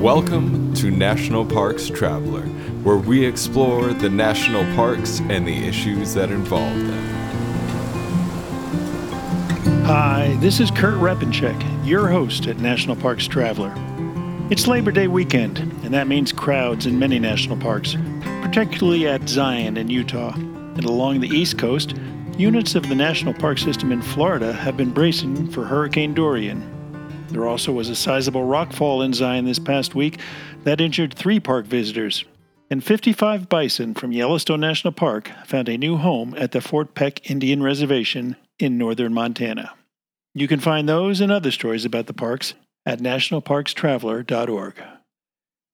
Welcome 0.00 0.72
to 0.76 0.90
National 0.90 1.44
Parks 1.44 1.88
Traveler, 1.88 2.46
where 2.84 2.96
we 2.96 3.22
explore 3.22 3.92
the 3.92 4.08
national 4.08 4.64
parks 4.74 5.20
and 5.20 5.46
the 5.46 5.54
issues 5.54 6.14
that 6.14 6.30
involve 6.30 6.74
them. 6.74 7.04
Hi, 9.84 10.38
this 10.40 10.58
is 10.58 10.70
Kurt 10.70 10.94
Repanshek, 10.94 11.86
your 11.86 12.08
host 12.08 12.46
at 12.46 12.60
National 12.60 12.96
Parks 12.96 13.26
Traveler. 13.26 13.74
It's 14.48 14.66
Labor 14.66 14.90
Day 14.90 15.06
weekend, 15.06 15.58
and 15.58 15.92
that 15.92 16.08
means 16.08 16.32
crowds 16.32 16.86
in 16.86 16.98
many 16.98 17.18
national 17.18 17.58
parks, 17.58 17.94
particularly 18.40 19.06
at 19.06 19.28
Zion 19.28 19.76
in 19.76 19.90
Utah. 19.90 20.32
And 20.34 20.84
along 20.86 21.20
the 21.20 21.28
East 21.28 21.58
Coast, 21.58 21.94
units 22.38 22.74
of 22.74 22.88
the 22.88 22.94
National 22.94 23.34
Park 23.34 23.58
System 23.58 23.92
in 23.92 24.00
Florida 24.00 24.54
have 24.54 24.78
been 24.78 24.92
bracing 24.92 25.50
for 25.50 25.66
Hurricane 25.66 26.14
Dorian. 26.14 26.79
There 27.30 27.46
also 27.46 27.72
was 27.72 27.88
a 27.88 27.94
sizable 27.94 28.44
rockfall 28.44 29.04
in 29.04 29.12
Zion 29.12 29.44
this 29.44 29.60
past 29.60 29.94
week 29.94 30.18
that 30.64 30.80
injured 30.80 31.14
three 31.14 31.38
park 31.38 31.64
visitors. 31.64 32.24
And 32.70 32.82
55 32.82 33.48
bison 33.48 33.94
from 33.94 34.12
Yellowstone 34.12 34.60
National 34.60 34.92
Park 34.92 35.30
found 35.46 35.68
a 35.68 35.78
new 35.78 35.96
home 35.96 36.34
at 36.36 36.52
the 36.52 36.60
Fort 36.60 36.94
Peck 36.94 37.30
Indian 37.30 37.62
Reservation 37.62 38.36
in 38.58 38.78
northern 38.78 39.14
Montana. 39.14 39.74
You 40.34 40.48
can 40.48 40.60
find 40.60 40.88
those 40.88 41.20
and 41.20 41.32
other 41.32 41.50
stories 41.50 41.84
about 41.84 42.06
the 42.06 42.12
parks 42.12 42.54
at 42.86 43.00
nationalparkstraveler.org. 43.00 44.82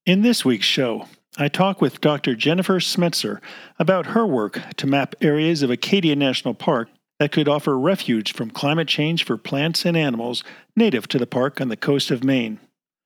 In 0.05 0.21
this 0.21 0.45
week's 0.45 0.65
show, 0.65 1.07
I 1.37 1.47
talk 1.47 1.81
with 1.81 2.01
Dr. 2.01 2.35
Jennifer 2.35 2.79
Smetzer 2.79 3.39
about 3.77 4.07
her 4.07 4.25
work 4.25 4.59
to 4.77 4.87
map 4.87 5.15
areas 5.21 5.61
of 5.61 5.69
Acadia 5.69 6.15
National 6.15 6.53
Park 6.53 6.89
that 7.19 7.31
could 7.31 7.47
offer 7.47 7.77
refuge 7.77 8.33
from 8.33 8.51
climate 8.51 8.87
change 8.87 9.23
for 9.23 9.37
plants 9.37 9.85
and 9.85 9.97
animals 9.97 10.43
native 10.75 11.07
to 11.07 11.17
the 11.17 11.27
park 11.27 11.59
on 11.59 11.69
the 11.69 11.77
coast 11.77 12.11
of 12.11 12.23
Maine. 12.23 12.59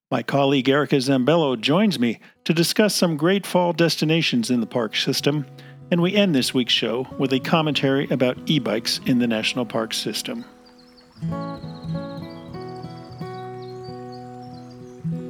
My 0.10 0.22
colleague 0.22 0.68
Erica 0.68 0.98
Zambello 0.98 1.60
joins 1.60 1.98
me 1.98 2.20
to 2.44 2.54
discuss 2.54 2.94
some 2.94 3.16
great 3.16 3.46
fall 3.46 3.72
destinations 3.72 4.50
in 4.50 4.60
the 4.60 4.68
park 4.68 4.96
system, 4.98 5.46
and 5.90 6.02
we 6.02 6.16
end 6.16 6.36
this 6.36 6.54
week's 6.54 6.74
show 6.74 7.08
with 7.18 7.32
a 7.32 7.40
commentary 7.40 8.10
about 8.10 8.38
e 8.46 8.60
bikes 8.60 9.00
in 9.06 9.20
the 9.20 9.28
national 9.28 9.66
park 9.66 9.94
system. 9.94 10.44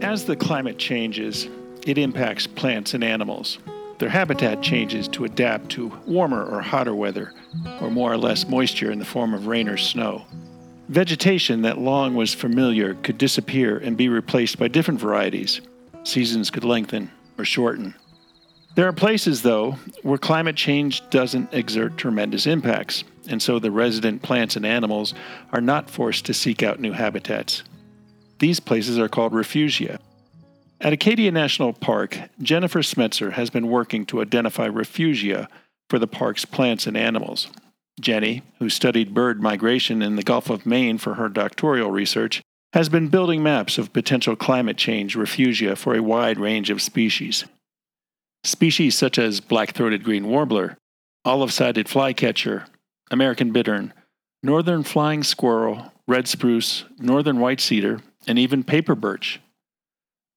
As 0.01 0.25
the 0.25 0.35
climate 0.35 0.79
changes, 0.79 1.47
it 1.85 1.99
impacts 1.99 2.47
plants 2.47 2.95
and 2.95 3.03
animals. 3.03 3.59
Their 4.01 4.09
habitat 4.09 4.63
changes 4.63 5.07
to 5.09 5.25
adapt 5.25 5.69
to 5.73 5.95
warmer 6.07 6.43
or 6.43 6.59
hotter 6.59 6.95
weather, 6.95 7.33
or 7.79 7.91
more 7.91 8.11
or 8.11 8.17
less 8.17 8.47
moisture 8.47 8.89
in 8.89 8.97
the 8.97 9.05
form 9.05 9.31
of 9.35 9.45
rain 9.45 9.69
or 9.69 9.77
snow. 9.77 10.25
Vegetation 10.89 11.61
that 11.61 11.77
long 11.77 12.15
was 12.15 12.33
familiar 12.33 12.95
could 12.95 13.19
disappear 13.19 13.77
and 13.77 13.95
be 13.95 14.09
replaced 14.09 14.57
by 14.57 14.69
different 14.69 14.99
varieties. 14.99 15.61
Seasons 16.03 16.49
could 16.49 16.63
lengthen 16.63 17.11
or 17.37 17.45
shorten. 17.45 17.93
There 18.73 18.87
are 18.87 18.91
places, 18.91 19.43
though, 19.43 19.73
where 20.01 20.17
climate 20.17 20.55
change 20.55 21.07
doesn't 21.11 21.53
exert 21.53 21.95
tremendous 21.95 22.47
impacts, 22.47 23.03
and 23.29 23.39
so 23.39 23.59
the 23.59 23.69
resident 23.69 24.23
plants 24.23 24.55
and 24.55 24.65
animals 24.65 25.13
are 25.53 25.61
not 25.61 25.91
forced 25.91 26.25
to 26.25 26.33
seek 26.33 26.63
out 26.63 26.79
new 26.79 26.93
habitats. 26.93 27.61
These 28.39 28.61
places 28.61 28.97
are 28.97 29.09
called 29.09 29.33
refugia. 29.33 29.99
At 30.81 30.93
Acadia 30.93 31.31
National 31.31 31.73
Park, 31.73 32.17
Jennifer 32.41 32.79
Smetzer 32.79 33.33
has 33.33 33.51
been 33.51 33.67
working 33.67 34.03
to 34.07 34.19
identify 34.19 34.67
refugia 34.67 35.47
for 35.91 35.99
the 35.99 36.07
park's 36.07 36.43
plants 36.43 36.87
and 36.87 36.97
animals. 36.97 37.49
Jenny, 37.99 38.41
who 38.57 38.67
studied 38.67 39.13
bird 39.13 39.43
migration 39.43 40.01
in 40.01 40.15
the 40.15 40.23
Gulf 40.23 40.49
of 40.49 40.65
Maine 40.65 40.97
for 40.97 41.13
her 41.13 41.29
doctoral 41.29 41.91
research, 41.91 42.41
has 42.73 42.89
been 42.89 43.09
building 43.09 43.43
maps 43.43 43.77
of 43.77 43.93
potential 43.93 44.35
climate 44.35 44.75
change 44.75 45.15
refugia 45.15 45.77
for 45.77 45.93
a 45.93 46.01
wide 46.01 46.39
range 46.39 46.71
of 46.71 46.81
species. 46.81 47.45
Species 48.43 48.97
such 48.97 49.19
as 49.19 49.39
black 49.39 49.73
throated 49.75 50.03
green 50.03 50.29
warbler, 50.29 50.77
olive 51.23 51.53
sided 51.53 51.87
flycatcher, 51.87 52.65
American 53.11 53.51
bittern, 53.51 53.93
northern 54.41 54.81
flying 54.81 55.21
squirrel, 55.21 55.91
red 56.07 56.27
spruce, 56.27 56.85
northern 56.97 57.39
white 57.39 57.61
cedar, 57.61 58.01
and 58.25 58.39
even 58.39 58.63
paper 58.63 58.95
birch 58.95 59.39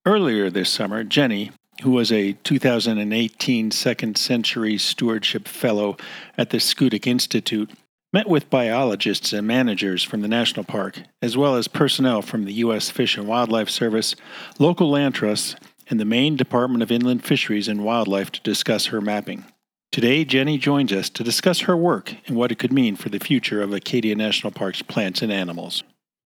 Earlier 0.06 0.50
this 0.50 0.68
summer, 0.68 1.02
Jenny, 1.02 1.50
who 1.82 1.92
was 1.92 2.12
a 2.12 2.32
2018 2.32 3.70
Second 3.70 4.18
Century 4.18 4.76
Stewardship 4.76 5.48
Fellow 5.48 5.96
at 6.36 6.50
the 6.50 6.58
Schoodic 6.58 7.06
Institute, 7.06 7.70
met 8.12 8.28
with 8.28 8.50
biologists 8.50 9.32
and 9.32 9.46
managers 9.46 10.04
from 10.04 10.20
the 10.20 10.28
national 10.28 10.64
park, 10.64 11.00
as 11.22 11.38
well 11.38 11.56
as 11.56 11.68
personnel 11.68 12.20
from 12.20 12.44
the 12.44 12.52
U.S. 12.52 12.90
Fish 12.90 13.16
and 13.16 13.26
Wildlife 13.26 13.70
Service, 13.70 14.14
local 14.58 14.90
land 14.90 15.14
trusts, 15.14 15.56
and 15.88 15.98
the 15.98 16.04
Maine 16.04 16.36
Department 16.36 16.82
of 16.82 16.92
Inland 16.92 17.24
Fisheries 17.24 17.66
and 17.66 17.82
Wildlife 17.82 18.30
to 18.32 18.42
discuss 18.42 18.86
her 18.86 19.00
mapping. 19.00 19.46
Today, 19.90 20.26
Jenny 20.26 20.58
joins 20.58 20.92
us 20.92 21.08
to 21.08 21.24
discuss 21.24 21.60
her 21.60 21.76
work 21.78 22.14
and 22.26 22.36
what 22.36 22.52
it 22.52 22.58
could 22.58 22.74
mean 22.74 22.94
for 22.96 23.08
the 23.08 23.18
future 23.18 23.62
of 23.62 23.72
Acadia 23.72 24.14
National 24.14 24.52
Park's 24.52 24.82
plants 24.82 25.22
and 25.22 25.32
animals. 25.32 25.82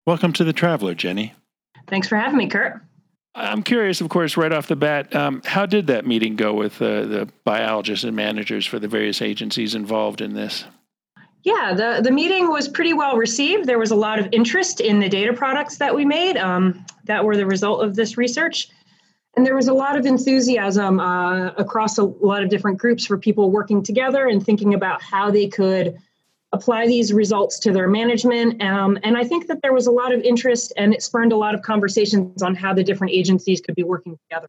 Welcome 0.05 0.31
to 0.33 0.45
the 0.45 0.53
Traveler, 0.53 0.95
Jenny. 0.95 1.33
Thanks 1.87 2.07
for 2.07 2.15
having 2.15 2.37
me, 2.37 2.47
Kurt. 2.47 2.81
I'm 3.35 3.63
curious, 3.63 3.99
of 3.99 4.07
course, 4.07 4.37
right 4.37 4.53
off 4.53 4.67
the 4.67 4.77
bat, 4.77 5.13
um, 5.13 5.41
how 5.45 5.65
did 5.65 5.87
that 5.87 6.07
meeting 6.07 6.37
go 6.37 6.53
with 6.53 6.81
uh, 6.81 7.05
the 7.05 7.29
biologists 7.43 8.05
and 8.05 8.15
managers 8.15 8.65
for 8.65 8.79
the 8.79 8.87
various 8.87 9.21
agencies 9.21 9.75
involved 9.75 10.21
in 10.21 10.33
this? 10.33 10.63
Yeah, 11.43 11.73
the, 11.75 12.01
the 12.01 12.11
meeting 12.11 12.49
was 12.49 12.67
pretty 12.67 12.93
well 12.93 13.17
received. 13.17 13.65
There 13.65 13.77
was 13.77 13.91
a 13.91 13.95
lot 13.95 14.19
of 14.19 14.29
interest 14.31 14.79
in 14.79 14.99
the 14.99 15.09
data 15.09 15.33
products 15.33 15.77
that 15.77 15.93
we 15.93 16.05
made 16.05 16.37
um, 16.37 16.83
that 17.03 17.23
were 17.23 17.35
the 17.35 17.45
result 17.45 17.83
of 17.83 17.95
this 17.95 18.17
research. 18.17 18.69
And 19.35 19.45
there 19.45 19.55
was 19.55 19.67
a 19.67 19.73
lot 19.73 19.97
of 19.97 20.05
enthusiasm 20.05 20.99
uh, 20.99 21.49
across 21.57 21.97
a 21.97 22.03
lot 22.03 22.41
of 22.41 22.49
different 22.49 22.77
groups 22.77 23.05
for 23.05 23.17
people 23.17 23.51
working 23.51 23.83
together 23.83 24.27
and 24.27 24.43
thinking 24.43 24.73
about 24.73 25.01
how 25.01 25.29
they 25.29 25.47
could 25.47 25.97
apply 26.55 26.87
these 26.87 27.13
results 27.13 27.59
to 27.59 27.71
their 27.71 27.87
management. 27.87 28.61
Um, 28.61 28.97
and 29.03 29.17
I 29.17 29.23
think 29.23 29.47
that 29.47 29.61
there 29.61 29.73
was 29.73 29.87
a 29.87 29.91
lot 29.91 30.13
of 30.13 30.21
interest 30.21 30.73
and 30.77 30.93
it 30.93 31.03
spurned 31.03 31.33
a 31.33 31.37
lot 31.37 31.53
of 31.53 31.61
conversations 31.61 32.41
on 32.41 32.55
how 32.55 32.73
the 32.73 32.83
different 32.83 33.13
agencies 33.13 33.61
could 33.61 33.75
be 33.75 33.83
working 33.83 34.17
together. 34.29 34.47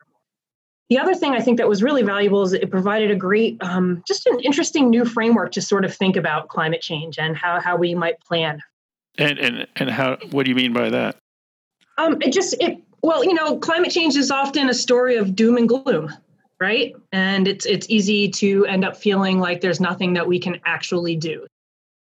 The 0.88 0.98
other 0.98 1.16
thing 1.16 1.32
I 1.32 1.40
think 1.40 1.58
that 1.58 1.68
was 1.68 1.82
really 1.82 2.04
valuable 2.04 2.42
is 2.44 2.52
it 2.52 2.70
provided 2.70 3.10
a 3.10 3.16
great, 3.16 3.60
um, 3.60 4.04
just 4.06 4.24
an 4.26 4.38
interesting 4.40 4.88
new 4.88 5.04
framework 5.04 5.50
to 5.52 5.60
sort 5.60 5.84
of 5.84 5.92
think 5.92 6.16
about 6.16 6.48
climate 6.48 6.80
change 6.80 7.18
and 7.18 7.36
how, 7.36 7.60
how 7.60 7.76
we 7.76 7.94
might 7.94 8.20
plan. 8.20 8.62
And, 9.18 9.38
and, 9.38 9.66
and 9.74 9.90
how, 9.90 10.16
what 10.30 10.44
do 10.44 10.50
you 10.50 10.54
mean 10.54 10.72
by 10.72 10.90
that? 10.90 11.16
Um, 11.98 12.22
it 12.22 12.32
just, 12.32 12.54
it, 12.60 12.78
well, 13.02 13.24
you 13.24 13.34
know, 13.34 13.58
climate 13.58 13.90
change 13.90 14.14
is 14.14 14.30
often 14.30 14.68
a 14.68 14.74
story 14.74 15.16
of 15.16 15.34
doom 15.34 15.56
and 15.56 15.68
gloom 15.68 16.12
right 16.58 16.94
and 17.12 17.46
it's 17.46 17.66
it's 17.66 17.86
easy 17.90 18.30
to 18.30 18.64
end 18.64 18.82
up 18.82 18.96
feeling 18.96 19.38
like 19.38 19.60
there's 19.60 19.78
nothing 19.78 20.14
that 20.14 20.26
we 20.26 20.38
can 20.38 20.58
actually 20.64 21.14
do 21.14 21.46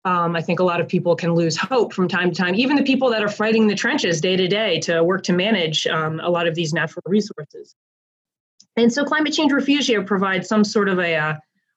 um, 0.05 0.34
I 0.34 0.41
think 0.41 0.61
a 0.61 0.65
lot 0.65 0.81
of 0.81 0.88
people 0.88 1.15
can 1.15 1.34
lose 1.34 1.56
hope 1.56 1.93
from 1.93 2.09
time 2.09 2.31
to 2.31 2.37
time, 2.37 2.55
even 2.55 2.77
the 2.77 2.83
people 2.83 3.11
that 3.11 3.22
are 3.22 3.28
fighting 3.28 3.66
the 3.66 3.75
trenches 3.75 4.21
day 4.21 4.37
to 4.37 4.49
day 4.49 4.81
to 4.81 5.05
work 5.05 5.22
to 5.25 5.33
manage 5.33 5.87
um, 5.87 6.21
a 6.21 6.31
lot 6.31 6.47
of 6.47 6.55
these 6.55 6.72
natural 6.72 7.03
resources. 7.06 7.75
And 8.77 8.93
so, 8.93 9.05
climate 9.05 9.33
change 9.33 9.53
refugia 9.53 10.06
provides 10.06 10.49
some 10.49 10.65
sort 10.65 10.88
of 10.88 10.99
a 10.99 11.16
uh, 11.16 11.34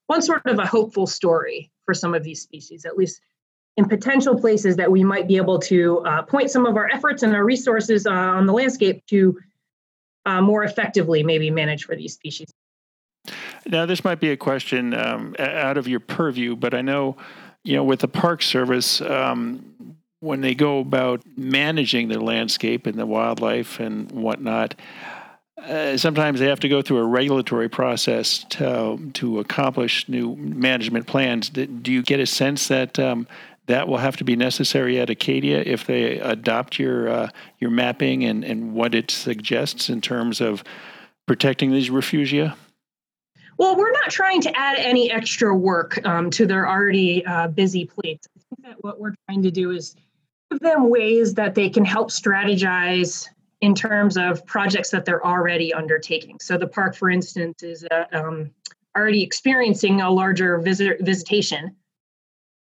one 0.08 0.22
sort 0.22 0.46
of 0.46 0.60
a 0.60 0.66
hopeful 0.66 1.08
story 1.08 1.72
for 1.86 1.94
some 1.94 2.14
of 2.14 2.24
these 2.24 2.42
species, 2.42 2.86
at 2.86 2.98
least 2.98 3.20
in 3.76 3.86
potential 3.86 4.40
places 4.40 4.76
that 4.78 4.92
we 4.92 5.04
might 5.04 5.28
be 5.28 5.36
able 5.38 5.60
to 5.60 6.00
uh, 6.06 6.22
point 6.22 6.50
some 6.50 6.66
of 6.66 6.78
our 6.78 6.90
efforts 6.92 7.24
and 7.24 7.36
our 7.36 7.44
resources 7.44 8.06
uh, 8.06 8.12
on 8.12 8.46
the 8.46 8.54
landscape 8.54 9.04
to 9.08 9.38
uh, 10.26 10.42
more 10.42 10.64
effectively 10.64 11.24
maybe 11.24 11.50
manage 11.50 11.86
for 11.86 11.96
these 11.96 12.14
species. 12.14 12.54
Now, 13.66 13.86
this 13.86 14.04
might 14.04 14.20
be 14.20 14.30
a 14.30 14.38
question 14.38 14.94
um, 14.94 15.36
out 15.40 15.78
of 15.78 15.88
your 15.88 16.02
purview, 16.02 16.56
but 16.56 16.74
I 16.74 16.82
know 16.82 17.16
you 17.64 17.76
know, 17.76 17.84
with 17.84 18.00
the 18.00 18.08
Park 18.08 18.42
Service, 18.42 19.02
um, 19.02 19.98
when 20.20 20.42
they 20.42 20.56
go 20.56 20.80
about 20.80 21.22
managing 21.38 22.08
their 22.08 22.20
landscape 22.20 22.88
and 22.88 22.98
the 22.98 23.06
wildlife 23.06 23.80
and 23.80 24.12
whatnot, 24.12 24.76
uh, 25.58 25.98
sometimes 25.98 26.40
they 26.40 26.48
have 26.48 26.60
to 26.60 26.70
go 26.70 26.82
through 26.82 26.98
a 26.98 27.06
regulatory 27.06 27.70
process 27.70 28.46
to 28.50 29.12
to 29.14 29.40
accomplish 29.40 30.08
new 30.10 30.36
management 30.36 31.08
plans. 31.08 31.50
Do 31.50 31.92
you 31.92 32.02
get 32.02 32.20
a 32.20 32.26
sense 32.26 32.68
that 32.68 33.00
um, 33.00 33.28
that 33.68 33.88
will 33.88 33.98
have 33.98 34.18
to 34.18 34.24
be 34.24 34.36
necessary 34.36 35.00
at 35.00 35.10
Acadia 35.10 35.62
if 35.62 35.86
they 35.86 36.20
adopt 36.20 36.80
your 36.80 37.08
uh, 37.08 37.30
your 37.60 37.72
mapping 37.72 38.26
and, 38.26 38.44
and 38.44 38.74
what 38.74 38.94
it 38.94 39.10
suggests 39.10 39.90
in 39.90 40.02
terms 40.02 40.42
of 40.42 40.64
protecting 41.28 41.72
these 41.72 41.90
refugia? 41.90 42.56
Well, 43.64 43.78
we're 43.78 43.94
not 43.94 44.10
trying 44.10 44.42
to 44.42 44.60
add 44.60 44.78
any 44.78 45.10
extra 45.10 45.56
work 45.56 46.06
um, 46.06 46.30
to 46.32 46.46
their 46.46 46.70
already 46.70 47.26
uh, 47.26 47.48
busy 47.48 47.86
plates. 47.86 48.28
I 48.36 48.42
think 48.50 48.68
that 48.68 48.84
what 48.84 49.00
we're 49.00 49.14
trying 49.30 49.42
to 49.42 49.52
do 49.52 49.72
is 49.72 49.96
give 50.52 50.60
them 50.60 50.90
ways 50.90 51.34
that 51.36 51.56
they 51.56 51.70
can 51.70 51.86
help 51.86 52.10
strategize 52.10 53.26
in 53.62 53.74
terms 53.74 54.18
of 54.18 54.46
projects 54.46 54.90
that 54.90 55.06
they're 55.06 55.26
already 55.26 55.74
undertaking. 55.74 56.42
So 56.42 56.58
the 56.58 56.68
park, 56.68 56.94
for 56.94 57.10
instance, 57.10 57.64
is 57.64 57.86
uh, 57.90 58.04
um, 58.12 58.52
already 58.98 59.24
experiencing 59.24 60.02
a 60.02 60.12
larger 60.12 60.58
visit- 60.58 61.00
visitation 61.00 61.74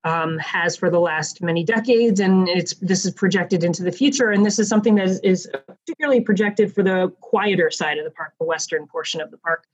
um, 0.04 0.38
has 0.38 0.74
for 0.74 0.88
the 0.88 1.00
last 1.00 1.42
many 1.42 1.64
decades, 1.64 2.18
and 2.18 2.48
it's 2.48 2.72
this 2.76 3.04
is 3.04 3.12
projected 3.12 3.62
into 3.62 3.82
the 3.82 3.92
future. 3.92 4.30
And 4.30 4.46
this 4.46 4.58
is 4.58 4.70
something 4.70 4.94
that 4.94 5.04
is, 5.08 5.20
is 5.20 5.50
particularly 5.66 6.22
projected 6.22 6.74
for 6.74 6.82
the 6.82 7.12
quieter 7.20 7.70
side 7.70 7.98
of 7.98 8.04
the 8.04 8.10
park, 8.10 8.32
the 8.40 8.46
western 8.46 8.86
portion 8.86 9.20
of 9.20 9.30
the 9.30 9.36
park. 9.36 9.66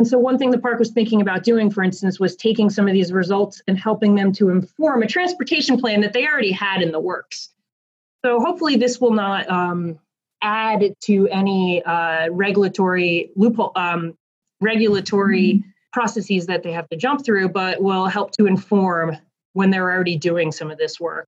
And 0.00 0.08
so, 0.08 0.18
one 0.18 0.38
thing 0.38 0.50
the 0.50 0.56
park 0.56 0.78
was 0.78 0.92
thinking 0.92 1.20
about 1.20 1.44
doing, 1.44 1.70
for 1.70 1.84
instance, 1.84 2.18
was 2.18 2.34
taking 2.34 2.70
some 2.70 2.88
of 2.88 2.94
these 2.94 3.12
results 3.12 3.60
and 3.68 3.78
helping 3.78 4.14
them 4.14 4.32
to 4.32 4.48
inform 4.48 5.02
a 5.02 5.06
transportation 5.06 5.78
plan 5.78 6.00
that 6.00 6.14
they 6.14 6.26
already 6.26 6.52
had 6.52 6.80
in 6.80 6.90
the 6.90 6.98
works. 6.98 7.50
So, 8.24 8.40
hopefully, 8.40 8.76
this 8.76 8.98
will 8.98 9.12
not 9.12 9.46
um, 9.50 9.98
add 10.40 10.94
to 11.02 11.28
any 11.28 11.84
uh, 11.84 12.30
regulatory 12.30 13.30
loophole, 13.36 13.72
um, 13.76 14.16
regulatory 14.62 15.56
mm-hmm. 15.56 15.68
processes 15.92 16.46
that 16.46 16.62
they 16.62 16.72
have 16.72 16.88
to 16.88 16.96
jump 16.96 17.22
through, 17.22 17.50
but 17.50 17.82
will 17.82 18.06
help 18.06 18.30
to 18.38 18.46
inform 18.46 19.18
when 19.52 19.68
they're 19.68 19.90
already 19.90 20.16
doing 20.16 20.50
some 20.50 20.70
of 20.70 20.78
this 20.78 20.98
work. 20.98 21.26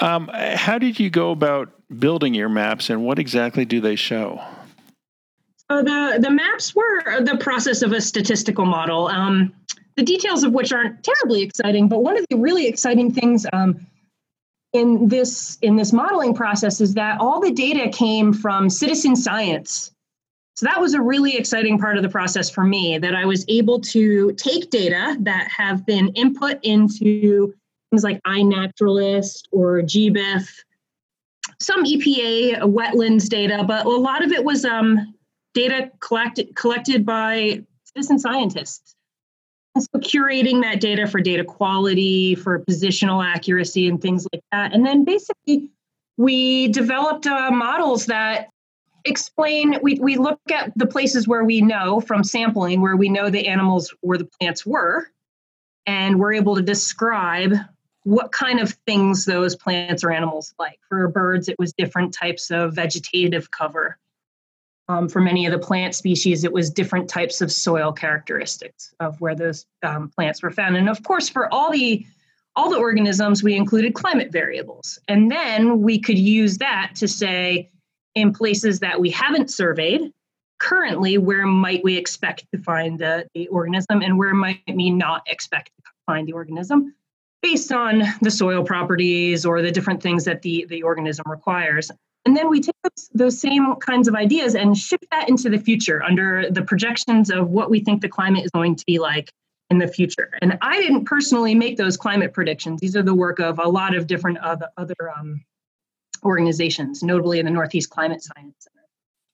Um, 0.00 0.28
how 0.34 0.78
did 0.78 0.98
you 0.98 1.10
go 1.10 1.30
about 1.30 1.70
building 1.96 2.34
your 2.34 2.48
maps, 2.48 2.90
and 2.90 3.04
what 3.04 3.20
exactly 3.20 3.64
do 3.64 3.80
they 3.80 3.94
show? 3.94 4.44
Uh, 5.70 5.82
the 5.82 6.18
the 6.20 6.30
maps 6.30 6.74
were 6.74 7.22
the 7.22 7.36
process 7.38 7.82
of 7.82 7.92
a 7.92 8.00
statistical 8.00 8.66
model. 8.66 9.08
Um, 9.08 9.52
the 9.96 10.02
details 10.02 10.42
of 10.42 10.52
which 10.52 10.72
aren't 10.72 11.02
terribly 11.02 11.42
exciting, 11.42 11.88
but 11.88 12.02
one 12.02 12.18
of 12.18 12.26
the 12.28 12.36
really 12.36 12.66
exciting 12.66 13.12
things 13.12 13.46
um, 13.52 13.86
in 14.72 15.08
this 15.08 15.56
in 15.62 15.76
this 15.76 15.92
modeling 15.92 16.34
process 16.34 16.80
is 16.80 16.94
that 16.94 17.20
all 17.20 17.40
the 17.40 17.52
data 17.52 17.88
came 17.88 18.32
from 18.32 18.68
citizen 18.68 19.16
science. 19.16 19.92
So 20.56 20.66
that 20.66 20.80
was 20.80 20.94
a 20.94 21.00
really 21.00 21.36
exciting 21.36 21.78
part 21.78 21.96
of 21.96 22.02
the 22.02 22.08
process 22.08 22.48
for 22.48 22.62
me 22.62 22.98
that 22.98 23.14
I 23.14 23.24
was 23.24 23.44
able 23.48 23.80
to 23.80 24.32
take 24.32 24.70
data 24.70 25.16
that 25.20 25.48
have 25.48 25.84
been 25.84 26.08
input 26.10 26.58
into 26.62 27.52
things 27.90 28.04
like 28.04 28.22
iNaturalist 28.22 29.44
or 29.50 29.80
GBIF, 29.80 30.48
some 31.60 31.84
EPA 31.84 32.60
wetlands 32.62 33.28
data, 33.28 33.64
but 33.66 33.84
a 33.86 33.88
lot 33.88 34.24
of 34.24 34.30
it 34.30 34.44
was 34.44 34.64
um, 34.64 35.14
data 35.54 35.90
collected 36.00 36.54
collected 36.54 37.06
by 37.06 37.64
citizen 37.84 38.18
scientists. 38.18 38.94
And 39.74 39.82
so 39.82 39.98
curating 39.98 40.62
that 40.62 40.80
data 40.80 41.06
for 41.06 41.20
data 41.20 41.44
quality, 41.44 42.34
for 42.34 42.60
positional 42.60 43.24
accuracy, 43.24 43.88
and 43.88 44.00
things 44.00 44.26
like 44.32 44.42
that. 44.52 44.72
And 44.72 44.86
then 44.86 45.04
basically, 45.04 45.70
we 46.16 46.68
developed 46.68 47.26
uh, 47.26 47.50
models 47.50 48.06
that 48.06 48.50
explain 49.04 49.78
we, 49.82 49.98
we 50.00 50.16
look 50.16 50.40
at 50.50 50.72
the 50.76 50.86
places 50.86 51.28
where 51.28 51.44
we 51.44 51.60
know 51.60 52.00
from 52.00 52.24
sampling 52.24 52.80
where 52.80 52.96
we 52.96 53.08
know 53.08 53.28
the 53.28 53.46
animals 53.48 53.94
where 54.00 54.16
the 54.16 54.28
plants 54.40 54.64
were 54.64 55.06
and 55.86 56.18
we're 56.18 56.32
able 56.32 56.56
to 56.56 56.62
describe 56.62 57.54
what 58.04 58.32
kind 58.32 58.60
of 58.60 58.70
things 58.86 59.26
those 59.26 59.56
plants 59.56 60.02
or 60.02 60.10
animals 60.10 60.54
like 60.58 60.78
for 60.88 61.06
birds 61.08 61.48
it 61.48 61.56
was 61.58 61.74
different 61.74 62.14
types 62.14 62.50
of 62.50 62.74
vegetative 62.74 63.50
cover 63.50 63.98
um, 64.88 65.08
for 65.08 65.20
many 65.20 65.46
of 65.46 65.52
the 65.52 65.58
plant 65.58 65.94
species, 65.94 66.44
it 66.44 66.52
was 66.52 66.70
different 66.70 67.08
types 67.08 67.40
of 67.40 67.50
soil 67.50 67.92
characteristics 67.92 68.94
of 69.00 69.20
where 69.20 69.34
those 69.34 69.66
um, 69.82 70.10
plants 70.10 70.42
were 70.42 70.50
found. 70.50 70.76
And 70.76 70.88
of 70.88 71.02
course, 71.02 71.28
for 71.28 71.52
all 71.52 71.70
the 71.70 72.04
all 72.56 72.70
the 72.70 72.78
organisms, 72.78 73.42
we 73.42 73.56
included 73.56 73.94
climate 73.94 74.30
variables. 74.30 74.98
And 75.08 75.28
then 75.28 75.82
we 75.82 75.98
could 75.98 76.18
use 76.18 76.58
that 76.58 76.92
to 76.96 77.08
say, 77.08 77.68
in 78.14 78.32
places 78.32 78.78
that 78.78 79.00
we 79.00 79.10
haven't 79.10 79.50
surveyed, 79.50 80.12
currently, 80.60 81.18
where 81.18 81.46
might 81.46 81.82
we 81.82 81.96
expect 81.96 82.46
to 82.52 82.58
find 82.62 82.98
the, 82.98 83.26
the 83.34 83.48
organism 83.48 84.02
and 84.02 84.18
where 84.18 84.34
might 84.34 84.60
we 84.72 84.90
not 84.90 85.22
expect 85.26 85.70
to 85.84 85.90
find 86.06 86.28
the 86.28 86.32
organism 86.32 86.94
based 87.42 87.72
on 87.72 88.04
the 88.22 88.30
soil 88.30 88.64
properties 88.64 89.44
or 89.44 89.60
the 89.60 89.72
different 89.72 90.02
things 90.02 90.24
that 90.24 90.42
the, 90.42 90.64
the 90.68 90.82
organism 90.82 91.24
requires. 91.28 91.90
And 92.26 92.36
then 92.36 92.48
we 92.48 92.60
take 92.60 92.74
those, 92.82 93.10
those 93.12 93.38
same 93.38 93.76
kinds 93.76 94.08
of 94.08 94.14
ideas 94.14 94.54
and 94.54 94.76
shift 94.76 95.04
that 95.10 95.28
into 95.28 95.50
the 95.50 95.58
future 95.58 96.02
under 96.02 96.50
the 96.50 96.62
projections 96.62 97.30
of 97.30 97.50
what 97.50 97.70
we 97.70 97.80
think 97.80 98.00
the 98.00 98.08
climate 98.08 98.44
is 98.44 98.50
going 98.50 98.76
to 98.76 98.84
be 98.86 98.98
like 98.98 99.30
in 99.70 99.78
the 99.78 99.88
future. 99.88 100.30
And 100.40 100.58
I 100.62 100.80
didn't 100.80 101.04
personally 101.04 101.54
make 101.54 101.76
those 101.76 101.96
climate 101.96 102.32
predictions. 102.32 102.80
These 102.80 102.96
are 102.96 103.02
the 103.02 103.14
work 103.14 103.40
of 103.40 103.58
a 103.58 103.68
lot 103.68 103.94
of 103.94 104.06
different 104.06 104.38
other, 104.38 104.68
other 104.76 104.94
um, 105.16 105.44
organizations, 106.24 107.02
notably 107.02 107.38
in 107.38 107.44
the 107.44 107.50
Northeast 107.50 107.90
Climate 107.90 108.22
Science 108.22 108.54
Center 108.58 108.86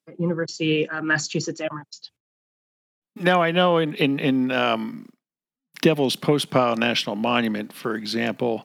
at 0.09 0.21
University 0.21 0.89
of 0.89 1.05
Massachusetts 1.05 1.61
Amherst. 1.61 2.11
Now 3.17 3.43
I 3.43 3.51
know 3.51 3.79
in 3.79 3.95
in, 3.95 4.19
in 4.19 4.51
um, 4.51 5.09
Devil's 5.83 6.17
Postpile 6.17 6.77
National 6.77 7.17
Monument, 7.17 7.73
for 7.73 7.95
example, 7.95 8.65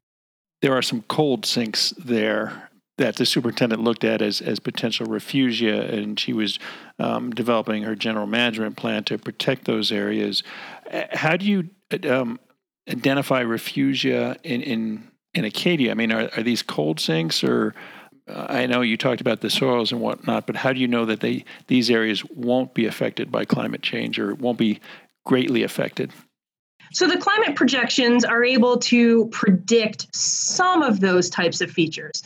there 0.61 0.73
are 0.73 0.81
some 0.81 1.03
cold 1.03 1.45
sinks 1.45 1.93
there 1.97 2.69
that 2.97 3.17
the 3.17 3.25
superintendent 3.25 3.83
looked 3.83 4.03
at 4.03 4.21
as, 4.21 4.41
as 4.41 4.59
potential 4.59 5.05
refugia, 5.05 5.91
and 5.93 6.19
she 6.19 6.33
was 6.33 6.59
um, 6.99 7.31
developing 7.31 7.83
her 7.83 7.95
general 7.95 8.27
management 8.27 8.77
plan 8.77 9.03
to 9.03 9.17
protect 9.17 9.65
those 9.65 9.91
areas. 9.91 10.43
How 11.11 11.35
do 11.35 11.45
you 11.45 11.69
um, 12.09 12.39
identify 12.89 13.43
refugia 13.43 14.37
in, 14.43 14.61
in, 14.61 15.11
in 15.33 15.45
Acadia? 15.45 15.91
I 15.91 15.93
mean, 15.93 16.11
are, 16.11 16.29
are 16.37 16.43
these 16.43 16.63
cold 16.63 17.01
sinks, 17.01 17.43
or 17.43 17.75
uh, 18.29 18.45
I 18.47 18.65
know 18.65 18.81
you 18.81 18.95
talked 18.95 19.21
about 19.21 19.41
the 19.41 19.49
soils 19.49 19.91
and 19.91 19.99
whatnot, 19.99 20.47
but 20.47 20.55
how 20.55 20.71
do 20.71 20.79
you 20.79 20.87
know 20.87 21.05
that 21.05 21.19
they 21.19 21.43
these 21.67 21.89
areas 21.89 22.23
won't 22.29 22.73
be 22.73 22.85
affected 22.85 23.29
by 23.29 23.43
climate 23.43 23.81
change 23.81 24.19
or 24.19 24.35
won't 24.35 24.57
be 24.57 24.79
greatly 25.25 25.63
affected? 25.63 26.13
So 26.93 27.07
the 27.07 27.17
climate 27.17 27.55
projections 27.55 28.23
are 28.23 28.43
able 28.43 28.77
to 28.77 29.25
predict 29.27 30.15
some 30.15 30.81
of 30.81 31.01
those 31.01 31.29
types 31.29 31.59
of 31.59 31.71
features 31.71 32.23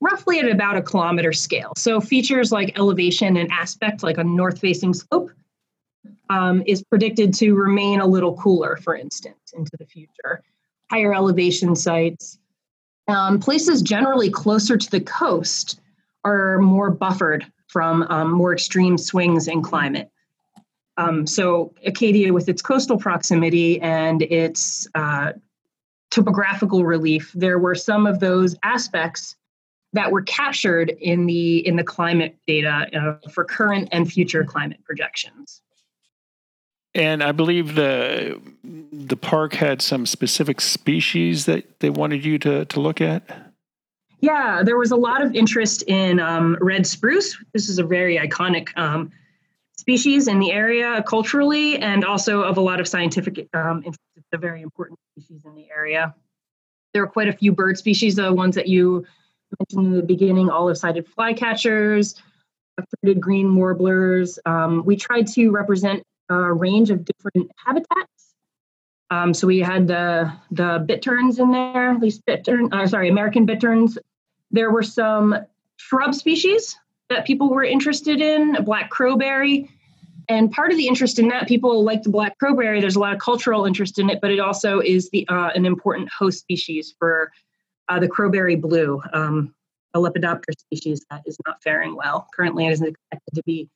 roughly 0.00 0.40
at 0.40 0.48
about 0.48 0.76
a 0.76 0.82
kilometer 0.82 1.32
scale. 1.32 1.72
So 1.76 2.00
features 2.00 2.52
like 2.52 2.78
elevation 2.78 3.36
and 3.36 3.50
aspect, 3.50 4.02
like 4.02 4.18
a 4.18 4.24
north 4.24 4.58
facing 4.58 4.94
slope, 4.94 5.30
um, 6.30 6.62
is 6.66 6.82
predicted 6.82 7.34
to 7.34 7.54
remain 7.54 8.00
a 8.00 8.06
little 8.06 8.36
cooler, 8.36 8.76
for 8.76 8.94
instance, 8.94 9.52
into 9.54 9.72
the 9.78 9.84
future. 9.84 10.42
Higher 10.90 11.14
elevation 11.14 11.76
sites, 11.76 12.38
um, 13.08 13.40
places 13.40 13.82
generally 13.82 14.30
closer 14.30 14.76
to 14.76 14.90
the 14.90 15.00
coast 15.00 15.80
are 16.24 16.58
more 16.58 16.90
buffered 16.90 17.46
from 17.66 18.02
um, 18.04 18.30
more 18.30 18.52
extreme 18.52 18.96
swings 18.98 19.48
in 19.48 19.62
climate. 19.62 20.10
Um, 20.96 21.26
so 21.26 21.72
Acadia, 21.84 22.32
with 22.32 22.48
its 22.48 22.62
coastal 22.62 22.98
proximity 22.98 23.80
and 23.80 24.22
its 24.22 24.86
uh, 24.94 25.32
topographical 26.10 26.84
relief, 26.84 27.32
there 27.34 27.58
were 27.58 27.74
some 27.74 28.06
of 28.06 28.20
those 28.20 28.56
aspects 28.62 29.36
that 29.92 30.12
were 30.12 30.22
captured 30.22 30.90
in 31.00 31.26
the 31.26 31.66
in 31.66 31.76
the 31.76 31.84
climate 31.84 32.36
data 32.46 32.86
uh, 32.94 33.28
for 33.28 33.44
current 33.44 33.88
and 33.92 34.10
future 34.10 34.44
climate 34.44 34.82
projections. 34.84 35.62
And 36.94 37.22
I 37.22 37.32
believe 37.32 37.74
the 37.74 38.40
the 38.64 39.16
park 39.16 39.54
had 39.54 39.80
some 39.82 40.06
specific 40.06 40.60
species 40.60 41.46
that 41.46 41.80
they 41.80 41.90
wanted 41.90 42.24
you 42.24 42.38
to 42.40 42.64
to 42.64 42.80
look 42.80 43.00
at. 43.00 43.52
Yeah, 44.20 44.62
there 44.62 44.76
was 44.76 44.90
a 44.90 44.96
lot 44.96 45.22
of 45.22 45.34
interest 45.34 45.82
in 45.86 46.20
um, 46.20 46.58
red 46.60 46.86
spruce. 46.86 47.38
This 47.54 47.68
is 47.70 47.78
a 47.78 47.84
very 47.84 48.18
iconic 48.18 48.68
um, 48.76 49.10
species 49.78 50.28
in 50.28 50.38
the 50.38 50.52
area 50.52 51.02
culturally, 51.06 51.78
and 51.78 52.04
also 52.04 52.42
of 52.42 52.58
a 52.58 52.60
lot 52.60 52.80
of 52.80 52.86
scientific 52.86 53.48
um, 53.54 53.78
interest. 53.78 54.00
It's 54.16 54.26
a 54.32 54.38
very 54.38 54.60
important 54.62 54.98
species 55.12 55.44
in 55.46 55.54
the 55.54 55.68
area. 55.74 56.14
There 56.92 57.02
are 57.02 57.06
quite 57.06 57.28
a 57.28 57.32
few 57.32 57.52
bird 57.52 57.78
species, 57.78 58.16
the 58.16 58.32
ones 58.32 58.54
that 58.56 58.68
you 58.68 59.06
mentioned 59.58 59.86
in 59.86 59.96
the 59.96 60.02
beginning, 60.02 60.50
olive-sided 60.50 61.06
flycatchers, 61.06 62.20
throated 63.02 63.20
green 63.20 63.54
warblers. 63.54 64.38
Um, 64.46 64.84
we 64.84 64.96
tried 64.96 65.26
to 65.28 65.50
represent 65.50 66.02
a 66.28 66.52
range 66.52 66.90
of 66.90 67.04
different 67.04 67.50
habitats. 67.56 68.34
Um, 69.10 69.34
so 69.34 69.46
we 69.46 69.58
had 69.58 69.88
the 69.88 70.32
the 70.52 70.84
bitterns 70.86 71.38
in 71.38 71.50
there, 71.50 71.98
these 72.00 72.20
bittern, 72.20 72.72
uh, 72.72 72.86
sorry, 72.86 73.08
American 73.08 73.44
bitterns. 73.44 73.98
There 74.52 74.70
were 74.70 74.84
some 74.84 75.36
shrub 75.76 76.14
species 76.14 76.76
that 77.08 77.26
people 77.26 77.50
were 77.50 77.64
interested 77.64 78.20
in, 78.20 78.64
black 78.64 78.90
crowberry. 78.90 79.68
And 80.28 80.52
part 80.52 80.70
of 80.70 80.78
the 80.78 80.86
interest 80.86 81.18
in 81.18 81.26
that, 81.28 81.48
people 81.48 81.82
like 81.82 82.04
the 82.04 82.10
black 82.10 82.38
crowberry. 82.38 82.80
There's 82.80 82.94
a 82.94 83.00
lot 83.00 83.12
of 83.12 83.18
cultural 83.18 83.66
interest 83.66 83.98
in 83.98 84.08
it, 84.10 84.20
but 84.20 84.30
it 84.30 84.38
also 84.38 84.78
is 84.78 85.10
the 85.10 85.26
uh, 85.28 85.50
an 85.56 85.66
important 85.66 86.08
host 86.16 86.38
species 86.38 86.94
for 86.96 87.32
uh, 87.90 87.98
the 87.98 88.08
crowberry 88.08 88.58
blue, 88.58 89.02
um, 89.12 89.54
a 89.94 89.98
Lepidoptera 89.98 90.58
species 90.58 91.04
that 91.10 91.22
is 91.26 91.36
not 91.46 91.62
faring 91.62 91.96
well. 91.96 92.28
Currently, 92.34 92.64
and 92.64 92.72
is 92.72 92.80
expected 92.80 93.34
to 93.34 93.42
be 93.44 93.68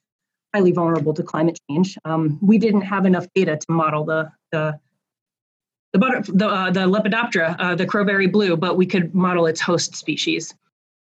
highly 0.55 0.73
vulnerable 0.73 1.13
to 1.15 1.23
climate 1.23 1.59
change. 1.69 1.99
Um, 2.05 2.39
we 2.41 2.57
didn't 2.59 2.83
have 2.83 3.05
enough 3.07 3.27
data 3.35 3.57
to 3.57 3.73
model 3.73 4.05
the 4.05 4.31
the 4.53 4.79
the, 5.93 5.99
butter, 5.99 6.23
the, 6.27 6.49
uh, 6.49 6.71
the 6.73 6.81
Lepidoptera, 6.81 7.55
uh, 7.61 7.75
the 7.77 7.87
crowberry 7.87 8.31
blue, 8.31 8.57
but 8.57 8.77
we 8.77 8.85
could 8.85 9.15
model 9.15 9.47
its 9.47 9.61
host 9.61 9.95
species. 9.95 10.53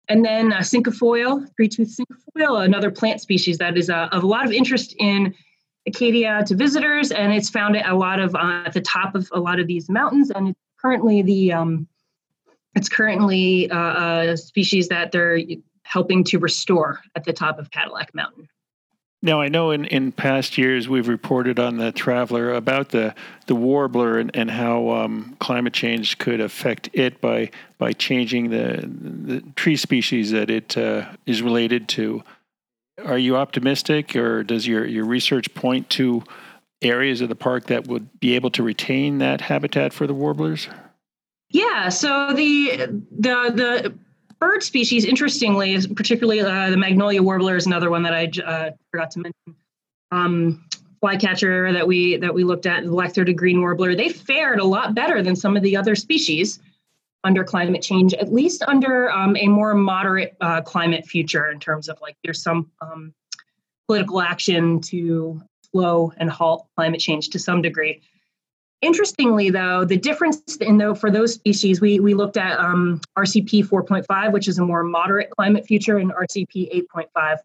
And 0.08 0.24
then 0.24 0.50
uh, 0.50 0.60
cinquefoil, 0.60 1.46
three-tooth 1.54 1.94
cinquefoil, 1.94 2.64
another 2.64 2.90
plant 2.90 3.20
species 3.20 3.58
that 3.58 3.76
is 3.76 3.90
uh, 3.90 4.08
of 4.12 4.22
a 4.22 4.26
lot 4.26 4.46
of 4.46 4.52
interest 4.52 4.96
in 4.98 5.34
Acadia 5.86 6.42
to 6.46 6.54
visitors, 6.54 7.10
and 7.10 7.34
it's 7.34 7.50
found 7.50 7.76
at 7.76 7.86
a 7.86 7.94
lot 7.94 8.18
of 8.18 8.34
uh, 8.34 8.62
at 8.64 8.72
the 8.72 8.80
top 8.80 9.14
of 9.14 9.28
a 9.32 9.40
lot 9.40 9.60
of 9.60 9.66
these 9.66 9.90
mountains, 9.90 10.30
and 10.30 10.48
it's 10.48 10.60
currently 10.80 11.20
the 11.20 11.52
um, 11.52 11.86
it's 12.78 12.88
currently 12.88 13.68
uh, 13.70 14.32
a 14.32 14.36
species 14.36 14.88
that 14.88 15.10
they're 15.10 15.40
helping 15.82 16.22
to 16.22 16.38
restore 16.38 17.00
at 17.16 17.24
the 17.24 17.32
top 17.32 17.58
of 17.58 17.70
Cadillac 17.72 18.14
Mountain. 18.14 18.48
Now, 19.20 19.40
I 19.40 19.48
know 19.48 19.72
in, 19.72 19.84
in 19.86 20.12
past 20.12 20.56
years 20.56 20.88
we've 20.88 21.08
reported 21.08 21.58
on 21.58 21.78
the 21.78 21.90
Traveler 21.90 22.54
about 22.54 22.90
the, 22.90 23.16
the 23.46 23.56
warbler 23.56 24.20
and, 24.20 24.30
and 24.32 24.48
how 24.48 24.90
um, 24.90 25.36
climate 25.40 25.72
change 25.72 26.18
could 26.18 26.40
affect 26.40 26.88
it 26.92 27.20
by 27.20 27.50
by 27.78 27.92
changing 27.92 28.50
the, 28.50 28.84
the 28.86 29.40
tree 29.56 29.76
species 29.76 30.30
that 30.30 30.50
it 30.50 30.76
uh, 30.76 31.06
is 31.26 31.42
related 31.42 31.88
to. 31.88 32.22
Are 33.04 33.18
you 33.18 33.36
optimistic, 33.36 34.14
or 34.14 34.44
does 34.44 34.68
your, 34.68 34.86
your 34.86 35.04
research 35.04 35.52
point 35.54 35.90
to 35.90 36.22
areas 36.80 37.20
of 37.20 37.28
the 37.28 37.34
park 37.34 37.66
that 37.66 37.88
would 37.88 38.20
be 38.20 38.36
able 38.36 38.50
to 38.50 38.62
retain 38.62 39.18
that 39.18 39.40
habitat 39.40 39.92
for 39.92 40.06
the 40.06 40.14
warblers? 40.14 40.68
Yeah, 41.50 41.88
so 41.88 42.32
the 42.34 43.02
the 43.10 43.52
the 43.54 43.94
bird 44.38 44.62
species, 44.62 45.04
interestingly, 45.04 45.80
particularly 45.94 46.40
uh, 46.40 46.70
the 46.70 46.76
magnolia 46.76 47.22
warbler 47.22 47.56
is 47.56 47.66
another 47.66 47.90
one 47.90 48.02
that 48.02 48.14
I 48.14 48.30
uh, 48.44 48.70
forgot 48.90 49.10
to 49.12 49.20
mention. 49.20 49.62
Um, 50.10 50.64
flycatcher 51.00 51.72
that 51.72 51.86
we 51.86 52.16
that 52.16 52.34
we 52.34 52.44
looked 52.44 52.66
at, 52.66 52.84
the 52.84 52.90
black-throated 52.90 53.36
green 53.36 53.60
warbler, 53.60 53.94
they 53.94 54.08
fared 54.08 54.58
a 54.58 54.64
lot 54.64 54.94
better 54.94 55.22
than 55.22 55.36
some 55.36 55.56
of 55.56 55.62
the 55.62 55.76
other 55.76 55.94
species 55.94 56.60
under 57.24 57.44
climate 57.44 57.82
change, 57.82 58.14
at 58.14 58.32
least 58.32 58.62
under 58.66 59.10
um, 59.10 59.36
a 59.36 59.48
more 59.48 59.74
moderate 59.74 60.36
uh, 60.40 60.60
climate 60.60 61.04
future 61.04 61.50
in 61.50 61.58
terms 61.58 61.88
of 61.88 61.98
like 62.00 62.16
there's 62.24 62.42
some 62.42 62.70
um, 62.80 63.12
political 63.86 64.20
action 64.20 64.80
to 64.80 65.40
slow 65.72 66.12
and 66.18 66.30
halt 66.30 66.66
climate 66.76 67.00
change 67.00 67.30
to 67.30 67.38
some 67.38 67.62
degree. 67.62 68.00
Interestingly, 68.80 69.50
though, 69.50 69.84
the 69.84 69.96
difference 69.96 70.56
in 70.60 70.78
though 70.78 70.94
for 70.94 71.10
those 71.10 71.34
species, 71.34 71.80
we 71.80 71.98
we 71.98 72.14
looked 72.14 72.36
at 72.36 72.58
um, 72.60 73.00
RCP 73.16 73.66
4.5, 73.66 74.32
which 74.32 74.46
is 74.46 74.58
a 74.58 74.64
more 74.64 74.84
moderate 74.84 75.30
climate 75.30 75.66
future, 75.66 75.98
and 75.98 76.12
RCP 76.12 76.86
8.5 76.94 77.38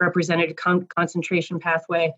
represented 0.00 0.56
con- 0.56 0.86
concentration 0.96 1.58
pathway 1.58 2.12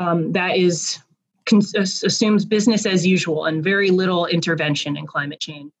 um, 0.00 0.32
that 0.32 0.56
is 0.56 0.98
con- 1.46 1.62
assumes 1.74 2.44
business 2.44 2.86
as 2.86 3.06
usual 3.06 3.46
and 3.46 3.62
very 3.64 3.90
little 3.90 4.26
intervention 4.26 4.96
in 4.96 5.06
climate 5.06 5.40
change. 5.40 5.72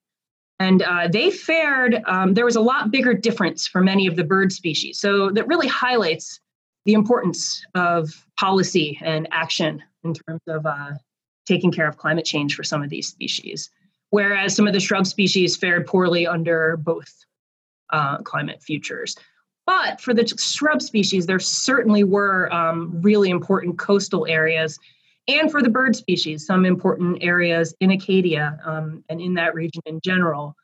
And 0.60 0.82
uh, 0.82 1.06
they 1.06 1.30
fared. 1.30 2.02
Um, 2.06 2.34
there 2.34 2.44
was 2.44 2.56
a 2.56 2.60
lot 2.60 2.90
bigger 2.90 3.14
difference 3.14 3.68
for 3.68 3.80
many 3.80 4.08
of 4.08 4.16
the 4.16 4.24
bird 4.24 4.50
species, 4.50 4.98
so 4.98 5.30
that 5.30 5.46
really 5.46 5.68
highlights 5.68 6.40
the 6.84 6.94
importance 6.94 7.64
of 7.76 8.26
policy 8.40 8.98
and 9.02 9.28
action 9.30 9.82
in 10.02 10.14
terms 10.14 10.40
of 10.48 10.66
uh, 10.66 10.92
taking 11.48 11.72
care 11.72 11.88
of 11.88 11.96
climate 11.96 12.26
change 12.26 12.54
for 12.54 12.62
some 12.62 12.82
of 12.82 12.90
these 12.90 13.08
species, 13.08 13.70
whereas 14.10 14.54
some 14.54 14.66
of 14.66 14.74
the 14.74 14.80
shrub 14.80 15.06
species 15.06 15.56
fared 15.56 15.86
poorly 15.86 16.26
under 16.26 16.76
both 16.76 17.10
uh, 17.90 18.18
climate 18.18 18.62
futures. 18.62 19.16
But 19.66 20.00
for 20.00 20.14
the 20.14 20.26
shrub 20.26 20.80
species, 20.82 21.26
there 21.26 21.38
certainly 21.38 22.04
were 22.04 22.52
um, 22.52 23.00
really 23.02 23.30
important 23.30 23.78
coastal 23.78 24.26
areas. 24.26 24.78
And 25.26 25.50
for 25.50 25.62
the 25.62 25.68
bird 25.68 25.96
species, 25.96 26.46
some 26.46 26.64
important 26.64 27.22
areas 27.22 27.74
in 27.80 27.90
Acadia 27.90 28.58
um, 28.64 29.04
and 29.08 29.20
in 29.20 29.34
that 29.34 29.54
region 29.54 29.82
in 29.86 30.00
general 30.02 30.54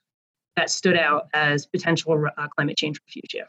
that 0.57 0.71
stood 0.71 0.97
out 0.97 1.29
as 1.35 1.67
potential 1.67 2.25
uh, 2.39 2.49
climate 2.49 2.77
change 2.77 2.99
refugia 3.03 3.45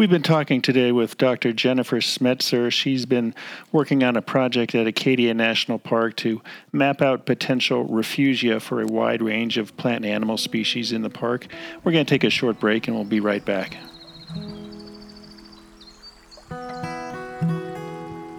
We've 0.00 0.08
been 0.08 0.22
talking 0.22 0.62
today 0.62 0.92
with 0.92 1.18
Dr. 1.18 1.52
Jennifer 1.52 1.98
Smetzer. 1.98 2.72
She's 2.72 3.04
been 3.04 3.34
working 3.70 4.02
on 4.02 4.16
a 4.16 4.22
project 4.22 4.74
at 4.74 4.86
Acadia 4.86 5.34
National 5.34 5.78
Park 5.78 6.16
to 6.16 6.40
map 6.72 7.02
out 7.02 7.26
potential 7.26 7.86
refugia 7.86 8.62
for 8.62 8.80
a 8.80 8.86
wide 8.86 9.20
range 9.20 9.58
of 9.58 9.76
plant 9.76 10.06
and 10.06 10.14
animal 10.14 10.38
species 10.38 10.90
in 10.90 11.02
the 11.02 11.10
park. 11.10 11.48
We're 11.84 11.92
going 11.92 12.06
to 12.06 12.08
take 12.08 12.24
a 12.24 12.30
short 12.30 12.58
break 12.58 12.88
and 12.88 12.96
we'll 12.96 13.04
be 13.04 13.20
right 13.20 13.44
back. 13.44 13.76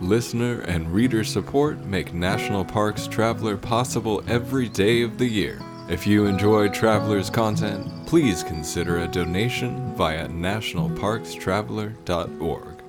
Listener 0.02 0.62
and 0.62 0.92
reader 0.92 1.24
support 1.24 1.86
make 1.86 2.12
National 2.12 2.66
Parks 2.66 3.06
Traveler 3.06 3.56
possible 3.56 4.24
every 4.28 4.68
day 4.68 5.04
of 5.04 5.20
the 5.20 5.28
year. 5.28 5.62
If 5.90 6.08
you 6.08 6.26
enjoy 6.26 6.70
Traveler's 6.70 7.30
content, 7.30 8.01
please 8.12 8.44
consider 8.44 8.98
a 8.98 9.08
donation 9.08 9.96
via 9.96 10.28
nationalparkstraveler.org. 10.28 12.84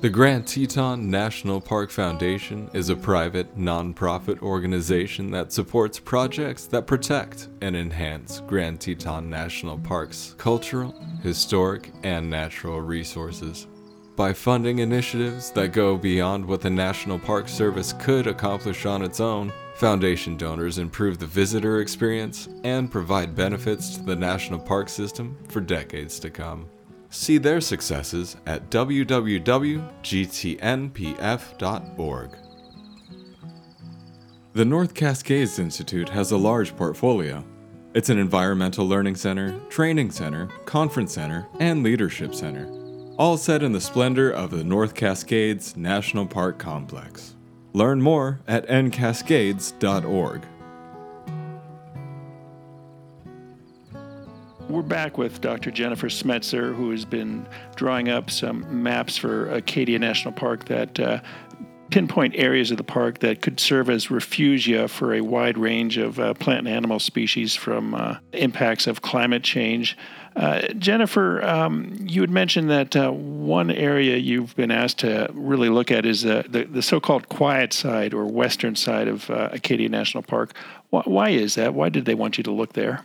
The 0.00 0.08
Grand 0.08 0.46
Teton 0.46 1.10
National 1.10 1.60
Park 1.60 1.90
Foundation 1.90 2.70
is 2.72 2.90
a 2.90 2.96
private, 2.96 3.58
nonprofit 3.58 4.40
organization 4.40 5.32
that 5.32 5.52
supports 5.52 5.98
projects 5.98 6.66
that 6.66 6.86
protect 6.86 7.48
and 7.60 7.74
enhance 7.74 8.40
Grand 8.46 8.80
Teton 8.80 9.28
National 9.28 9.78
Park's 9.78 10.36
cultural, 10.38 10.94
historic, 11.24 11.90
and 12.04 12.30
natural 12.30 12.80
resources 12.80 13.66
by 14.14 14.32
funding 14.32 14.78
initiatives 14.78 15.50
that 15.50 15.72
go 15.72 15.96
beyond 15.96 16.46
what 16.46 16.60
the 16.60 16.70
National 16.70 17.18
Park 17.18 17.48
Service 17.48 17.92
could 17.94 18.28
accomplish 18.28 18.86
on 18.86 19.02
its 19.02 19.18
own. 19.18 19.52
Foundation 19.74 20.36
donors 20.36 20.78
improve 20.78 21.18
the 21.18 21.26
visitor 21.26 21.80
experience 21.80 22.48
and 22.64 22.90
provide 22.90 23.34
benefits 23.34 23.96
to 23.96 24.02
the 24.02 24.16
national 24.16 24.58
park 24.58 24.88
system 24.88 25.36
for 25.48 25.60
decades 25.60 26.18
to 26.20 26.30
come. 26.30 26.68
See 27.10 27.38
their 27.38 27.60
successes 27.60 28.36
at 28.46 28.70
www.gtnpf.org. 28.70 29.90
The 34.54 34.64
North 34.64 34.94
Cascades 34.94 35.58
Institute 35.58 36.08
has 36.10 36.30
a 36.30 36.36
large 36.36 36.76
portfolio. 36.76 37.44
It's 37.94 38.10
an 38.10 38.18
environmental 38.18 38.86
learning 38.86 39.16
center, 39.16 39.58
training 39.68 40.10
center, 40.10 40.48
conference 40.66 41.14
center, 41.14 41.48
and 41.58 41.82
leadership 41.82 42.34
center 42.34 42.70
all 43.18 43.36
set 43.36 43.62
in 43.62 43.72
the 43.72 43.80
splendor 43.80 44.30
of 44.30 44.50
the 44.50 44.64
North 44.64 44.94
Cascades 44.94 45.76
National 45.76 46.26
Park 46.26 46.58
Complex. 46.58 47.34
Learn 47.72 48.02
more 48.02 48.40
at 48.46 48.66
ncascades.org. 48.68 50.46
We're 54.68 54.82
back 54.82 55.18
with 55.18 55.40
Dr. 55.40 55.70
Jennifer 55.70 56.08
Smetzer, 56.08 56.74
who 56.74 56.90
has 56.90 57.04
been 57.04 57.46
drawing 57.76 58.08
up 58.08 58.30
some 58.30 58.82
maps 58.82 59.16
for 59.16 59.50
Acadia 59.50 59.98
National 59.98 60.32
Park 60.32 60.66
that 60.66 60.98
uh, 60.98 61.20
pinpoint 61.90 62.34
areas 62.36 62.70
of 62.70 62.78
the 62.78 62.84
park 62.84 63.18
that 63.18 63.42
could 63.42 63.60
serve 63.60 63.90
as 63.90 64.06
refugia 64.06 64.88
for 64.88 65.14
a 65.14 65.20
wide 65.20 65.58
range 65.58 65.98
of 65.98 66.18
uh, 66.18 66.32
plant 66.34 66.60
and 66.60 66.68
animal 66.68 66.98
species 66.98 67.54
from 67.54 67.94
uh, 67.94 68.16
impacts 68.32 68.86
of 68.86 69.02
climate 69.02 69.42
change. 69.42 69.96
Uh, 70.34 70.68
Jennifer, 70.78 71.44
um, 71.44 71.94
you 72.00 72.22
had 72.22 72.30
mentioned 72.30 72.70
that 72.70 72.96
uh, 72.96 73.10
one 73.10 73.70
area 73.70 74.16
you've 74.16 74.56
been 74.56 74.70
asked 74.70 74.98
to 75.00 75.30
really 75.34 75.68
look 75.68 75.90
at 75.90 76.06
is 76.06 76.22
the, 76.22 76.66
the 76.70 76.82
so 76.82 77.00
called 77.00 77.28
quiet 77.28 77.72
side 77.72 78.14
or 78.14 78.24
western 78.24 78.74
side 78.74 79.08
of 79.08 79.28
uh, 79.30 79.50
Acadia 79.52 79.88
National 79.88 80.22
Park. 80.22 80.54
Why, 80.90 81.02
why, 81.04 81.28
is 81.30 81.54
that? 81.56 81.74
Why 81.74 81.90
did 81.90 82.06
they 82.06 82.14
want 82.14 82.38
you 82.38 82.44
to 82.44 82.50
look 82.50 82.72
there? 82.72 83.04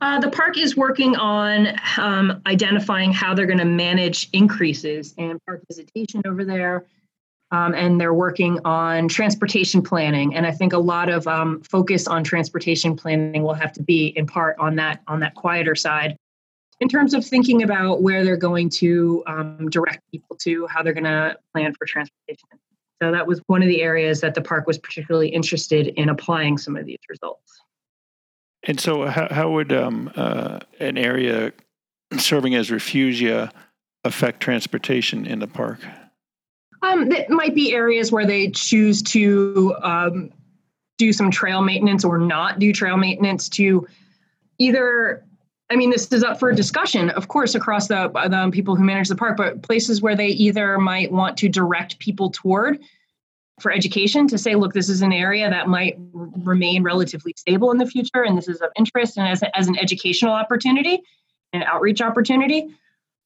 Uh, 0.00 0.18
the 0.18 0.30
park 0.30 0.56
is 0.56 0.76
working 0.76 1.14
on 1.16 1.68
um, 1.98 2.40
identifying 2.46 3.12
how 3.12 3.34
they're 3.34 3.46
going 3.46 3.58
to 3.58 3.64
manage 3.66 4.30
increases 4.32 5.12
in 5.18 5.38
park 5.46 5.62
visitation 5.68 6.22
over 6.26 6.44
there. 6.44 6.86
Um, 7.52 7.74
and 7.74 8.00
they're 8.00 8.14
working 8.14 8.60
on 8.64 9.08
transportation 9.08 9.82
planning. 9.82 10.36
And 10.36 10.46
I 10.46 10.52
think 10.52 10.72
a 10.72 10.78
lot 10.78 11.08
of 11.08 11.26
um, 11.26 11.60
focus 11.62 12.06
on 12.06 12.22
transportation 12.22 12.94
planning 12.94 13.42
will 13.42 13.54
have 13.54 13.72
to 13.72 13.82
be 13.82 14.06
in 14.06 14.26
part 14.26 14.56
on 14.60 14.76
that 14.76 15.02
on 15.08 15.18
that 15.20 15.34
quieter 15.34 15.74
side 15.74 16.16
in 16.80 16.88
terms 16.88 17.14
of 17.14 17.24
thinking 17.24 17.62
about 17.62 18.02
where 18.02 18.24
they're 18.24 18.36
going 18.36 18.70
to 18.70 19.22
um, 19.26 19.68
direct 19.68 20.02
people 20.10 20.36
to, 20.36 20.66
how 20.66 20.82
they're 20.82 20.94
going 20.94 21.04
to 21.04 21.36
plan 21.52 21.74
for 21.74 21.86
transportation. 21.86 22.48
So 23.02 23.12
that 23.12 23.26
was 23.26 23.40
one 23.46 23.62
of 23.62 23.68
the 23.68 23.82
areas 23.82 24.20
that 24.20 24.34
the 24.34 24.42
park 24.42 24.66
was 24.66 24.78
particularly 24.78 25.28
interested 25.28 25.88
in 25.88 26.08
applying 26.08 26.58
some 26.58 26.76
of 26.76 26.84
these 26.86 26.98
results. 27.08 27.60
And 28.64 28.78
so, 28.78 29.06
how, 29.06 29.28
how 29.30 29.50
would 29.50 29.72
um, 29.72 30.10
uh, 30.16 30.60
an 30.80 30.98
area 30.98 31.52
serving 32.18 32.54
as 32.54 32.68
refugia 32.68 33.50
affect 34.04 34.40
transportation 34.40 35.26
in 35.26 35.38
the 35.38 35.46
park? 35.46 35.80
Um, 36.82 37.10
it 37.10 37.30
might 37.30 37.54
be 37.54 37.74
areas 37.74 38.12
where 38.12 38.26
they 38.26 38.50
choose 38.50 39.02
to 39.02 39.74
um, 39.82 40.30
do 40.98 41.12
some 41.12 41.30
trail 41.30 41.62
maintenance 41.62 42.04
or 42.04 42.18
not 42.18 42.58
do 42.58 42.72
trail 42.72 42.96
maintenance 42.98 43.48
to 43.50 43.86
either 44.58 45.24
I 45.70 45.76
mean, 45.76 45.90
this 45.90 46.10
is 46.12 46.24
up 46.24 46.40
for 46.40 46.52
discussion, 46.52 47.10
of 47.10 47.28
course, 47.28 47.54
across 47.54 47.86
the, 47.86 48.08
the 48.08 48.50
people 48.52 48.74
who 48.74 48.82
manage 48.82 49.08
the 49.08 49.14
park, 49.14 49.36
but 49.36 49.62
places 49.62 50.02
where 50.02 50.16
they 50.16 50.26
either 50.26 50.78
might 50.78 51.12
want 51.12 51.36
to 51.38 51.48
direct 51.48 51.98
people 52.00 52.30
toward 52.30 52.80
for 53.60 53.70
education 53.70 54.26
to 54.28 54.38
say, 54.38 54.56
look, 54.56 54.72
this 54.72 54.88
is 54.88 55.00
an 55.00 55.12
area 55.12 55.48
that 55.48 55.68
might 55.68 55.96
remain 56.12 56.82
relatively 56.82 57.32
stable 57.36 57.70
in 57.70 57.78
the 57.78 57.86
future, 57.86 58.24
and 58.24 58.36
this 58.36 58.48
is 58.48 58.60
of 58.60 58.70
interest, 58.76 59.16
and 59.16 59.28
as, 59.28 59.42
a, 59.42 59.56
as 59.56 59.68
an 59.68 59.78
educational 59.78 60.32
opportunity, 60.32 61.02
an 61.52 61.62
outreach 61.62 62.00
opportunity, 62.00 62.66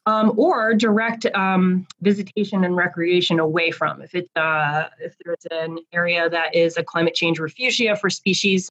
um, 0.06 0.34
or 0.36 0.74
direct 0.74 1.24
um, 1.34 1.86
visitation 2.02 2.64
and 2.64 2.76
recreation 2.76 3.40
away 3.40 3.70
from. 3.70 4.02
If 4.02 4.14
it's 4.14 4.36
uh, 4.36 4.88
if 5.00 5.14
there's 5.24 5.46
an 5.50 5.78
area 5.92 6.28
that 6.28 6.54
is 6.54 6.76
a 6.76 6.84
climate 6.84 7.14
change 7.14 7.38
refugia 7.38 7.98
for 7.98 8.10
species 8.10 8.70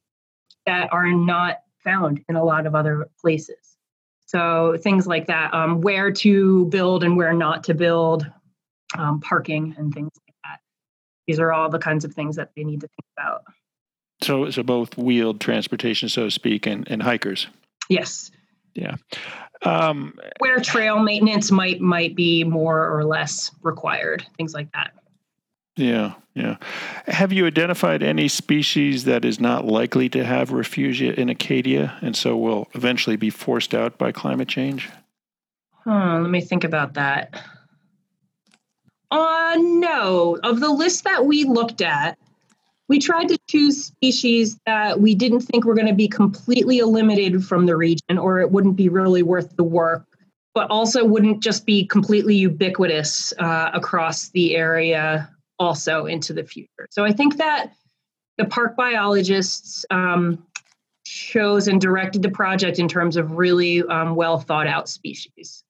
that 0.67 0.93
are 0.93 1.11
not 1.11 1.61
found 1.83 2.23
in 2.29 2.35
a 2.35 2.43
lot 2.43 2.65
of 2.65 2.75
other 2.75 3.09
places. 3.19 3.77
So 4.25 4.77
things 4.81 5.05
like 5.05 5.27
that, 5.27 5.53
um, 5.53 5.81
where 5.81 6.11
to 6.11 6.65
build 6.65 7.03
and 7.03 7.15
where 7.17 7.33
not 7.33 7.63
to 7.65 7.73
build, 7.73 8.29
um, 8.97 9.19
parking 9.19 9.75
and 9.77 9.93
things 9.93 10.11
like 10.27 10.35
that. 10.43 10.59
These 11.27 11.39
are 11.39 11.51
all 11.51 11.69
the 11.69 11.79
kinds 11.79 12.03
of 12.03 12.13
things 12.13 12.35
that 12.35 12.51
they 12.55 12.63
need 12.63 12.81
to 12.81 12.87
think 12.87 13.05
about. 13.17 13.43
So, 14.21 14.49
so 14.49 14.63
both 14.63 14.97
wheeled 14.97 15.41
transportation, 15.41 16.09
so 16.09 16.25
to 16.25 16.31
speak, 16.31 16.65
and, 16.65 16.87
and 16.89 17.03
hikers. 17.03 17.47
Yes. 17.89 18.31
Yeah. 18.73 18.95
Um, 19.63 20.17
Where 20.39 20.59
trail 20.59 20.99
maintenance 20.99 21.51
might 21.51 21.79
might 21.79 22.15
be 22.15 22.43
more 22.43 22.89
or 22.89 23.05
less 23.05 23.51
required, 23.61 24.25
things 24.37 24.53
like 24.53 24.71
that. 24.73 24.93
Yeah, 25.75 26.13
yeah. 26.35 26.57
Have 27.07 27.33
you 27.33 27.47
identified 27.47 28.03
any 28.03 28.27
species 28.27 29.05
that 29.05 29.25
is 29.25 29.39
not 29.39 29.65
likely 29.65 30.07
to 30.09 30.23
have 30.23 30.49
refugia 30.49 31.13
in 31.15 31.29
Acadia 31.29 31.97
and 32.01 32.15
so 32.15 32.37
will 32.37 32.67
eventually 32.73 33.15
be 33.15 33.29
forced 33.29 33.73
out 33.73 33.97
by 33.97 34.11
climate 34.11 34.47
change? 34.47 34.89
Huh, 35.83 36.19
let 36.21 36.29
me 36.29 36.41
think 36.41 36.63
about 36.63 36.93
that. 36.93 37.41
Uh, 39.09 39.57
no. 39.59 40.37
Of 40.43 40.59
the 40.59 40.69
list 40.69 41.03
that 41.05 41.25
we 41.25 41.43
looked 41.43 41.81
at, 41.81 42.17
we 42.87 42.99
tried 42.99 43.29
to 43.29 43.37
choose 43.49 43.85
species 43.85 44.57
that 44.65 44.99
we 44.99 45.15
didn't 45.15 45.41
think 45.41 45.65
were 45.65 45.75
going 45.75 45.87
to 45.87 45.93
be 45.93 46.07
completely 46.07 46.79
eliminated 46.79 47.43
from 47.43 47.65
the 47.65 47.75
region 47.75 48.17
or 48.19 48.39
it 48.39 48.51
wouldn't 48.51 48.75
be 48.75 48.89
really 48.89 49.23
worth 49.23 49.55
the 49.55 49.63
work, 49.63 50.05
but 50.53 50.69
also 50.69 51.03
wouldn't 51.03 51.41
just 51.41 51.65
be 51.65 51.85
completely 51.85 52.35
ubiquitous 52.35 53.33
uh, 53.39 53.71
across 53.73 54.29
the 54.29 54.55
area 54.55 55.29
also 55.63 56.05
into 56.05 56.33
the 56.33 56.43
future. 56.43 56.87
So 56.89 57.03
I 57.03 57.11
think 57.11 57.37
that 57.37 57.71
the 58.37 58.45
park 58.45 58.75
biologists 58.75 59.85
um, 59.89 60.45
chose 61.05 61.67
and 61.67 61.79
directed 61.79 62.21
the 62.21 62.29
project 62.29 62.79
in 62.79 62.87
terms 62.87 63.17
of 63.17 63.31
really 63.31 63.83
um, 63.83 64.15
well 64.15 64.39
thought 64.39 64.67
out 64.67 64.89
species. 64.89 65.63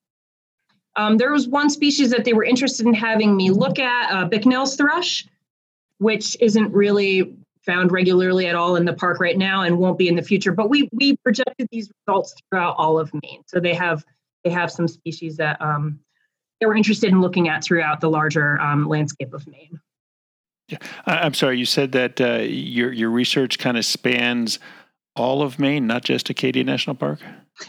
Um, 0.96 1.18
there 1.18 1.32
was 1.32 1.48
one 1.48 1.70
species 1.70 2.12
that 2.12 2.24
they 2.24 2.34
were 2.34 2.44
interested 2.44 2.86
in 2.86 2.94
having 2.94 3.36
me 3.36 3.50
look 3.50 3.80
at, 3.80 4.12
uh, 4.12 4.26
Bicknell's 4.26 4.76
thrush, 4.76 5.26
which 5.98 6.38
isn't 6.40 6.72
really 6.72 7.36
found 7.66 7.92
regularly 7.92 8.48
at 8.48 8.56
all 8.56 8.76
in 8.76 8.86
the 8.86 8.94
park 8.94 9.20
right 9.20 9.38
now 9.38 9.64
and 9.64 9.78
won't 9.78 9.98
be 9.98 10.08
in 10.08 10.16
the 10.16 10.22
future. 10.22 10.52
But 10.52 10.70
we 10.70 10.90
we 10.92 11.18
projected 11.18 11.68
these 11.72 11.90
results 12.06 12.36
throughout 12.50 12.76
all 12.78 13.00
of 13.00 13.12
Maine, 13.14 13.44
so 13.48 13.60
they 13.60 13.74
have 13.74 14.06
they 14.44 14.50
have 14.52 14.72
some 14.72 14.88
species 14.88 15.38
that 15.38 15.60
um, 15.62 16.00
they 16.64 16.68
were 16.68 16.76
interested 16.78 17.10
in 17.10 17.20
looking 17.20 17.50
at 17.50 17.62
throughout 17.62 18.00
the 18.00 18.10
larger 18.10 18.58
um, 18.62 18.88
landscape 18.88 19.34
of 19.34 19.46
Maine. 19.48 19.82
Yeah, 20.70 20.78
I'm 21.06 21.34
sorry. 21.34 21.60
You 21.60 21.66
said 21.66 21.92
that 21.92 22.22
uh, 22.22 22.38
your 22.44 22.94
your 22.94 23.10
research 23.10 23.60
kind 23.60 23.76
of 23.78 23.84
spans 23.84 24.60
all 25.18 25.42
of 25.42 25.60
Maine, 25.60 25.88
not 25.88 26.06
just 26.06 26.30
Acadia 26.30 26.64
National 26.64 26.96
Park. 26.96 27.20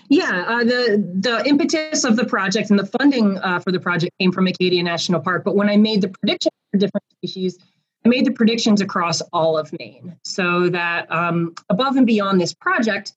Yeah, 0.08 0.44
uh, 0.46 0.62
the 0.62 1.04
the 1.20 1.42
impetus 1.44 2.04
of 2.04 2.14
the 2.14 2.24
project 2.24 2.70
and 2.70 2.78
the 2.78 2.86
funding 2.86 3.36
uh, 3.38 3.58
for 3.58 3.72
the 3.72 3.80
project 3.80 4.12
came 4.20 4.30
from 4.30 4.46
Acadia 4.46 4.82
National 4.84 5.20
Park. 5.20 5.42
But 5.42 5.56
when 5.56 5.68
I 5.68 5.76
made 5.76 6.00
the 6.00 6.08
prediction 6.08 6.52
for 6.70 6.78
different 6.78 7.04
species, 7.18 7.58
I 8.04 8.08
made 8.08 8.26
the 8.26 8.30
predictions 8.30 8.80
across 8.80 9.20
all 9.32 9.58
of 9.58 9.72
Maine, 9.80 10.16
so 10.22 10.68
that 10.68 11.10
um, 11.10 11.52
above 11.68 11.96
and 11.96 12.06
beyond 12.06 12.40
this 12.40 12.54
project, 12.54 13.12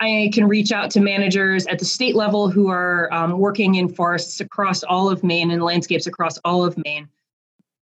I 0.00 0.30
can 0.32 0.46
reach 0.46 0.70
out 0.70 0.90
to 0.92 1.00
managers 1.00 1.66
at 1.66 1.78
the 1.78 1.84
state 1.84 2.14
level 2.14 2.50
who 2.50 2.68
are 2.68 3.12
um, 3.12 3.38
working 3.38 3.74
in 3.74 3.88
forests 3.88 4.40
across 4.40 4.84
all 4.84 5.10
of 5.10 5.24
Maine 5.24 5.50
and 5.50 5.62
landscapes 5.62 6.06
across 6.06 6.38
all 6.38 6.64
of 6.64 6.78
Maine. 6.84 7.08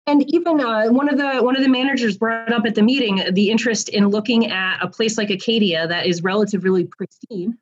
And 0.07 0.29
even 0.33 0.61
uh, 0.61 0.87
one 0.87 1.09
of 1.09 1.19
the 1.19 1.43
one 1.43 1.57
of 1.57 1.63
the 1.63 1.69
managers 1.69 2.17
brought 2.17 2.53
up 2.53 2.65
at 2.65 2.75
the 2.77 2.83
meeting 2.83 3.23
the 3.33 3.51
interest 3.51 3.89
in 3.89 4.09
looking 4.09 4.51
at 4.51 4.79
a 4.81 4.89
place 4.89 5.19
like 5.19 5.31
Acadia 5.31 5.89
that 5.89 6.07
is 6.07 6.23
relatively 6.23 6.85
pristine, 6.85 7.59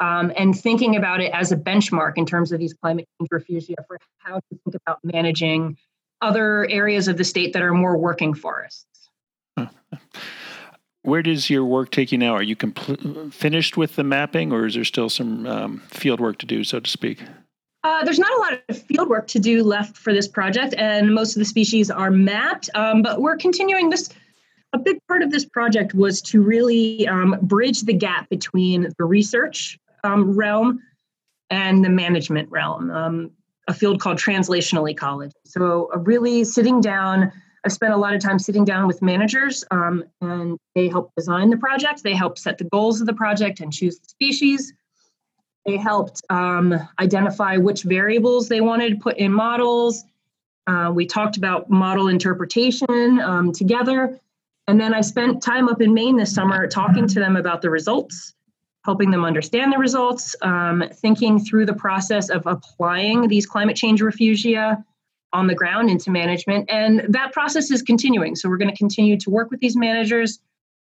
um, 0.00 0.32
and 0.36 0.58
thinking 0.58 0.96
about 0.96 1.20
it 1.20 1.32
as 1.32 1.52
a 1.52 1.56
benchmark 1.56 2.14
in 2.16 2.26
terms 2.26 2.50
of 2.50 2.58
these 2.58 2.74
climate 2.74 3.08
change 3.20 3.30
refugia 3.30 3.76
for 3.86 3.98
how 4.18 4.34
to 4.34 4.58
think 4.64 4.74
about 4.74 4.98
managing 5.04 5.78
other 6.20 6.68
areas 6.70 7.06
of 7.06 7.18
the 7.18 7.24
state 7.24 7.52
that 7.52 7.62
are 7.62 7.72
more 7.72 7.96
working 7.96 8.34
forests. 8.34 9.10
Where 11.04 11.22
does 11.22 11.50
your 11.50 11.66
work 11.66 11.90
take 11.90 12.12
you 12.12 12.18
now? 12.18 12.32
Are 12.32 12.42
you 12.42 12.56
compl- 12.56 13.30
finished 13.30 13.76
with 13.76 13.96
the 13.96 14.02
mapping, 14.02 14.52
or 14.52 14.64
is 14.64 14.74
there 14.74 14.84
still 14.84 15.10
some 15.10 15.46
um, 15.46 15.82
field 15.90 16.18
work 16.18 16.38
to 16.38 16.46
do, 16.46 16.64
so 16.64 16.80
to 16.80 16.90
speak? 16.90 17.22
Uh, 17.82 18.02
there's 18.04 18.18
not 18.18 18.32
a 18.32 18.40
lot 18.40 18.62
of 18.70 18.82
field 18.84 19.10
work 19.10 19.26
to 19.26 19.38
do 19.38 19.62
left 19.62 19.98
for 19.98 20.14
this 20.14 20.26
project, 20.26 20.74
and 20.78 21.14
most 21.14 21.36
of 21.36 21.40
the 21.40 21.44
species 21.44 21.90
are 21.90 22.10
mapped. 22.10 22.70
Um, 22.74 23.02
but 23.02 23.20
we're 23.20 23.36
continuing 23.36 23.90
this. 23.90 24.08
A 24.72 24.78
big 24.78 24.98
part 25.06 25.22
of 25.22 25.30
this 25.30 25.44
project 25.44 25.92
was 25.92 26.22
to 26.22 26.40
really 26.40 27.06
um, 27.06 27.36
bridge 27.42 27.82
the 27.82 27.92
gap 27.92 28.30
between 28.30 28.88
the 28.96 29.04
research 29.04 29.78
um, 30.04 30.34
realm 30.34 30.80
and 31.50 31.84
the 31.84 31.90
management 31.90 32.50
realm. 32.50 32.90
Um, 32.90 33.30
a 33.68 33.74
field 33.74 34.00
called 34.00 34.16
translational 34.16 34.90
ecology. 34.90 35.34
So, 35.44 35.90
uh, 35.94 35.98
really 35.98 36.44
sitting 36.44 36.80
down 36.80 37.30
I've 37.64 37.72
spent 37.72 37.94
a 37.94 37.96
lot 37.96 38.14
of 38.14 38.20
time 38.20 38.38
sitting 38.38 38.64
down 38.64 38.86
with 38.86 39.00
managers, 39.00 39.64
um, 39.70 40.04
and 40.20 40.58
they 40.74 40.88
help 40.88 41.12
design 41.16 41.48
the 41.48 41.56
project. 41.56 42.02
They 42.02 42.14
help 42.14 42.36
set 42.36 42.58
the 42.58 42.64
goals 42.64 43.00
of 43.00 43.06
the 43.06 43.14
project 43.14 43.60
and 43.60 43.72
choose 43.72 43.98
the 43.98 44.08
species. 44.08 44.74
They 45.64 45.78
helped 45.78 46.22
um, 46.28 46.78
identify 47.00 47.56
which 47.56 47.84
variables 47.84 48.48
they 48.48 48.60
wanted 48.60 48.90
to 48.90 48.96
put 48.96 49.16
in 49.16 49.32
models. 49.32 50.04
Uh, 50.66 50.92
we 50.94 51.06
talked 51.06 51.38
about 51.38 51.70
model 51.70 52.08
interpretation 52.08 53.20
um, 53.20 53.50
together. 53.50 54.20
And 54.66 54.78
then 54.78 54.92
I 54.92 55.00
spent 55.00 55.42
time 55.42 55.68
up 55.68 55.80
in 55.80 55.94
Maine 55.94 56.16
this 56.16 56.34
summer 56.34 56.66
talking 56.66 57.06
to 57.08 57.18
them 57.18 57.36
about 57.36 57.62
the 57.62 57.70
results, 57.70 58.34
helping 58.84 59.10
them 59.10 59.24
understand 59.24 59.72
the 59.72 59.78
results, 59.78 60.36
um, 60.42 60.84
thinking 60.92 61.38
through 61.38 61.64
the 61.64 61.74
process 61.74 62.28
of 62.28 62.46
applying 62.46 63.28
these 63.28 63.46
climate 63.46 63.76
change 63.76 64.02
refugia 64.02 64.84
on 65.34 65.48
the 65.48 65.54
ground 65.54 65.90
into 65.90 66.10
management. 66.10 66.70
And 66.70 67.04
that 67.08 67.32
process 67.32 67.70
is 67.70 67.82
continuing. 67.82 68.36
So 68.36 68.48
we're 68.48 68.56
going 68.56 68.70
to 68.70 68.76
continue 68.76 69.18
to 69.18 69.28
work 69.28 69.50
with 69.50 69.60
these 69.60 69.76
managers, 69.76 70.38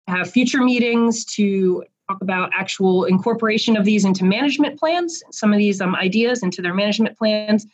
have 0.07 0.29
future 0.29 0.61
meetings 0.61 1.25
to 1.37 1.83
talk 2.09 2.21
about 2.21 2.51
actual 2.53 3.05
incorporation 3.05 3.77
of 3.77 3.85
these 3.85 4.03
into 4.03 4.25
management 4.25 4.77
plans, 4.77 5.23
some 5.31 5.53
of 5.53 5.57
these 5.57 5.79
um, 5.79 5.95
ideas 5.95 6.43
into 6.43 6.61
their 6.61 6.73
management 6.73 7.17
plans. 7.17 7.65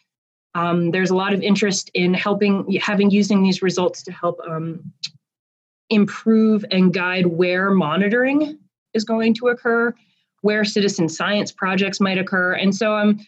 Um, 0.53 0.91
there's 0.91 1.09
a 1.09 1.15
lot 1.15 1.33
of 1.33 1.41
interest 1.41 1.89
in 1.95 2.13
helping, 2.13 2.71
having 2.79 3.09
using 3.09 3.43
these 3.43 3.61
results 3.63 4.03
to 4.03 4.11
help 4.11 4.39
um, 4.47 4.93
improve 5.89 6.63
and 6.69 6.93
guide 6.93 7.25
where 7.25 7.71
monitoring 7.71 8.59
is 8.93 9.03
going 9.03 9.33
to 9.35 9.47
occur, 9.47 9.93
where 10.41 10.63
citizen 10.63 11.09
science 11.09 11.51
projects 11.51 11.99
might 11.99 12.19
occur. 12.19 12.53
And 12.53 12.75
so 12.75 12.93
I'm 12.93 13.19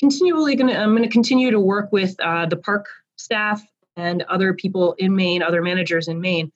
continually 0.00 0.56
going 0.56 0.68
to 0.68 0.76
I'm 0.76 0.90
going 0.90 1.02
to 1.02 1.08
continue 1.08 1.50
to 1.50 1.60
work 1.60 1.92
with 1.92 2.18
uh, 2.20 2.46
the 2.46 2.56
park 2.56 2.88
staff 3.16 3.62
and 3.96 4.22
other 4.22 4.54
people 4.54 4.94
in 4.98 5.14
Maine, 5.14 5.42
other 5.42 5.62
managers 5.62 6.08
in 6.08 6.20
Maine, 6.20 6.50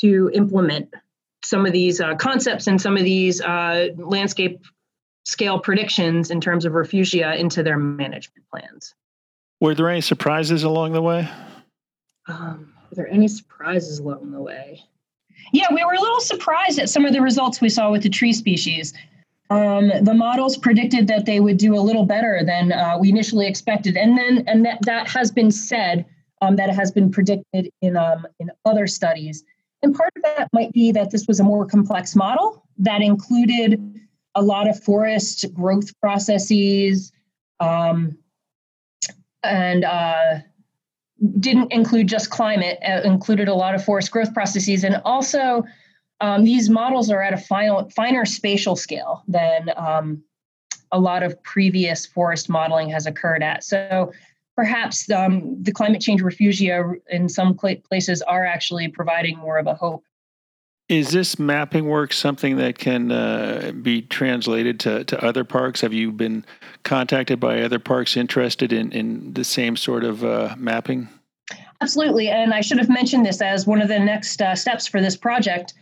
to 0.00 0.30
implement 0.32 0.94
some 1.44 1.66
of 1.66 1.72
these 1.72 2.00
uh, 2.00 2.14
concepts 2.14 2.66
and 2.66 2.80
some 2.80 2.96
of 2.96 3.04
these 3.04 3.40
uh, 3.40 3.88
landscape 3.96 4.64
scale 5.24 5.58
predictions 5.58 6.30
in 6.30 6.40
terms 6.40 6.64
of 6.64 6.72
refugia 6.72 7.36
into 7.38 7.62
their 7.62 7.76
management 7.76 8.44
plans. 8.50 8.94
Were 9.60 9.74
there 9.74 9.90
any 9.90 10.00
surprises 10.00 10.62
along 10.62 10.92
the 10.92 11.02
way? 11.02 11.28
Um, 12.28 12.72
were 12.88 12.94
there 12.94 13.08
any 13.08 13.28
surprises 13.28 13.98
along 13.98 14.30
the 14.30 14.40
way? 14.40 14.82
Yeah, 15.52 15.66
we 15.72 15.84
were 15.84 15.92
a 15.92 16.00
little 16.00 16.20
surprised 16.20 16.78
at 16.78 16.88
some 16.88 17.04
of 17.04 17.12
the 17.12 17.20
results 17.20 17.60
we 17.60 17.68
saw 17.68 17.90
with 17.90 18.02
the 18.02 18.08
tree 18.08 18.32
species. 18.32 18.94
Um, 19.50 19.90
the 20.02 20.14
models 20.14 20.56
predicted 20.58 21.06
that 21.08 21.24
they 21.24 21.40
would 21.40 21.56
do 21.56 21.74
a 21.74 21.80
little 21.80 22.04
better 22.04 22.42
than 22.44 22.72
uh, 22.72 22.98
we 23.00 23.08
initially 23.08 23.46
expected, 23.46 23.96
and 23.96 24.16
then 24.18 24.44
and 24.46 24.64
that 24.66 24.78
that 24.82 25.08
has 25.08 25.30
been 25.30 25.50
said 25.50 26.04
um, 26.42 26.56
that 26.56 26.68
it 26.68 26.74
has 26.74 26.90
been 26.90 27.10
predicted 27.10 27.70
in 27.80 27.96
um, 27.96 28.26
in 28.40 28.50
other 28.64 28.86
studies. 28.86 29.44
And 29.82 29.94
part 29.94 30.12
of 30.16 30.22
that 30.22 30.48
might 30.52 30.72
be 30.72 30.92
that 30.92 31.10
this 31.10 31.26
was 31.26 31.40
a 31.40 31.44
more 31.44 31.64
complex 31.64 32.14
model 32.14 32.66
that 32.78 33.00
included 33.00 33.80
a 34.34 34.42
lot 34.42 34.68
of 34.68 34.82
forest 34.82 35.46
growth 35.54 35.98
processes 36.00 37.12
um, 37.60 38.18
and 39.42 39.84
uh, 39.84 40.38
didn't 41.40 41.72
include 41.72 42.06
just 42.06 42.30
climate, 42.30 42.78
uh, 42.86 43.00
included 43.04 43.48
a 43.48 43.54
lot 43.54 43.74
of 43.74 43.84
forest 43.84 44.10
growth 44.10 44.34
processes, 44.34 44.84
and 44.84 45.00
also 45.04 45.64
um, 46.20 46.44
these 46.44 46.68
models 46.68 47.10
are 47.10 47.22
at 47.22 47.32
a 47.32 47.38
final, 47.38 47.88
finer 47.90 48.24
spatial 48.24 48.76
scale 48.76 49.22
than 49.28 49.70
um, 49.76 50.22
a 50.90 50.98
lot 50.98 51.22
of 51.22 51.40
previous 51.42 52.06
forest 52.06 52.48
modeling 52.48 52.88
has 52.90 53.06
occurred 53.06 53.42
at. 53.42 53.62
So 53.62 54.12
perhaps 54.56 55.08
um, 55.10 55.62
the 55.62 55.70
climate 55.70 56.00
change 56.00 56.22
refugia 56.22 56.94
in 57.08 57.28
some 57.28 57.54
places 57.54 58.22
are 58.22 58.44
actually 58.44 58.88
providing 58.88 59.38
more 59.38 59.58
of 59.58 59.68
a 59.68 59.74
hope 59.74 60.02
Is 60.88 61.10
this 61.10 61.38
mapping 61.38 61.86
work 61.86 62.12
something 62.12 62.56
that 62.56 62.78
can 62.78 63.12
uh, 63.12 63.72
be 63.82 64.02
translated 64.02 64.80
to, 64.80 65.04
to 65.04 65.24
other 65.24 65.44
parks? 65.44 65.82
Have 65.82 65.92
you 65.92 66.10
been 66.10 66.44
contacted 66.82 67.38
by 67.38 67.60
other 67.60 67.78
parks 67.78 68.16
interested 68.16 68.72
in, 68.72 68.90
in 68.92 69.34
the 69.34 69.44
same 69.44 69.76
sort 69.76 70.02
of 70.02 70.24
uh, 70.24 70.56
mapping? 70.58 71.08
Absolutely. 71.80 72.28
And 72.28 72.52
I 72.52 72.60
should 72.60 72.78
have 72.78 72.88
mentioned 72.88 73.24
this 73.24 73.40
as 73.40 73.66
one 73.66 73.80
of 73.80 73.88
the 73.88 74.00
next 74.00 74.42
uh, 74.42 74.56
steps 74.56 74.88
for 74.88 75.00
this 75.00 75.16
project. 75.16 75.74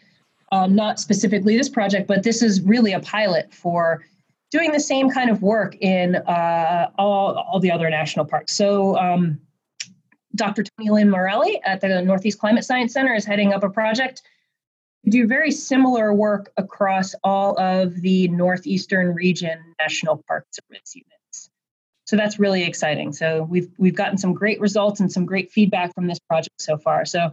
Um, 0.52 0.76
not 0.76 1.00
specifically 1.00 1.56
this 1.56 1.68
project, 1.68 2.06
but 2.06 2.22
this 2.22 2.40
is 2.40 2.62
really 2.62 2.92
a 2.92 3.00
pilot 3.00 3.52
for 3.52 4.04
doing 4.52 4.70
the 4.70 4.80
same 4.80 5.10
kind 5.10 5.28
of 5.28 5.42
work 5.42 5.76
in 5.80 6.16
uh, 6.16 6.88
all, 6.98 7.36
all 7.36 7.58
the 7.58 7.70
other 7.70 7.90
national 7.90 8.24
parks. 8.24 8.52
So, 8.52 8.96
um, 8.96 9.40
Dr. 10.36 10.62
Toni 10.62 10.90
Lynn 10.90 11.10
Morelli 11.10 11.60
at 11.64 11.80
the 11.80 12.02
Northeast 12.02 12.38
Climate 12.38 12.64
Science 12.64 12.92
Center 12.92 13.14
is 13.14 13.24
heading 13.24 13.52
up 13.54 13.64
a 13.64 13.70
project 13.70 14.22
to 15.04 15.10
do 15.10 15.26
very 15.26 15.50
similar 15.50 16.12
work 16.12 16.52
across 16.56 17.14
all 17.24 17.58
of 17.58 18.00
the 18.02 18.28
Northeastern 18.28 19.14
region 19.14 19.58
National 19.80 20.22
Park 20.28 20.46
Service 20.50 20.94
units. 20.94 21.50
So 22.04 22.16
that's 22.16 22.38
really 22.38 22.64
exciting. 22.64 23.12
So 23.12 23.42
we've 23.44 23.68
we've 23.78 23.94
gotten 23.94 24.18
some 24.18 24.34
great 24.34 24.60
results 24.60 25.00
and 25.00 25.10
some 25.10 25.26
great 25.26 25.50
feedback 25.50 25.94
from 25.94 26.06
this 26.06 26.18
project 26.20 26.60
so 26.60 26.76
far. 26.76 27.04
So 27.04 27.30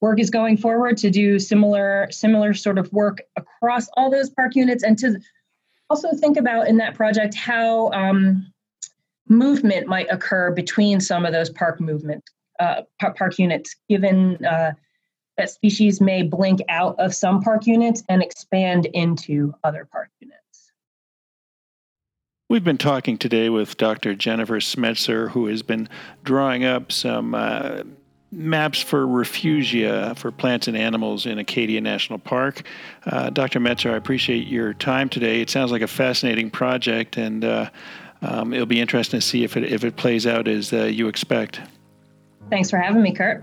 work 0.00 0.20
is 0.20 0.30
going 0.30 0.56
forward 0.56 0.96
to 0.98 1.10
do 1.10 1.38
similar 1.38 2.08
similar 2.10 2.54
sort 2.54 2.78
of 2.78 2.92
work 2.92 3.22
across 3.36 3.88
all 3.96 4.10
those 4.10 4.30
park 4.30 4.54
units 4.54 4.82
and 4.82 4.98
to 4.98 5.18
also 5.90 6.10
think 6.16 6.36
about 6.36 6.68
in 6.68 6.76
that 6.78 6.94
project 6.94 7.34
how 7.34 7.90
um, 7.92 8.52
movement 9.28 9.86
might 9.86 10.06
occur 10.10 10.50
between 10.50 11.00
some 11.00 11.24
of 11.24 11.32
those 11.32 11.50
park 11.50 11.80
movement 11.80 12.22
uh, 12.60 12.82
park 12.98 13.38
units, 13.38 13.74
given 13.88 14.44
uh, 14.44 14.72
that 15.36 15.50
species 15.50 16.00
may 16.00 16.22
blink 16.22 16.60
out 16.68 16.98
of 16.98 17.14
some 17.14 17.40
park 17.40 17.66
units 17.66 18.02
and 18.08 18.22
expand 18.22 18.86
into 18.86 19.52
other 19.64 19.86
park 19.90 20.08
units. 20.20 20.38
We've 22.48 22.62
been 22.62 22.78
talking 22.78 23.18
today 23.18 23.48
with 23.48 23.76
Dr. 23.76 24.14
Jennifer 24.14 24.60
Smetzer, 24.60 25.30
who 25.30 25.46
has 25.46 25.62
been 25.62 25.88
drawing 26.22 26.64
up 26.64 26.92
some 26.92 27.34
uh, 27.34 27.82
maps 28.34 28.82
for 28.82 29.06
refugia 29.06 30.16
for 30.16 30.30
plants 30.30 30.68
and 30.68 30.76
animals 30.76 31.26
in 31.26 31.38
Acadia 31.38 31.80
National 31.80 32.18
Park. 32.18 32.62
Uh, 33.06 33.30
Dr. 33.30 33.60
Smetzer, 33.60 33.92
I 33.92 33.96
appreciate 33.96 34.46
your 34.46 34.74
time 34.74 35.08
today. 35.08 35.40
It 35.40 35.50
sounds 35.50 35.70
like 35.70 35.82
a 35.82 35.86
fascinating 35.86 36.50
project, 36.50 37.16
and 37.16 37.44
uh, 37.44 37.70
um, 38.22 38.52
it'll 38.52 38.66
be 38.66 38.80
interesting 38.80 39.20
to 39.20 39.26
see 39.26 39.44
if 39.44 39.56
it 39.56 39.64
if 39.64 39.84
it 39.84 39.96
plays 39.96 40.26
out 40.26 40.48
as 40.48 40.72
uh, 40.72 40.84
you 40.84 41.08
expect. 41.08 41.60
Thanks 42.50 42.70
for 42.70 42.78
having 42.78 43.02
me, 43.02 43.12
Kurt. 43.12 43.42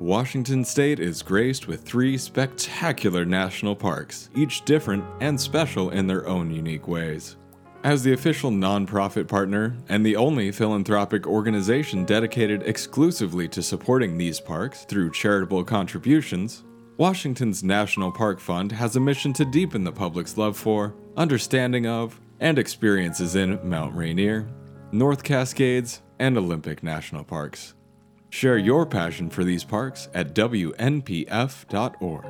Washington 0.00 0.64
State 0.64 0.98
is 0.98 1.22
graced 1.22 1.68
with 1.68 1.82
three 1.82 2.18
spectacular 2.18 3.24
national 3.24 3.76
parks, 3.76 4.28
each 4.34 4.64
different 4.64 5.04
and 5.20 5.40
special 5.40 5.90
in 5.90 6.08
their 6.08 6.26
own 6.26 6.50
unique 6.50 6.88
ways. 6.88 7.36
As 7.84 8.02
the 8.02 8.12
official 8.12 8.50
nonprofit 8.50 9.28
partner 9.28 9.76
and 9.88 10.04
the 10.04 10.16
only 10.16 10.50
philanthropic 10.50 11.26
organization 11.26 12.04
dedicated 12.04 12.62
exclusively 12.64 13.46
to 13.48 13.62
supporting 13.62 14.18
these 14.18 14.40
parks 14.40 14.84
through 14.84 15.12
charitable 15.12 15.62
contributions, 15.62 16.64
Washington's 16.96 17.62
National 17.62 18.10
Park 18.10 18.40
Fund 18.40 18.72
has 18.72 18.96
a 18.96 19.00
mission 19.00 19.32
to 19.34 19.44
deepen 19.44 19.84
the 19.84 19.92
public's 19.92 20.36
love 20.36 20.56
for, 20.56 20.94
understanding 21.16 21.86
of, 21.86 22.20
and 22.40 22.58
experiences 22.58 23.36
in 23.36 23.60
Mount 23.68 23.94
Rainier, 23.94 24.48
North 24.90 25.22
Cascades, 25.22 26.02
and 26.18 26.36
Olympic 26.36 26.82
National 26.82 27.22
Parks. 27.22 27.74
Share 28.34 28.58
your 28.58 28.84
passion 28.84 29.30
for 29.30 29.44
these 29.44 29.62
parks 29.62 30.08
at 30.12 30.34
WNPF.org. 30.34 32.24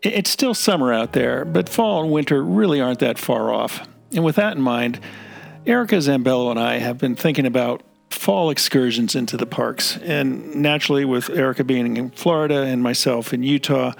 It's 0.00 0.30
still 0.30 0.54
summer 0.54 0.90
out 0.90 1.12
there, 1.12 1.44
but 1.44 1.68
fall 1.68 2.02
and 2.02 2.10
winter 2.10 2.42
really 2.42 2.80
aren't 2.80 3.00
that 3.00 3.18
far 3.18 3.52
off. 3.52 3.86
And 4.14 4.24
with 4.24 4.36
that 4.36 4.56
in 4.56 4.62
mind, 4.62 5.00
Erica 5.66 5.96
Zambello 5.96 6.50
and 6.50 6.58
I 6.58 6.78
have 6.78 6.96
been 6.96 7.14
thinking 7.14 7.44
about 7.44 7.82
fall 8.08 8.48
excursions 8.48 9.14
into 9.14 9.36
the 9.36 9.44
parks. 9.44 9.98
And 9.98 10.54
naturally, 10.54 11.04
with 11.04 11.28
Erica 11.28 11.62
being 11.62 11.98
in 11.98 12.10
Florida 12.10 12.62
and 12.62 12.82
myself 12.82 13.34
in 13.34 13.42
Utah, 13.42 13.92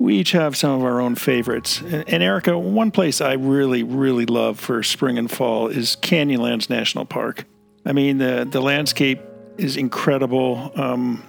we 0.00 0.16
each 0.16 0.32
have 0.32 0.56
some 0.56 0.80
of 0.80 0.82
our 0.82 0.98
own 0.98 1.14
favorites. 1.14 1.82
And 1.82 2.22
Erica, 2.22 2.58
one 2.58 2.90
place 2.90 3.20
I 3.20 3.34
really, 3.34 3.82
really 3.82 4.24
love 4.24 4.58
for 4.58 4.82
spring 4.82 5.18
and 5.18 5.30
fall 5.30 5.68
is 5.68 5.94
Canyonlands 5.94 6.70
National 6.70 7.04
Park. 7.04 7.44
I 7.84 7.92
mean, 7.92 8.16
the, 8.16 8.48
the 8.50 8.62
landscape 8.62 9.20
is 9.58 9.76
incredible. 9.76 10.72
Um, 10.74 11.22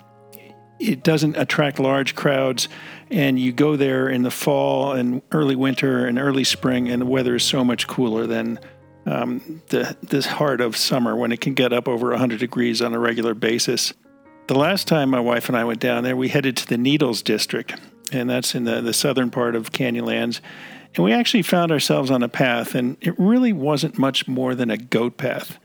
it 0.80 1.04
doesn't 1.04 1.36
attract 1.36 1.80
large 1.80 2.16
crowds 2.16 2.70
and 3.12 3.38
you 3.38 3.52
go 3.52 3.76
there 3.76 4.08
in 4.08 4.24
the 4.24 4.32
fall 4.32 4.94
and 4.94 5.22
early 5.34 5.58
winter 5.58 6.08
and 6.08 6.18
early 6.18 6.46
spring, 6.46 6.90
and 6.90 7.02
the 7.02 7.06
weather 7.06 7.36
is 7.36 7.44
so 7.44 7.66
much 7.66 7.88
cooler 7.88 8.26
than 8.26 8.58
um, 9.06 9.62
the 9.68 9.98
this 10.02 10.26
heart 10.26 10.62
of 10.62 10.78
summer 10.78 11.16
when 11.16 11.34
it 11.34 11.42
can 11.42 11.54
get 11.54 11.74
up 11.74 11.90
over 11.90 12.12
100 12.12 12.40
degrees 12.40 12.82
on 12.82 12.94
a 12.94 13.00
regular 13.00 13.34
basis. 13.34 13.94
The 14.48 14.58
last 14.58 14.88
time 14.88 15.10
my 15.10 15.20
wife 15.20 15.50
and 15.50 15.58
I 15.58 15.66
went 15.66 15.82
down 15.82 16.04
there, 16.04 16.16
we 16.16 16.30
headed 16.30 16.56
to 16.58 16.68
the 16.68 16.78
Needles 16.78 17.22
District, 17.22 17.76
and 18.12 18.30
that's 18.30 18.56
in 18.56 18.66
the, 18.66 18.82
the 18.82 18.94
southern 18.94 19.30
part 19.30 19.56
of 19.56 19.72
Canyonlands. 19.72 20.42
And 20.96 21.06
we 21.06 21.14
actually 21.14 21.44
found 21.44 21.72
ourselves 21.72 22.12
on 22.12 22.22
a 22.22 22.30
path, 22.30 22.76
and 22.76 22.98
it 23.02 23.18
really 23.18 23.54
wasn't 23.54 23.98
much 23.98 24.28
more 24.28 24.56
than 24.56 24.70
a 24.70 24.78
goat 24.78 25.18
path. 25.18 25.58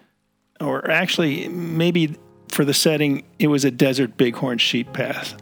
Or 0.60 0.88
actually, 0.90 1.48
maybe 1.48 2.16
for 2.48 2.64
the 2.64 2.74
setting, 2.74 3.24
it 3.38 3.48
was 3.48 3.64
a 3.64 3.70
desert 3.70 4.16
bighorn 4.16 4.58
sheep 4.58 4.92
path 4.92 5.36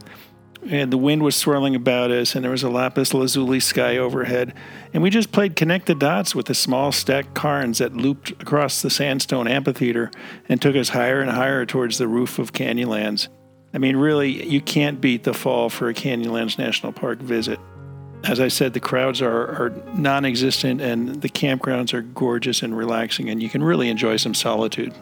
and 0.71 0.93
the 0.93 0.99
wind 0.99 1.23
was 1.23 1.37
swirling 1.37 1.75
about 1.75 2.11
us, 2.11 2.35
and 2.35 2.43
there 2.43 2.51
was 2.51 2.63
a 2.63 2.71
lapis 2.71 3.13
lazuli 3.13 3.61
sky 3.61 3.97
overhead. 3.97 4.55
And 4.93 5.03
we 5.03 5.11
just 5.11 5.33
played 5.33 5.57
connect 5.57 5.87
the 5.87 5.95
dots 5.95 6.35
with 6.35 6.47
the 6.47 6.55
small 6.55 6.93
stacked 6.93 7.35
cairns 7.35 7.79
that 7.79 7.95
looped 7.95 8.31
across 8.43 8.81
the 8.81 8.91
sandstone 8.91 9.47
amphitheater 9.47 10.11
and 10.49 10.61
took 10.61 10.77
us 10.77 10.91
higher 10.91 11.21
and 11.21 11.31
higher 11.31 11.67
towards 11.67 11.99
the 11.99 12.09
roof 12.09 12.39
of 12.39 12.53
Canyonlands. 12.53 13.29
I 13.75 13.79
mean, 13.79 13.97
really, 13.97 14.47
you 14.49 14.61
can't 14.61 15.01
beat 15.01 15.25
the 15.25 15.35
fall 15.35 15.69
for 15.69 15.89
a 15.89 15.95
Canyonlands 15.95 16.59
National 16.59 16.93
Park 16.93 17.19
visit. 17.19 17.59
As 18.23 18.39
I 18.39 18.47
said, 18.49 18.73
the 18.73 18.81
crowds 18.81 19.21
are, 19.21 19.49
are 19.49 19.73
non 19.95 20.25
existent, 20.25 20.81
and 20.81 21.21
the 21.21 21.29
campgrounds 21.29 21.93
are 21.93 22.03
gorgeous 22.03 22.63
and 22.63 22.77
relaxing, 22.77 23.29
and 23.29 23.43
you 23.43 23.51
can 23.51 23.63
really 23.63 23.89
enjoy 23.89 24.17
some 24.17 24.33
solitude. 24.33 24.95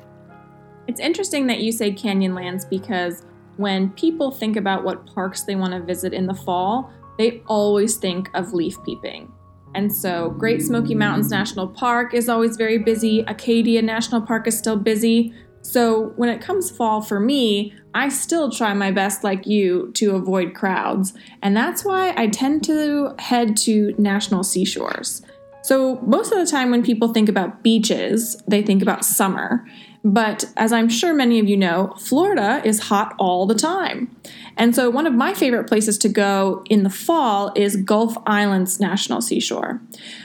It's 0.88 1.00
interesting 1.00 1.46
that 1.46 1.61
you 1.61 1.70
say 1.70 1.92
Canyonlands 1.92 2.68
because 2.68 3.24
when 3.58 3.90
people 3.90 4.30
think 4.30 4.56
about 4.56 4.82
what 4.82 5.06
parks 5.06 5.44
they 5.44 5.54
want 5.54 5.74
to 5.74 5.80
visit 5.80 6.14
in 6.14 6.26
the 6.26 6.35
fall, 6.35 6.90
they 7.18 7.42
always 7.46 7.96
think 7.96 8.30
of 8.35 8.54
leaf 8.54 8.76
peeping. 8.85 9.30
And 9.74 9.94
so, 9.94 10.30
Great 10.30 10.62
Smoky 10.62 10.94
Mountains 10.94 11.30
National 11.30 11.68
Park 11.68 12.14
is 12.14 12.28
always 12.28 12.56
very 12.56 12.78
busy. 12.78 13.20
Acadia 13.20 13.82
National 13.82 14.20
Park 14.20 14.46
is 14.46 14.56
still 14.56 14.76
busy. 14.76 15.32
So, 15.62 16.12
when 16.16 16.29
it 16.29 16.40
comes 16.40 16.70
fall 16.70 17.01
for 17.01 17.20
me, 17.20 17.72
I 17.94 18.09
still 18.09 18.51
try 18.51 18.75
my 18.75 18.90
best, 18.90 19.22
like 19.22 19.46
you, 19.46 19.92
to 19.94 20.16
avoid 20.16 20.55
crowds. 20.55 21.14
And 21.40 21.57
that's 21.57 21.85
why 21.85 22.14
I 22.16 22.27
tend 22.27 22.64
to 22.64 23.14
head 23.18 23.57
to 23.59 23.94
national 23.96 24.44
seashores. 24.44 25.22
So, 25.62 26.01
most 26.01 26.33
of 26.33 26.38
the 26.38 26.51
time 26.51 26.70
when 26.70 26.83
people 26.83 27.12
think 27.12 27.29
about 27.29 27.62
beaches, 27.62 28.37
they 28.48 28.62
think 28.62 28.83
about 28.83 29.05
summer. 29.05 29.64
But 30.04 30.46
as 30.56 30.72
I'm 30.72 30.88
sure 30.88 31.14
many 31.14 31.38
of 31.38 31.48
you 31.48 31.56
know, 31.56 31.94
Florida 31.98 32.60
is 32.64 32.80
hot 32.80 33.14
all 33.18 33.46
the 33.46 33.54
time. 33.54 34.14
And 34.56 34.74
so, 34.74 34.90
one 34.90 35.06
of 35.06 35.14
my 35.14 35.32
favorite 35.32 35.68
places 35.68 35.96
to 35.98 36.08
go 36.08 36.64
in 36.68 36.82
the 36.82 36.90
fall 36.90 37.52
is 37.54 37.76
Gulf 37.76 38.16
Islands 38.26 38.80
National 38.80 39.20
Seashore. 39.20 39.80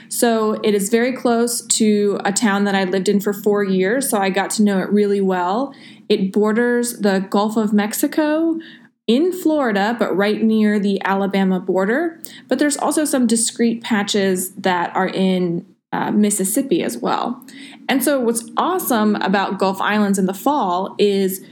So, 0.08 0.54
it 0.64 0.74
is 0.74 0.90
very 0.90 1.12
close 1.12 1.64
to 1.66 2.20
a 2.24 2.32
town 2.32 2.64
that 2.64 2.74
I 2.74 2.84
lived 2.84 3.08
in 3.08 3.20
for 3.20 3.32
four 3.32 3.62
years, 3.62 4.10
so 4.10 4.18
I 4.18 4.30
got 4.30 4.50
to 4.52 4.62
know 4.62 4.80
it 4.80 4.90
really 4.90 5.20
well. 5.20 5.72
It 6.08 6.32
borders 6.32 6.98
the 6.98 7.20
Gulf 7.30 7.56
of 7.56 7.72
Mexico, 7.72 8.58
in 9.06 9.32
Florida, 9.32 9.96
but 9.98 10.14
right 10.14 10.42
near 10.42 10.78
the 10.78 11.00
Alabama 11.02 11.58
border. 11.58 12.20
But 12.46 12.58
there's 12.58 12.76
also 12.76 13.06
some 13.06 13.26
discrete 13.26 13.82
patches 13.82 14.52
that 14.52 14.94
are 14.94 15.08
in 15.08 15.64
uh, 15.92 16.10
Mississippi 16.10 16.82
as 16.82 16.98
well. 16.98 17.42
And 17.88 18.04
so, 18.04 18.20
what's 18.20 18.50
awesome 18.56 19.16
about 19.16 19.58
Gulf 19.58 19.80
Islands 19.80 20.18
in 20.18 20.26
the 20.26 20.34
fall 20.34 20.94
is 20.98 21.44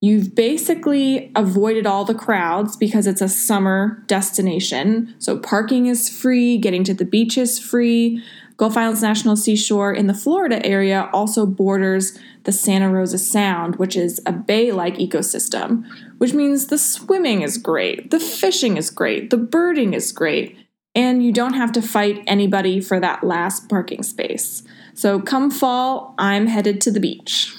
you've 0.00 0.34
basically 0.34 1.32
avoided 1.34 1.86
all 1.86 2.04
the 2.04 2.14
crowds 2.14 2.76
because 2.76 3.06
it's 3.06 3.22
a 3.22 3.28
summer 3.28 4.04
destination. 4.06 5.14
So, 5.18 5.38
parking 5.38 5.86
is 5.86 6.08
free, 6.08 6.58
getting 6.58 6.84
to 6.84 6.94
the 6.94 7.04
beach 7.04 7.38
is 7.38 7.58
free. 7.58 8.22
Gulf 8.58 8.76
Islands 8.76 9.00
National 9.00 9.36
Seashore 9.36 9.94
in 9.94 10.06
the 10.06 10.12
Florida 10.12 10.64
area 10.66 11.08
also 11.14 11.46
borders 11.46 12.18
the 12.44 12.52
Santa 12.52 12.90
Rosa 12.90 13.16
Sound, 13.16 13.76
which 13.76 13.96
is 13.96 14.20
a 14.26 14.32
bay 14.32 14.70
like 14.70 14.96
ecosystem, 14.96 15.86
which 16.18 16.34
means 16.34 16.66
the 16.66 16.76
swimming 16.76 17.40
is 17.40 17.56
great, 17.56 18.10
the 18.10 18.20
fishing 18.20 18.76
is 18.76 18.90
great, 18.90 19.30
the 19.30 19.38
birding 19.38 19.94
is 19.94 20.12
great, 20.12 20.58
and 20.94 21.24
you 21.24 21.32
don't 21.32 21.54
have 21.54 21.72
to 21.72 21.80
fight 21.80 22.22
anybody 22.26 22.80
for 22.80 23.00
that 23.00 23.24
last 23.24 23.68
parking 23.70 24.02
space. 24.02 24.62
So 25.00 25.18
come 25.18 25.50
fall, 25.50 26.14
I'm 26.18 26.46
headed 26.46 26.82
to 26.82 26.90
the 26.90 27.00
beach. 27.00 27.56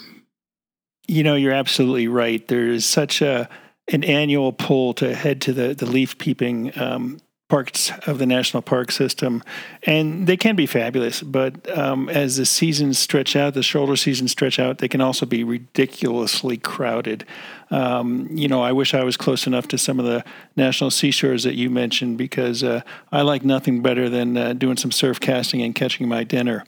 You 1.07 1.23
know, 1.23 1.33
you're 1.33 1.51
absolutely 1.51 2.07
right. 2.07 2.47
There 2.47 2.67
is 2.67 2.85
such 2.85 3.19
a 3.23 3.49
an 3.91 4.03
annual 4.03 4.53
pull 4.53 4.93
to 4.93 5.15
head 5.15 5.41
to 5.41 5.51
the 5.51 5.73
the 5.73 5.87
leaf 5.87 6.19
peeping 6.19 6.79
um, 6.79 7.19
parts 7.49 7.91
of 8.05 8.19
the 8.19 8.27
national 8.27 8.61
park 8.61 8.91
system, 8.91 9.41
and 9.87 10.27
they 10.27 10.37
can 10.37 10.55
be 10.55 10.67
fabulous. 10.67 11.23
But 11.23 11.67
um, 11.75 12.09
as 12.09 12.37
the 12.37 12.45
seasons 12.45 12.99
stretch 12.99 13.35
out, 13.35 13.55
the 13.55 13.63
shoulder 13.63 13.95
seasons 13.95 14.29
stretch 14.29 14.59
out, 14.59 14.77
they 14.77 14.87
can 14.87 15.01
also 15.01 15.25
be 15.25 15.43
ridiculously 15.43 16.57
crowded. 16.57 17.25
Um, 17.71 18.27
you 18.29 18.47
know, 18.47 18.61
I 18.61 18.71
wish 18.71 18.93
I 18.93 19.03
was 19.03 19.17
close 19.17 19.47
enough 19.47 19.67
to 19.69 19.79
some 19.79 19.99
of 19.99 20.05
the 20.05 20.23
national 20.55 20.91
seashores 20.91 21.43
that 21.45 21.55
you 21.55 21.71
mentioned 21.71 22.19
because 22.19 22.63
uh, 22.63 22.81
I 23.11 23.23
like 23.23 23.43
nothing 23.43 23.81
better 23.81 24.09
than 24.09 24.37
uh, 24.37 24.53
doing 24.53 24.77
some 24.77 24.91
surf 24.91 25.19
casting 25.19 25.63
and 25.63 25.73
catching 25.73 26.07
my 26.07 26.23
dinner. 26.23 26.65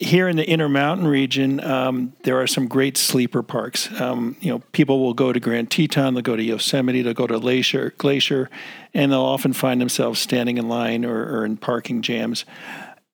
Here 0.00 0.28
in 0.28 0.36
the 0.36 0.48
Intermountain 0.48 1.06
region, 1.06 1.62
um, 1.62 2.14
there 2.24 2.40
are 2.40 2.48
some 2.48 2.66
great 2.66 2.96
sleeper 2.96 3.42
parks. 3.44 3.88
Um, 4.00 4.36
you 4.40 4.50
know, 4.50 4.58
people 4.72 5.00
will 5.00 5.14
go 5.14 5.32
to 5.32 5.38
Grand 5.38 5.70
Teton, 5.70 6.14
they'll 6.14 6.22
go 6.22 6.34
to 6.34 6.42
Yosemite, 6.42 7.02
they'll 7.02 7.14
go 7.14 7.28
to 7.28 7.38
Glacier, 7.38 7.94
Glacier, 7.96 8.50
and 8.92 9.12
they'll 9.12 9.20
often 9.20 9.52
find 9.52 9.80
themselves 9.80 10.18
standing 10.20 10.58
in 10.58 10.68
line 10.68 11.04
or, 11.04 11.38
or 11.38 11.44
in 11.44 11.56
parking 11.56 12.02
jams. 12.02 12.44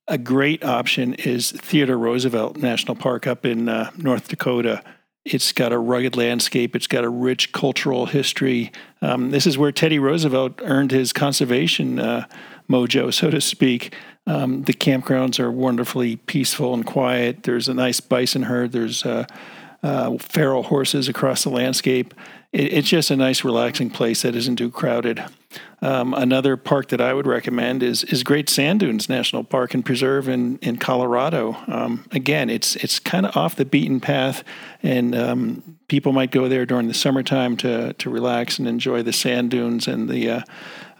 A 0.08 0.16
great 0.16 0.64
option 0.64 1.14
is 1.14 1.52
Theodore 1.52 1.98
Roosevelt 1.98 2.56
National 2.56 2.96
Park 2.96 3.26
up 3.26 3.44
in 3.44 3.68
uh, 3.68 3.90
North 3.96 4.28
Dakota. 4.28 4.82
It's 5.24 5.52
got 5.52 5.72
a 5.72 5.78
rugged 5.78 6.16
landscape. 6.16 6.74
It's 6.74 6.86
got 6.86 7.04
a 7.04 7.10
rich 7.10 7.52
cultural 7.52 8.06
history. 8.06 8.72
Um, 9.02 9.30
this 9.30 9.46
is 9.46 9.58
where 9.58 9.70
Teddy 9.70 9.98
Roosevelt 9.98 10.60
earned 10.62 10.92
his 10.92 11.12
conservation 11.12 11.98
uh, 11.98 12.26
mojo, 12.70 13.12
so 13.12 13.30
to 13.30 13.40
speak. 13.40 13.94
Um, 14.26 14.62
the 14.62 14.74
campgrounds 14.74 15.40
are 15.40 15.50
wonderfully 15.50 16.16
peaceful 16.16 16.74
and 16.74 16.86
quiet. 16.86 17.42
There's 17.42 17.68
a 17.68 17.74
nice 17.74 18.00
bison 18.00 18.42
herd. 18.42 18.72
There's 18.72 19.04
uh, 19.04 19.26
uh, 19.82 20.18
feral 20.18 20.64
horses 20.64 21.08
across 21.08 21.42
the 21.42 21.50
landscape. 21.50 22.14
It, 22.52 22.72
it's 22.72 22.88
just 22.88 23.10
a 23.10 23.16
nice, 23.16 23.44
relaxing 23.44 23.90
place 23.90 24.22
that 24.22 24.36
isn't 24.36 24.56
too 24.56 24.70
crowded. 24.70 25.24
Um, 25.82 26.12
another 26.14 26.56
park 26.56 26.88
that 26.90 27.00
I 27.00 27.14
would 27.14 27.26
recommend 27.26 27.82
is 27.82 28.04
is 28.04 28.22
Great 28.22 28.48
Sand 28.48 28.80
Dunes 28.80 29.08
National 29.08 29.42
Park 29.42 29.72
and 29.74 29.84
Preserve 29.84 30.28
in 30.28 30.58
in 30.58 30.76
Colorado. 30.76 31.56
Um, 31.66 32.06
again, 32.12 32.50
it's 32.50 32.76
it's 32.76 32.98
kind 32.98 33.24
of 33.26 33.36
off 33.36 33.56
the 33.56 33.64
beaten 33.64 33.98
path, 33.98 34.44
and 34.82 35.14
um, 35.14 35.78
people 35.88 36.12
might 36.12 36.30
go 36.30 36.48
there 36.48 36.66
during 36.66 36.86
the 36.86 36.94
summertime 36.94 37.56
to 37.58 37.94
to 37.94 38.10
relax 38.10 38.58
and 38.58 38.68
enjoy 38.68 39.02
the 39.02 39.12
sand 39.12 39.50
dunes 39.50 39.88
and 39.88 40.08
the 40.08 40.30
uh, 40.30 40.40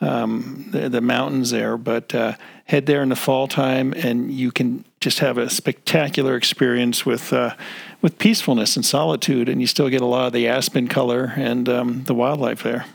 um, 0.01 0.67
the, 0.71 0.89
the, 0.89 1.01
mountains 1.01 1.51
there. 1.51 1.77
But 1.77 2.15
uh, 2.15 2.35
head 2.65 2.87
there 2.87 3.03
in 3.03 3.11
the 3.11 3.17
fall 3.17 3.49
time, 3.49 3.93
and 3.93 4.33
you 4.33 4.51
can 4.51 4.85
just 5.01 5.19
have 5.19 5.39
a 5.39 5.51
spectacular 5.51 6.37
experience 6.37 7.05
with 7.05 7.33
uh, 7.33 7.55
with 8.03 8.19
peacefulness 8.19 8.77
and 8.77 8.85
solitude, 8.85 9.49
and 9.49 9.61
you 9.61 9.67
still 9.67 9.89
get 9.89 10.01
a 10.01 10.07
lot 10.07 10.27
of 10.27 10.33
the 10.33 10.49
aspen 10.49 10.89
color 10.89 11.33
and 11.37 11.69
um, 11.69 12.05
the 12.05 12.15
wildlife 12.15 12.63
there. 12.63 12.87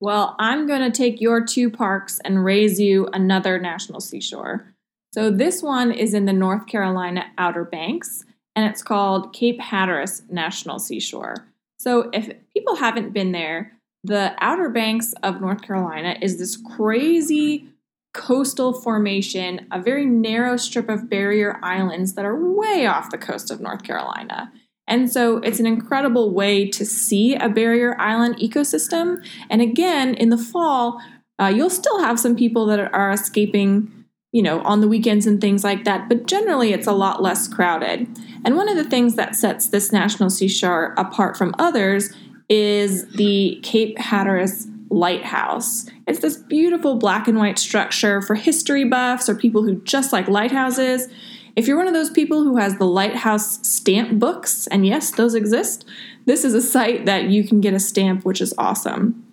Well, 0.00 0.34
I'm 0.38 0.66
going 0.66 0.80
to 0.80 0.90
take 0.90 1.20
your 1.20 1.44
two 1.44 1.68
parks 1.68 2.20
and 2.24 2.44
raise 2.44 2.80
you 2.80 3.08
another 3.12 3.58
national 3.58 4.00
seashore. 4.00 4.74
So 5.12 5.30
this 5.30 5.62
one 5.62 5.90
is 5.92 6.14
in 6.14 6.24
the 6.24 6.32
North 6.32 6.66
Carolina 6.66 7.26
Outer 7.36 7.64
Banks, 7.64 8.24
and 8.54 8.64
it's 8.64 8.82
called 8.82 9.34
Cape 9.34 9.60
Hatteras 9.60 10.22
National 10.30 10.78
Seashore. 10.78 11.48
So 11.78 12.10
if 12.12 12.30
people 12.54 12.76
haven't 12.76 13.12
been 13.12 13.32
there, 13.32 13.72
the 14.02 14.34
Outer 14.38 14.68
Banks 14.68 15.12
of 15.22 15.40
North 15.40 15.62
Carolina 15.62 16.16
is 16.22 16.38
this 16.38 16.56
crazy 16.56 17.68
coastal 18.12 18.72
formation, 18.72 19.66
a 19.70 19.80
very 19.80 20.06
narrow 20.06 20.56
strip 20.56 20.88
of 20.88 21.08
barrier 21.08 21.58
islands 21.62 22.14
that 22.14 22.24
are 22.24 22.36
way 22.36 22.86
off 22.86 23.10
the 23.10 23.18
coast 23.18 23.50
of 23.50 23.60
North 23.60 23.82
Carolina. 23.82 24.52
And 24.88 25.10
so 25.10 25.36
it's 25.38 25.60
an 25.60 25.66
incredible 25.66 26.34
way 26.34 26.68
to 26.70 26.84
see 26.84 27.36
a 27.36 27.48
barrier 27.48 27.98
island 28.00 28.36
ecosystem. 28.38 29.24
And 29.48 29.62
again, 29.62 30.14
in 30.14 30.30
the 30.30 30.38
fall, 30.38 31.00
uh, 31.38 31.46
you'll 31.46 31.70
still 31.70 32.00
have 32.00 32.18
some 32.18 32.34
people 32.34 32.66
that 32.66 32.80
are 32.92 33.12
escaping, 33.12 34.04
you 34.32 34.42
know, 34.42 34.60
on 34.62 34.80
the 34.80 34.88
weekends 34.88 35.26
and 35.26 35.40
things 35.40 35.62
like 35.62 35.84
that, 35.84 36.08
but 36.08 36.26
generally 36.26 36.72
it's 36.72 36.88
a 36.88 36.92
lot 36.92 37.22
less 37.22 37.46
crowded. 37.46 38.08
And 38.44 38.56
one 38.56 38.68
of 38.68 38.76
the 38.76 38.88
things 38.88 39.14
that 39.14 39.36
sets 39.36 39.68
this 39.68 39.92
National 39.92 40.30
Seashore 40.30 40.94
apart 40.98 41.36
from 41.36 41.54
others 41.58 42.10
is 42.50 43.06
the 43.12 43.60
Cape 43.62 43.96
Hatteras 43.98 44.66
Lighthouse. 44.90 45.86
It's 46.08 46.18
this 46.18 46.36
beautiful 46.36 46.96
black 46.96 47.28
and 47.28 47.38
white 47.38 47.58
structure 47.58 48.20
for 48.20 48.34
history 48.34 48.84
buffs 48.84 49.28
or 49.28 49.36
people 49.36 49.62
who 49.62 49.76
just 49.82 50.12
like 50.12 50.28
lighthouses. 50.28 51.08
If 51.54 51.68
you're 51.68 51.78
one 51.78 51.86
of 51.86 51.94
those 51.94 52.10
people 52.10 52.42
who 52.42 52.56
has 52.56 52.76
the 52.76 52.86
Lighthouse 52.86 53.66
stamp 53.66 54.18
books, 54.18 54.66
and 54.66 54.84
yes, 54.84 55.12
those 55.12 55.34
exist, 55.34 55.84
this 56.26 56.44
is 56.44 56.54
a 56.54 56.60
site 56.62 57.06
that 57.06 57.24
you 57.24 57.46
can 57.46 57.60
get 57.60 57.72
a 57.72 57.80
stamp, 57.80 58.24
which 58.24 58.40
is 58.40 58.52
awesome. 58.58 59.24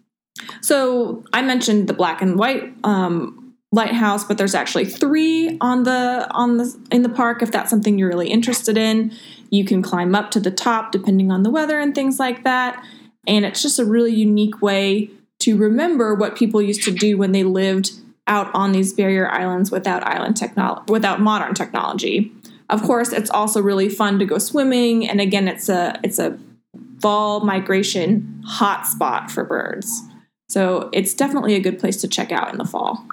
So 0.62 1.24
I 1.34 1.42
mentioned 1.42 1.88
the 1.88 1.94
black 1.94 2.22
and 2.22 2.38
white 2.38 2.74
um, 2.84 3.56
lighthouse, 3.72 4.24
but 4.24 4.38
there's 4.38 4.56
actually 4.56 4.86
three 4.86 5.58
on 5.62 5.84
the 5.84 6.28
on 6.32 6.58
the 6.58 6.76
in 6.92 7.02
the 7.02 7.10
park. 7.10 7.42
If 7.42 7.52
that's 7.52 7.70
something 7.70 7.98
you're 7.98 8.10
really 8.10 8.30
interested 8.30 8.78
in, 8.78 9.12
you 9.50 9.66
can 9.66 9.82
climb 9.82 10.16
up 10.16 10.32
to 10.32 10.40
the 10.40 10.52
top 10.52 10.92
depending 10.92 11.32
on 11.32 11.44
the 11.44 11.50
weather 11.50 11.80
and 11.80 11.96
things 11.96 12.20
like 12.20 12.44
that. 12.44 12.84
And 13.28 13.46
it's 13.46 13.62
just 13.62 13.78
a 13.78 13.86
really 13.86 14.14
unique 14.14 14.62
way 14.62 15.12
to 15.40 15.58
remember 15.58 16.16
what 16.16 16.36
people 16.36 16.62
used 16.62 16.84
to 16.84 16.92
do 16.92 17.18
when 17.18 17.32
they 17.32 17.44
lived 17.44 17.92
out 18.26 18.50
on 18.54 18.72
these 18.72 18.94
barrier 18.94 19.30
islands 19.30 19.72
without 19.72 20.04
island 20.06 20.36
technology 20.36 20.92
without 20.92 21.22
modern 21.22 21.54
technology. 21.54 22.32
Of 22.70 22.84
course, 22.84 23.14
it's 23.14 23.30
also 23.30 23.62
really 23.62 23.88
fun 23.88 24.20
to 24.20 24.26
go 24.26 24.38
swimming, 24.38 25.08
and 25.08 25.22
again, 25.22 25.48
it's 25.48 25.70
a 25.70 26.00
it's 26.04 26.20
a 26.20 26.38
fall 27.00 27.42
migration 27.42 28.44
hotspot 28.46 29.30
for 29.30 29.44
birds. 29.44 30.02
So 30.50 30.90
it's 30.94 31.14
definitely 31.14 31.56
a 31.56 31.60
good 31.60 31.80
place 31.80 32.02
to 32.02 32.08
check 32.08 32.32
out 32.32 32.52
in 32.52 32.58
the 32.58 32.66
fall. 32.66 33.06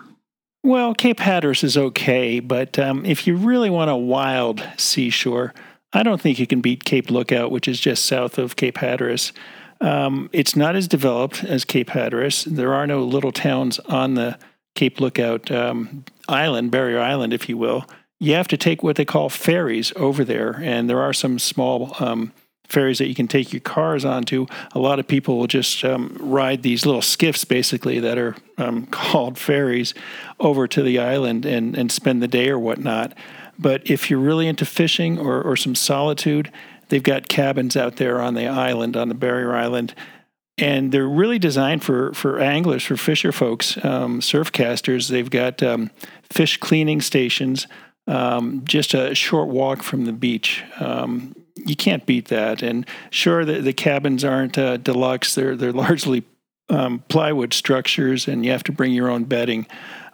Well, 0.63 0.95
Cape 0.95 1.21
Hatteras 1.21 1.63
is 1.63 1.77
okay, 1.77 2.41
but 2.41 2.79
um, 2.79 3.05
if 3.05 3.27
you 3.27 3.37
really 3.37 3.71
want 3.71 3.91
a 3.91 3.97
wild 3.97 4.67
seashore, 4.79 5.53
I 5.93 6.03
don't 6.03 6.21
think 6.21 6.39
you 6.39 6.47
can 6.47 6.61
beat 6.61 6.85
Cape 6.85 7.11
Lookout, 7.11 7.51
which 7.51 7.69
is 7.69 7.79
just 7.79 8.07
south 8.07 8.39
of 8.39 8.57
Cape 8.57 8.79
Hatteras. 8.79 9.33
Um, 9.85 10.31
it's 10.33 10.57
not 10.57 10.77
as 10.77 10.89
developed 10.89 11.45
as 11.45 11.67
Cape 11.67 11.91
Hatteras. 11.91 12.45
There 12.45 12.73
are 12.73 12.87
no 12.87 13.05
little 13.05 13.33
towns 13.33 13.79
on 13.81 14.15
the 14.15 14.39
Cape 14.75 14.99
Lookout 14.99 15.51
um, 15.51 16.05
Island, 16.27 16.71
Barrier 16.71 17.01
Island, 17.01 17.35
if 17.35 17.49
you 17.51 17.59
will, 17.59 17.85
you 18.19 18.35
have 18.35 18.49
to 18.49 18.57
take 18.57 18.83
what 18.83 18.97
they 18.97 19.05
call 19.05 19.29
ferries 19.29 19.93
over 19.97 20.25
there. 20.25 20.59
And 20.63 20.89
there 20.89 21.03
are 21.03 21.13
some 21.13 21.39
small 21.39 21.95
um, 22.01 22.33
ferries 22.67 22.97
that 22.99 23.09
you 23.09 23.15
can 23.15 23.29
take 23.29 23.53
your 23.53 23.61
cars 23.61 24.07
onto. 24.07 24.47
A 24.73 24.79
lot 24.79 24.99
of 24.99 25.07
people 25.07 25.37
will 25.37 25.47
just 25.47 25.85
um, 25.85 26.17
ride 26.19 26.63
these 26.63 26.87
little 26.87 27.03
skiffs, 27.03 27.45
basically, 27.45 28.01
that 28.01 28.17
are 28.17 28.35
um, 28.57 28.87
called 28.91 29.39
ferries 29.39 29.93
over 30.41 30.67
to 30.67 30.83
the 30.83 30.99
island 30.99 31.45
and, 31.45 31.77
and 31.77 31.93
spend 31.93 32.23
the 32.23 32.29
day 32.29 32.49
or 32.49 32.59
whatnot. 32.59 33.13
But 33.59 33.89
if 33.89 34.11
you're 34.11 34.19
really 34.19 34.49
into 34.49 34.65
fishing 34.65 35.19
or, 35.19 35.43
or 35.43 35.57
some 35.57 35.75
solitude, 35.75 36.51
they've 36.89 37.03
got 37.03 37.29
cabins 37.29 37.77
out 37.77 37.97
there 37.97 38.21
on 38.21 38.35
the 38.35 38.47
island, 38.47 38.97
on 38.97 39.09
the 39.09 39.15
barrier 39.15 39.55
island 39.55 39.95
and 40.59 40.93
they're 40.93 41.09
really 41.09 41.39
designed 41.39 41.83
for 41.83 42.13
for 42.15 42.39
anglers, 42.39 42.83
for 42.85 42.97
fisher 42.97 43.33
folks, 43.33 43.83
um, 43.85 44.21
surf 44.21 44.53
casters. 44.53 45.09
They've 45.09 45.31
got 45.31 45.63
um, 45.63 45.91
fish 46.31 46.57
cleaning 46.59 47.01
stations. 47.01 47.67
um, 48.07 48.63
just 48.65 48.93
a 48.93 49.15
short 49.15 49.49
walk 49.49 49.83
from 49.83 50.05
the 50.05 50.13
beach. 50.13 50.63
Um, 50.79 51.35
you 51.57 51.75
can't 51.75 52.05
beat 52.05 52.27
that. 52.29 52.63
And 52.63 52.87
sure, 53.11 53.45
the, 53.45 53.61
the 53.61 53.73
cabins 53.73 54.25
aren't 54.25 54.59
uh, 54.59 54.77
deluxe; 54.77 55.35
they're 55.35 55.57
they're 55.57 55.73
largely 55.87 56.25
um, 56.69 57.03
plywood 57.09 57.53
structures, 57.53 58.29
and 58.29 58.45
you 58.45 58.53
have 58.53 58.65
to 58.65 58.73
bring 58.73 58.93
your 58.93 59.11
own 59.11 59.25
bedding. 59.25 59.67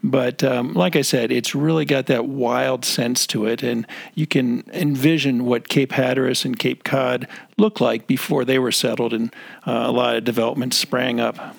But 0.03 0.43
um, 0.43 0.73
like 0.73 0.97
I 0.97 1.03
said, 1.03 1.31
it's 1.31 1.55
really 1.55 1.85
got 1.85 2.07
that 2.07 2.27
wild 2.27 2.85
sense 2.85 3.27
to 3.29 3.47
it, 3.47 3.63
and 3.63 3.87
you 4.15 4.27
can 4.27 4.65
envision 4.73 5.45
what 5.45 5.69
Cape 5.69 5.93
Hatteras 5.93 6.45
and 6.45 6.59
Cape 6.59 6.85
Cod 6.85 7.29
looked 7.59 7.81
like 7.81 8.07
before 8.07 8.45
they 8.45 8.59
were 8.59 8.73
settled, 8.73 9.13
and 9.13 9.33
uh, 9.67 9.85
a 9.87 9.93
lot 9.93 10.17
of 10.17 10.25
development 10.25 10.73
sprang 10.73 11.21
up. 11.21 11.57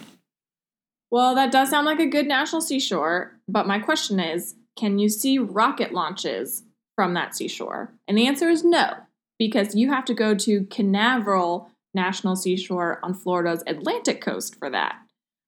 Well, 1.11 1.35
that 1.35 1.51
does 1.51 1.69
sound 1.69 1.85
like 1.85 1.99
a 1.99 2.07
good 2.07 2.27
national 2.27 2.61
seashore, 2.61 3.37
but 3.47 3.67
my 3.67 3.79
question 3.79 4.19
is 4.19 4.55
can 4.77 4.97
you 4.97 5.09
see 5.09 5.37
rocket 5.37 5.93
launches 5.93 6.63
from 6.95 7.13
that 7.13 7.35
seashore? 7.35 7.93
And 8.07 8.17
the 8.17 8.27
answer 8.27 8.49
is 8.49 8.63
no, 8.63 8.95
because 9.37 9.75
you 9.75 9.89
have 9.91 10.05
to 10.05 10.13
go 10.13 10.33
to 10.35 10.65
Canaveral 10.65 11.69
National 11.93 12.35
Seashore 12.35 12.99
on 13.03 13.13
Florida's 13.13 13.63
Atlantic 13.67 14.21
coast 14.21 14.57
for 14.57 14.69
that. 14.69 14.95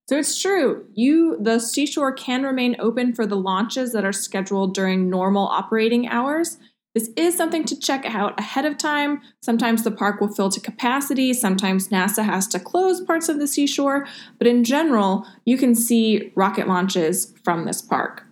So 0.09 0.17
it's 0.17 0.41
true. 0.41 0.85
You 0.93 1.37
the 1.39 1.59
seashore 1.59 2.11
can 2.11 2.43
remain 2.43 2.75
open 2.79 3.13
for 3.13 3.25
the 3.25 3.37
launches 3.37 3.93
that 3.93 4.05
are 4.05 4.11
scheduled 4.11 4.73
during 4.73 5.09
normal 5.09 5.47
operating 5.47 6.07
hours. 6.07 6.57
This 6.93 7.09
is 7.15 7.35
something 7.35 7.65
to 7.65 7.79
check 7.79 8.05
out 8.05 8.39
ahead 8.39 8.65
of 8.65 8.77
time. 8.77 9.21
Sometimes 9.41 9.83
the 9.83 9.91
park 9.91 10.21
will 10.21 10.31
fill 10.31 10.49
to 10.49 10.59
capacity, 10.59 11.33
sometimes 11.33 11.87
NASA 11.87 12.23
has 12.23 12.47
to 12.49 12.59
close 12.59 13.01
parts 13.01 13.29
of 13.29 13.39
the 13.39 13.47
seashore, 13.47 14.05
but 14.37 14.45
in 14.45 14.63
general, 14.63 15.25
you 15.45 15.57
can 15.57 15.73
see 15.73 16.31
rocket 16.35 16.67
launches 16.67 17.33
from 17.43 17.65
this 17.65 17.81
park. 17.81 18.23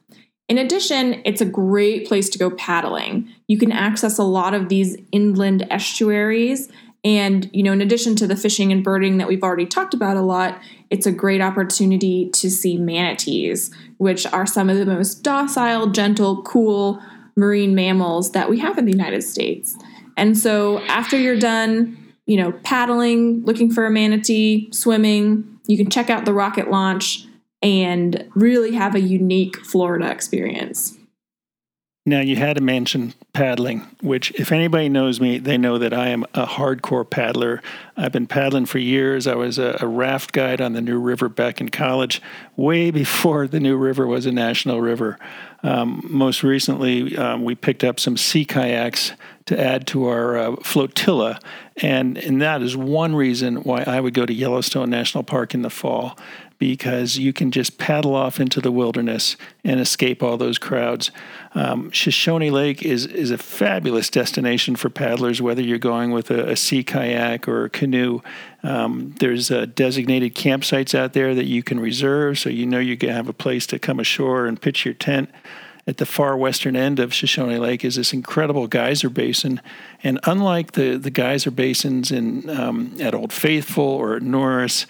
In 0.48 0.60
addition, 0.60 1.22
it's 1.26 1.42
a 1.42 1.46
great 1.46 2.08
place 2.08 2.30
to 2.30 2.38
go 2.38 2.52
paddling. 2.52 3.30
You 3.48 3.58
can 3.58 3.72
access 3.72 4.20
a 4.20 4.24
lot 4.24 4.54
of 4.54 4.70
these 4.70 4.98
inland 5.12 5.66
estuaries 5.72 6.70
and, 7.04 7.50
you 7.54 7.64
know, 7.64 7.72
in 7.72 7.82
addition 7.82 8.16
to 8.18 8.28
the 8.28 8.36
fishing 8.36 8.72
and 8.72 8.84
birding 8.84 9.18
that 9.18 9.28
we've 9.28 9.44
already 9.44 9.66
talked 9.66 9.94
about 9.94 10.18
a 10.18 10.22
lot, 10.22 10.62
it's 10.92 11.06
a 11.06 11.12
great 11.12 11.42
opportunity 11.42 12.30
to 12.32 12.52
see 12.52 12.78
manatees, 12.78 13.74
which 13.98 14.28
are 14.28 14.46
some 14.46 14.70
of 14.70 14.78
the 14.78 14.86
most 14.86 15.24
docile, 15.24 15.88
gentle, 15.88 16.44
cool 16.44 17.02
marine 17.38 17.74
mammals 17.74 18.34
that 18.34 18.50
we 18.50 18.60
have 18.60 18.78
in 18.78 18.86
the 18.86 18.92
United 18.92 19.24
States. 19.24 19.78
And 20.18 20.38
so 20.38 20.80
after 20.82 21.18
you're 21.18 21.40
done, 21.40 22.14
you 22.26 22.36
know, 22.36 22.52
paddling, 22.64 23.44
looking 23.46 23.72
for 23.72 23.86
a 23.86 23.90
manatee, 23.90 24.70
swimming, 24.74 25.60
you 25.66 25.78
can 25.78 25.90
check 25.90 26.10
out 26.10 26.26
the 26.26 26.34
rocket 26.34 26.70
launch 26.70 27.26
and 27.62 28.30
really 28.36 28.74
have 28.74 28.94
a 28.94 29.00
unique 29.00 29.58
Florida 29.66 30.12
experience. 30.12 30.98
Now, 32.04 32.20
you 32.20 32.36
had 32.36 32.58
to 32.58 32.64
mention 32.64 33.14
paddling, 33.32 33.82
which, 34.02 34.32
if 34.32 34.52
anybody 34.52 34.90
knows 34.90 35.22
me, 35.22 35.38
they 35.38 35.56
know 35.56 35.78
that 35.78 35.94
I 35.94 36.08
am 36.08 36.24
a 36.34 36.48
hardcore 36.48 37.08
paddler. 37.08 37.62
I've 37.96 38.12
been 38.12 38.26
paddling 38.26 38.66
for 38.66 38.80
years. 38.80 39.28
I 39.28 39.36
was 39.36 39.60
a, 39.60 39.78
a, 39.80 39.86
raft 39.86 40.32
guide 40.32 40.62
on 40.62 40.74
the 40.74 40.82
New 40.82 41.00
River 41.00 41.30
back 41.30 41.62
in 41.62 41.70
college, 41.70 42.20
way 42.56 42.90
before 42.90 43.48
the 43.48 43.60
New 43.60 43.78
River 43.78 44.08
was 44.08 44.26
a 44.26 44.32
national 44.32 44.82
river. 44.82 45.20
Um, 45.62 46.04
most 46.10 46.42
recently, 46.42 47.16
um, 47.18 47.44
we 47.44 47.54
picked 47.54 47.84
up 47.84 48.00
some 48.00 48.18
sea 48.18 48.46
kayaks 48.46 49.12
to 49.46 49.60
add 49.60 49.86
to 49.88 50.08
our 50.08 50.38
uh, 50.38 50.56
flotilla, 50.64 51.40
and, 51.84 52.18
and 52.18 52.42
that 52.42 52.64
is 52.64 52.76
one 52.76 53.14
reason 53.14 53.58
why 53.58 53.84
I 53.84 54.00
would 54.00 54.16
go 54.16 54.26
to 54.26 54.34
Yellowstone 54.34 54.90
National 54.90 55.24
Park 55.24 55.54
in 55.54 55.62
the 55.62 55.70
fall 55.70 56.18
because 56.62 57.18
you 57.18 57.34
can 57.34 57.50
just 57.50 57.80
paddle 57.80 58.14
off 58.14 58.40
into 58.40 58.62
the 58.62 58.72
wilderness 58.72 59.36
and 59.64 59.80
escape 59.80 60.22
all 60.22 60.38
those 60.38 60.60
crowds. 60.60 61.10
Um, 61.56 61.90
Shoshone 61.90 62.52
Lake 62.52 62.84
is, 62.84 63.08
is 63.08 63.32
a 63.32 63.38
fabulous 63.40 64.12
destination 64.12 64.76
for 64.76 64.92
paddlers, 64.92 65.42
whether 65.42 65.64
you're 65.64 65.80
going 65.80 66.12
with 66.12 66.30
a, 66.30 66.52
a 66.52 66.56
sea 66.56 66.84
kayak 66.84 67.48
or 67.48 67.66
a 67.66 67.70
canoe. 67.72 68.22
Um, 68.62 69.16
there's 69.20 69.50
uh, 69.50 69.66
designated 69.74 70.36
campsites 70.36 70.94
out 70.94 71.14
there 71.14 71.34
that 71.34 71.46
you 71.46 71.64
can 71.64 71.80
reserve, 71.80 72.38
so 72.38 72.52
you 72.52 72.68
know 72.68 72.78
you 72.78 72.96
can 72.96 73.10
have 73.10 73.28
a 73.28 73.34
place 73.34 73.66
to 73.66 73.80
come 73.80 74.00
ashore 74.00 74.46
and 74.46 74.62
pitch 74.62 74.86
your 74.86 74.94
tent 74.94 75.32
at 75.88 75.98
the 75.98 76.06
far 76.06 76.38
western 76.38 76.76
end 76.76 77.00
of 77.00 77.12
Shoshone 77.12 77.58
Lake 77.58 77.84
is 77.84 77.96
this 77.96 78.14
incredible 78.14 78.68
geyser 78.68 79.10
basin. 79.10 79.60
And 80.04 80.20
unlike 80.26 80.74
the, 80.74 80.96
the 80.98 81.10
geyser 81.10 81.50
basins 81.50 82.12
in 82.12 82.48
um, 82.52 82.96
at 83.00 83.16
Old 83.16 83.34
Faithful 83.34 83.84
or 83.84 84.18
at 84.18 84.22
Norris, 84.22 84.86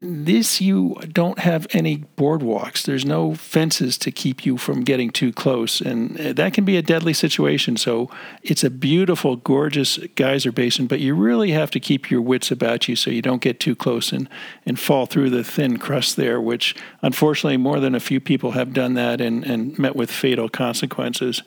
this, 0.00 0.60
you 0.60 0.96
don't 1.12 1.38
have 1.38 1.66
any 1.72 2.04
boardwalks. 2.16 2.82
There's 2.82 3.04
no 3.04 3.34
fences 3.34 3.96
to 3.98 4.10
keep 4.10 4.44
you 4.44 4.58
from 4.58 4.82
getting 4.84 5.10
too 5.10 5.32
close, 5.32 5.80
and 5.80 6.20
uh, 6.20 6.32
that 6.34 6.52
can 6.52 6.64
be 6.64 6.76
a 6.76 6.82
deadly 6.82 7.12
situation. 7.12 7.76
So 7.76 8.10
it's 8.42 8.64
a 8.64 8.70
beautiful, 8.70 9.36
gorgeous 9.36 9.98
geyser 10.14 10.52
basin, 10.52 10.86
but 10.86 11.00
you 11.00 11.14
really 11.14 11.52
have 11.52 11.70
to 11.72 11.80
keep 11.80 12.10
your 12.10 12.20
wits 12.20 12.50
about 12.50 12.88
you 12.88 12.96
so 12.96 13.10
you 13.10 13.22
don't 13.22 13.42
get 13.42 13.60
too 13.60 13.74
close 13.74 14.12
and, 14.12 14.28
and 14.66 14.78
fall 14.78 15.06
through 15.06 15.30
the 15.30 15.44
thin 15.44 15.78
crust 15.78 16.16
there, 16.16 16.40
which 16.40 16.74
unfortunately 17.02 17.56
more 17.56 17.80
than 17.80 17.94
a 17.94 18.00
few 18.00 18.20
people 18.20 18.52
have 18.52 18.72
done 18.72 18.94
that 18.94 19.20
and, 19.20 19.44
and 19.44 19.78
met 19.78 19.96
with 19.96 20.10
fatal 20.10 20.48
consequences. 20.48 21.42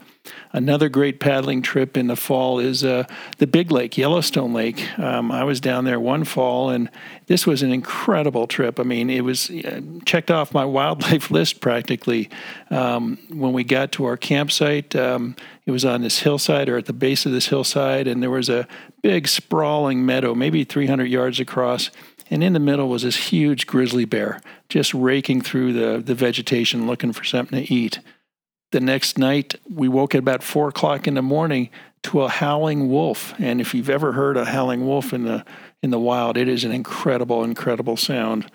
Another 0.54 0.90
great 0.90 1.20
paddling 1.20 1.62
trip 1.62 1.98
in 1.98 2.08
the 2.08 2.16
fall 2.16 2.60
is 2.60 2.84
uh, 2.84 3.04
the 3.38 3.48
Big 3.48 3.72
Lake, 3.72 3.98
Yellowstone 3.98 4.54
Lake. 4.54 4.98
Um, 4.98 5.32
I 5.32 5.44
was 5.44 5.60
down 5.60 5.86
there 5.86 6.00
one 6.00 6.24
fall, 6.24 6.70
and 6.70 6.90
this 7.28 7.46
was 7.46 7.64
an 7.64 7.72
incredible 7.72 8.48
trip. 8.48 8.80
I 8.80 8.84
mean, 8.84 9.10
it 9.10 9.22
was 9.22 9.50
uh, 9.50 9.82
checked 10.06 10.32
off 10.32 10.54
my 10.54 10.66
wildlife 10.78 11.30
list 11.30 11.62
practically. 11.62 12.30
Um, 12.70 13.18
when 13.30 13.54
we 13.54 13.64
got 13.64 13.92
to 13.94 14.06
our 14.06 14.18
campsite, 14.18 14.96
um, 14.96 15.36
it 15.66 15.72
was 15.72 15.86
on 15.86 16.02
this 16.02 16.20
hillside 16.20 16.70
or 16.70 16.78
at 16.78 16.86
the 16.86 16.94
base 16.94 17.26
of 17.26 17.32
this 17.32 17.48
hillside, 17.48 18.08
and 18.08 18.24
there 18.24 18.32
was 18.32 18.50
a 18.50 18.68
big 19.02 19.28
sprawling 19.28 20.06
meadow, 20.06 20.34
maybe 20.34 20.64
300 20.64 21.06
yards 21.06 21.40
across. 21.40 21.92
And 22.30 22.44
in 22.44 22.54
the 22.54 22.60
middle 22.60 22.90
was 22.90 23.04
this 23.04 23.16
huge 23.16 23.68
grizzly 23.68 24.06
bear 24.06 24.42
just 24.70 24.94
raking 24.94 25.42
through 25.42 25.74
the, 25.74 26.02
the 26.04 26.16
vegetation 26.16 26.88
looking 26.88 27.14
for 27.14 27.24
something 27.24 27.64
to 27.64 27.74
eat 27.74 28.00
the 28.72 28.80
next 28.80 29.18
night 29.18 29.56
we 29.70 29.88
woke 29.88 30.16
at 30.16 30.20
about 30.20 30.44
four 30.44 30.70
o'clock 30.70 31.08
in 31.08 31.14
the 31.14 31.22
morning 31.22 31.70
to 32.04 32.22
a 32.22 32.30
howling 32.30 32.90
wolf. 32.90 33.34
And 33.40 33.60
if 33.62 33.74
you've 33.74 33.90
ever 33.90 34.14
heard 34.14 34.38
a 34.38 34.46
howling 34.46 34.86
wolf 34.86 35.14
in 35.14 35.24
the 35.24 35.46
in 35.84 35.92
the 35.92 36.00
wild 36.00 36.38
it 36.38 36.48
is 36.48 36.64
an 36.64 36.72
incredible 36.72 37.44
incredible 37.44 37.98
sound. 37.98 38.50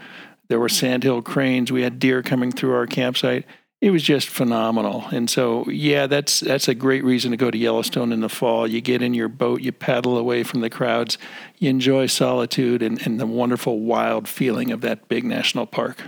There 0.49 0.61
were 0.61 0.69
sandhill 0.69 1.23
cranes. 1.23 1.73
We 1.73 1.83
had 1.83 1.99
deer 1.99 2.23
coming 2.23 2.53
through 2.53 2.75
our 2.75 2.87
campsite. 2.87 3.47
It 3.81 3.91
was 3.91 4.03
just 4.03 4.29
phenomenal. 4.29 5.07
And 5.13 5.31
so 5.31 5.69
yeah 5.69 6.07
that's 6.07 6.41
that's 6.41 6.69
a 6.69 6.75
great 6.75 7.05
reason 7.05 7.31
to 7.31 7.37
go 7.37 7.51
to 7.51 7.59
yellowstone 7.59 8.13
in 8.13 8.21
the 8.21 8.29
fall. 8.29 8.67
You 8.67 8.81
get 8.81 9.03
in 9.03 9.15
your 9.15 9.29
boat 9.29 9.63
you 9.63 9.73
paddle 9.73 10.19
away 10.19 10.43
from 10.43 10.61
the 10.61 10.71
crowds. 10.71 11.17
You 11.59 11.71
enjoy 11.71 12.07
solitude 12.07 12.83
and, 12.83 13.05
and 13.07 13.19
the 13.19 13.27
wonderful 13.27 13.81
wild 13.81 14.29
feeling 14.29 14.73
of 14.73 14.83
that 14.83 15.09
big 15.09 15.25
national 15.25 15.67
park 15.67 16.03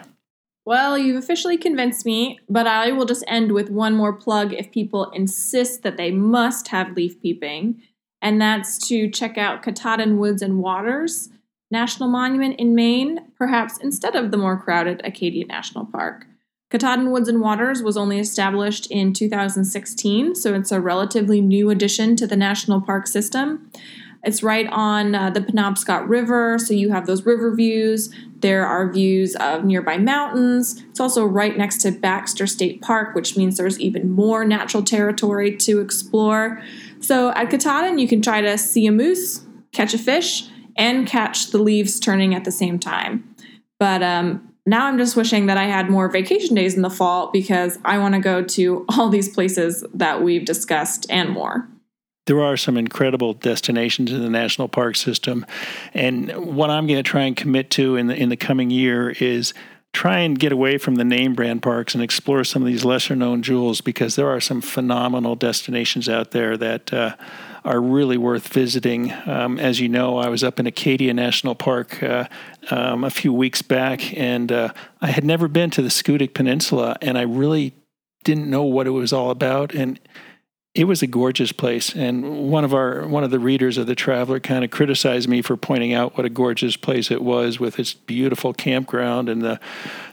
well, 0.64 0.96
you've 0.96 1.22
officially 1.22 1.58
convinced 1.58 2.06
me, 2.06 2.40
but 2.48 2.66
I 2.66 2.92
will 2.92 3.04
just 3.04 3.24
end 3.26 3.52
with 3.52 3.70
one 3.70 3.94
more 3.94 4.12
plug 4.12 4.52
if 4.52 4.70
people 4.70 5.10
insist 5.10 5.82
that 5.82 5.96
they 5.96 6.10
must 6.10 6.68
have 6.68 6.96
leaf 6.96 7.20
peeping, 7.20 7.82
and 8.22 8.40
that's 8.40 8.78
to 8.88 9.10
check 9.10 9.36
out 9.36 9.62
Katahdin 9.62 10.18
Woods 10.18 10.40
and 10.40 10.58
Waters 10.60 11.28
National 11.70 12.08
Monument 12.08 12.58
in 12.58 12.74
Maine, 12.74 13.20
perhaps 13.36 13.78
instead 13.78 14.16
of 14.16 14.30
the 14.30 14.36
more 14.36 14.56
crowded 14.56 15.02
Acadia 15.04 15.44
National 15.46 15.84
Park. 15.84 16.26
Katahdin 16.70 17.10
Woods 17.10 17.28
and 17.28 17.40
Waters 17.40 17.82
was 17.82 17.96
only 17.96 18.18
established 18.18 18.86
in 18.90 19.12
2016, 19.12 20.34
so 20.34 20.54
it's 20.54 20.72
a 20.72 20.80
relatively 20.80 21.40
new 21.40 21.70
addition 21.70 22.16
to 22.16 22.26
the 22.26 22.36
national 22.36 22.80
park 22.80 23.06
system. 23.06 23.70
It's 24.24 24.42
right 24.42 24.66
on 24.70 25.14
uh, 25.14 25.30
the 25.30 25.40
Penobscot 25.40 26.08
River, 26.08 26.58
so 26.58 26.72
you 26.72 26.90
have 26.90 27.06
those 27.06 27.26
river 27.26 27.54
views. 27.54 28.12
There 28.38 28.66
are 28.66 28.90
views 28.90 29.36
of 29.36 29.64
nearby 29.64 29.98
mountains. 29.98 30.82
It's 30.90 31.00
also 31.00 31.24
right 31.24 31.56
next 31.56 31.78
to 31.82 31.92
Baxter 31.92 32.46
State 32.46 32.80
Park, 32.80 33.14
which 33.14 33.36
means 33.36 33.56
there's 33.56 33.78
even 33.78 34.10
more 34.10 34.44
natural 34.44 34.82
territory 34.82 35.54
to 35.58 35.80
explore. 35.80 36.62
So 37.00 37.30
at 37.30 37.50
Katahdin, 37.50 37.98
you 37.98 38.08
can 38.08 38.22
try 38.22 38.40
to 38.40 38.56
see 38.56 38.86
a 38.86 38.92
moose, 38.92 39.44
catch 39.72 39.92
a 39.92 39.98
fish, 39.98 40.48
and 40.76 41.06
catch 41.06 41.50
the 41.50 41.58
leaves 41.58 42.00
turning 42.00 42.34
at 42.34 42.44
the 42.44 42.50
same 42.50 42.78
time. 42.78 43.34
But 43.78 44.02
um, 44.02 44.54
now 44.64 44.86
I'm 44.86 44.96
just 44.96 45.16
wishing 45.16 45.46
that 45.46 45.58
I 45.58 45.64
had 45.64 45.90
more 45.90 46.08
vacation 46.08 46.54
days 46.54 46.74
in 46.74 46.82
the 46.82 46.90
fall 46.90 47.30
because 47.30 47.78
I 47.84 47.98
want 47.98 48.14
to 48.14 48.20
go 48.20 48.42
to 48.42 48.86
all 48.96 49.10
these 49.10 49.28
places 49.28 49.84
that 49.92 50.22
we've 50.22 50.46
discussed 50.46 51.06
and 51.10 51.30
more 51.30 51.68
there 52.26 52.42
are 52.42 52.56
some 52.56 52.76
incredible 52.76 53.34
destinations 53.34 54.12
in 54.12 54.22
the 54.22 54.30
national 54.30 54.68
park 54.68 54.96
system, 54.96 55.44
and 55.92 56.32
what 56.32 56.70
I'm 56.70 56.86
going 56.86 57.02
to 57.02 57.08
try 57.08 57.22
and 57.22 57.36
commit 57.36 57.70
to 57.72 57.96
in 57.96 58.06
the 58.06 58.16
in 58.16 58.28
the 58.28 58.36
coming 58.36 58.70
year 58.70 59.10
is 59.10 59.54
try 59.92 60.18
and 60.18 60.38
get 60.38 60.50
away 60.50 60.76
from 60.76 60.96
the 60.96 61.04
name 61.04 61.34
brand 61.34 61.62
parks 61.62 61.94
and 61.94 62.02
explore 62.02 62.42
some 62.42 62.62
of 62.62 62.66
these 62.66 62.84
lesser 62.84 63.14
known 63.14 63.42
jewels 63.42 63.80
because 63.80 64.16
there 64.16 64.28
are 64.28 64.40
some 64.40 64.60
phenomenal 64.60 65.36
destinations 65.36 66.08
out 66.08 66.30
there 66.32 66.56
that. 66.56 66.92
Uh, 66.92 67.16
are 67.64 67.80
really 67.80 68.18
worth 68.18 68.48
visiting. 68.48 69.10
Um, 69.26 69.58
as 69.58 69.80
you 69.80 69.88
know, 69.88 70.18
I 70.18 70.28
was 70.28 70.44
up 70.44 70.60
in 70.60 70.66
Acadia 70.66 71.14
National 71.14 71.54
Park 71.54 72.02
uh, 72.02 72.28
um, 72.70 73.04
a 73.04 73.10
few 73.10 73.32
weeks 73.32 73.62
back, 73.62 74.14
and 74.18 74.52
uh, 74.52 74.72
I 75.00 75.06
had 75.06 75.24
never 75.24 75.48
been 75.48 75.70
to 75.70 75.80
the 75.80 75.88
Schoodic 75.88 76.34
Peninsula, 76.34 76.96
and 77.00 77.16
I 77.16 77.22
really 77.22 77.72
didn't 78.22 78.50
know 78.50 78.64
what 78.64 78.86
it 78.86 78.90
was 78.90 79.14
all 79.14 79.30
about. 79.30 79.74
And 79.74 79.98
it 80.74 80.84
was 80.84 81.02
a 81.02 81.06
gorgeous 81.06 81.52
place. 81.52 81.94
And 81.94 82.50
one 82.50 82.64
of 82.64 82.74
our 82.74 83.06
one 83.06 83.22
of 83.22 83.30
the 83.30 83.38
readers 83.38 83.78
of 83.78 83.86
the 83.86 83.94
traveler 83.94 84.40
kind 84.40 84.64
of 84.64 84.70
criticized 84.70 85.28
me 85.28 85.40
for 85.40 85.56
pointing 85.56 85.94
out 85.94 86.16
what 86.16 86.26
a 86.26 86.28
gorgeous 86.30 86.76
place 86.76 87.10
it 87.10 87.22
was 87.22 87.60
with 87.60 87.78
its 87.78 87.94
beautiful 87.94 88.52
campground 88.52 89.28
and 89.28 89.42
the 89.42 89.60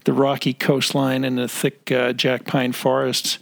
the 0.06 0.14
rocky 0.14 0.54
coastline 0.54 1.24
and 1.24 1.38
the 1.38 1.48
thick 1.48 1.92
uh, 1.92 2.14
jack 2.14 2.46
pine 2.46 2.74
forests. 2.74 3.40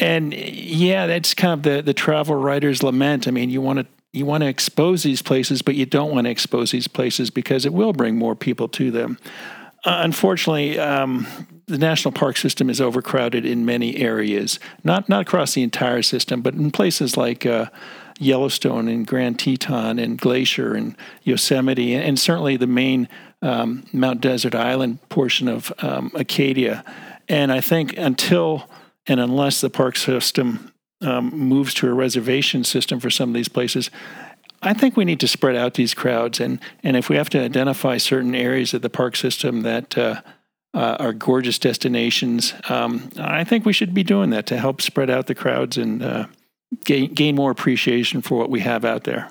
And 0.00 0.34
yeah 0.34 1.06
that's 1.06 1.32
kind 1.32 1.52
of 1.52 1.62
the 1.62 1.80
the 1.80 1.94
travel 1.94 2.34
writer's 2.34 2.82
lament. 2.82 3.28
I 3.28 3.30
mean 3.30 3.48
you 3.48 3.60
want 3.60 3.78
to 3.78 3.86
you 4.12 4.26
want 4.26 4.42
to 4.42 4.48
expose 4.48 5.04
these 5.04 5.22
places 5.22 5.62
but 5.62 5.76
you 5.76 5.86
don't 5.86 6.10
want 6.10 6.26
to 6.26 6.30
expose 6.30 6.72
these 6.72 6.88
places 6.88 7.30
because 7.30 7.64
it 7.64 7.72
will 7.72 7.92
bring 7.92 8.16
more 8.16 8.34
people 8.34 8.68
to 8.68 8.90
them 8.90 9.16
unfortunately, 9.84 10.78
um, 10.78 11.26
the 11.66 11.78
national 11.78 12.12
park 12.12 12.36
system 12.36 12.68
is 12.70 12.80
overcrowded 12.80 13.44
in 13.44 13.64
many 13.64 13.96
areas. 13.96 14.58
Not 14.84 15.08
not 15.08 15.22
across 15.22 15.54
the 15.54 15.62
entire 15.62 16.02
system, 16.02 16.42
but 16.42 16.54
in 16.54 16.70
places 16.70 17.16
like 17.16 17.46
uh, 17.46 17.66
Yellowstone 18.18 18.88
and 18.88 19.06
Grand 19.06 19.38
Teton 19.38 19.98
and 19.98 20.18
Glacier 20.18 20.74
and 20.74 20.96
Yosemite, 21.22 21.94
and, 21.94 22.04
and 22.04 22.18
certainly 22.18 22.56
the 22.56 22.66
main 22.66 23.08
um, 23.40 23.84
Mount 23.92 24.20
Desert 24.20 24.54
Island 24.54 24.98
portion 25.08 25.48
of 25.48 25.72
um, 25.78 26.10
Acadia. 26.14 26.84
And 27.28 27.52
I 27.52 27.60
think 27.60 27.96
until 27.96 28.68
and 29.06 29.18
unless 29.18 29.60
the 29.60 29.70
park 29.70 29.96
system 29.96 30.72
um, 31.00 31.30
moves 31.36 31.74
to 31.74 31.88
a 31.88 31.92
reservation 31.92 32.62
system 32.64 33.00
for 33.00 33.10
some 33.10 33.30
of 33.30 33.34
these 33.34 33.48
places, 33.48 33.90
I 34.62 34.74
think 34.74 34.96
we 34.96 35.04
need 35.04 35.20
to 35.20 35.28
spread 35.28 35.56
out 35.56 35.74
these 35.74 35.92
crowds, 35.94 36.40
and 36.40 36.60
and 36.82 36.96
if 36.96 37.08
we 37.08 37.16
have 37.16 37.30
to 37.30 37.40
identify 37.40 37.96
certain 37.96 38.34
areas 38.34 38.72
of 38.74 38.82
the 38.82 38.90
park 38.90 39.16
system 39.16 39.62
that 39.62 39.98
uh, 39.98 40.20
uh, 40.72 40.96
are 41.00 41.12
gorgeous 41.12 41.58
destinations, 41.58 42.54
um, 42.68 43.10
I 43.18 43.44
think 43.44 43.66
we 43.66 43.72
should 43.72 43.92
be 43.92 44.04
doing 44.04 44.30
that 44.30 44.46
to 44.46 44.58
help 44.58 44.80
spread 44.80 45.10
out 45.10 45.26
the 45.26 45.34
crowds 45.34 45.76
and 45.76 46.02
uh, 46.02 46.26
gain 46.84 47.12
gain 47.12 47.34
more 47.34 47.50
appreciation 47.50 48.22
for 48.22 48.38
what 48.38 48.50
we 48.50 48.60
have 48.60 48.84
out 48.84 49.04
there. 49.04 49.28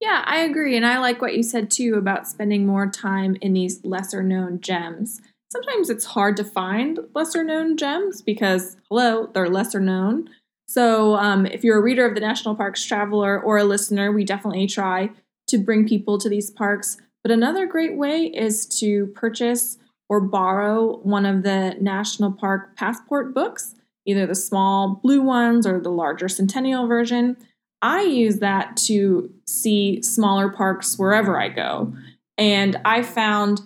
Yeah, 0.00 0.22
I 0.26 0.38
agree, 0.38 0.76
and 0.76 0.86
I 0.86 0.98
like 0.98 1.20
what 1.20 1.36
you 1.36 1.42
said 1.42 1.70
too 1.70 1.94
about 1.96 2.26
spending 2.26 2.66
more 2.66 2.90
time 2.90 3.36
in 3.40 3.52
these 3.52 3.84
lesser 3.84 4.22
known 4.22 4.60
gems. 4.60 5.20
Sometimes 5.52 5.90
it's 5.90 6.04
hard 6.04 6.36
to 6.38 6.44
find 6.44 6.98
lesser 7.14 7.44
known 7.44 7.76
gems 7.76 8.20
because 8.22 8.76
hello, 8.88 9.30
they're 9.32 9.48
lesser 9.48 9.80
known. 9.80 10.28
So, 10.68 11.14
um, 11.16 11.46
if 11.46 11.62
you're 11.62 11.78
a 11.78 11.82
reader 11.82 12.06
of 12.06 12.14
the 12.14 12.20
National 12.20 12.54
Parks 12.54 12.84
Traveler 12.84 13.40
or 13.40 13.58
a 13.58 13.64
listener, 13.64 14.12
we 14.12 14.24
definitely 14.24 14.66
try 14.66 15.10
to 15.46 15.58
bring 15.58 15.86
people 15.86 16.18
to 16.18 16.28
these 16.28 16.50
parks. 16.50 16.98
But 17.22 17.30
another 17.30 17.66
great 17.66 17.96
way 17.96 18.26
is 18.26 18.66
to 18.80 19.06
purchase 19.08 19.78
or 20.08 20.20
borrow 20.20 20.98
one 20.98 21.26
of 21.26 21.42
the 21.42 21.76
National 21.80 22.32
Park 22.32 22.76
Passport 22.76 23.34
books, 23.34 23.74
either 24.04 24.26
the 24.26 24.34
small 24.34 25.00
blue 25.02 25.22
ones 25.22 25.66
or 25.66 25.80
the 25.80 25.90
larger 25.90 26.28
Centennial 26.28 26.86
version. 26.86 27.36
I 27.82 28.02
use 28.02 28.38
that 28.38 28.76
to 28.86 29.32
see 29.46 30.02
smaller 30.02 30.48
parks 30.48 30.98
wherever 30.98 31.40
I 31.40 31.48
go. 31.48 31.92
And 32.38 32.80
I 32.84 33.02
found 33.02 33.60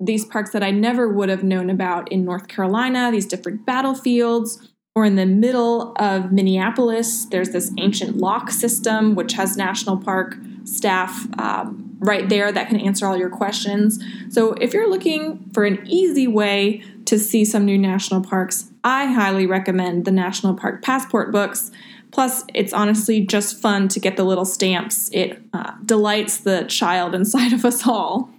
these 0.00 0.24
parks 0.24 0.50
that 0.50 0.62
I 0.62 0.70
never 0.70 1.08
would 1.08 1.28
have 1.28 1.42
known 1.42 1.70
about 1.70 2.10
in 2.12 2.24
North 2.24 2.48
Carolina, 2.48 3.10
these 3.10 3.26
different 3.26 3.66
battlefields 3.66 4.68
or 4.98 5.04
in 5.04 5.14
the 5.14 5.26
middle 5.26 5.92
of 6.00 6.32
Minneapolis, 6.32 7.26
there's 7.26 7.50
this 7.50 7.70
ancient 7.78 8.16
lock 8.16 8.50
system, 8.50 9.14
which 9.14 9.34
has 9.34 9.56
national 9.56 9.96
park 9.96 10.34
staff 10.64 11.24
um, 11.38 11.96
right 12.00 12.28
there 12.28 12.50
that 12.50 12.68
can 12.68 12.80
answer 12.80 13.06
all 13.06 13.16
your 13.16 13.30
questions. 13.30 14.02
So, 14.28 14.54
if 14.54 14.74
you're 14.74 14.90
looking 14.90 15.48
for 15.54 15.64
an 15.64 15.86
easy 15.86 16.26
way 16.26 16.82
to 17.04 17.16
see 17.16 17.44
some 17.44 17.64
new 17.64 17.78
national 17.78 18.22
parks, 18.22 18.72
I 18.82 19.06
highly 19.06 19.46
recommend 19.46 20.04
the 20.04 20.10
National 20.10 20.54
Park 20.54 20.82
Passport 20.82 21.30
books. 21.30 21.70
Plus, 22.10 22.42
it's 22.52 22.72
honestly 22.72 23.20
just 23.20 23.62
fun 23.62 23.86
to 23.86 24.00
get 24.00 24.16
the 24.16 24.24
little 24.24 24.44
stamps. 24.44 25.10
It 25.12 25.40
uh, 25.52 25.74
delights 25.84 26.38
the 26.38 26.64
child 26.64 27.14
inside 27.14 27.52
of 27.52 27.64
us 27.64 27.86
all. 27.86 28.30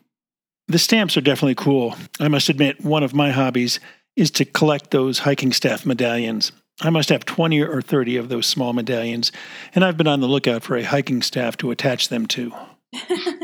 The 0.68 0.78
stamps 0.78 1.16
are 1.16 1.22
definitely 1.22 1.56
cool. 1.56 1.96
I 2.20 2.28
must 2.28 2.50
admit, 2.50 2.84
one 2.84 3.02
of 3.02 3.16
my 3.16 3.32
hobbies 3.32 3.80
is 4.16 4.32
to 4.32 4.46
collect 4.46 4.92
those 4.92 5.20
hiking 5.20 5.54
staff 5.54 5.86
medallions. 5.86 6.52
I 6.82 6.90
must 6.90 7.10
have 7.10 7.26
20 7.26 7.62
or 7.62 7.82
30 7.82 8.18
of 8.18 8.30
those 8.30 8.46
small 8.46 8.74
medallions, 8.74 9.32
and 9.76 9.84
I've 9.84 9.98
been 9.98 10.08
on 10.08 10.22
the 10.22 10.28
lookout 10.28 10.64
for 10.64 10.78
a 10.78 10.84
hiking 10.84 11.22
staff 11.22 11.58
to 11.58 11.72
attach 11.72 12.08
them 12.08 12.26
to. 12.28 12.54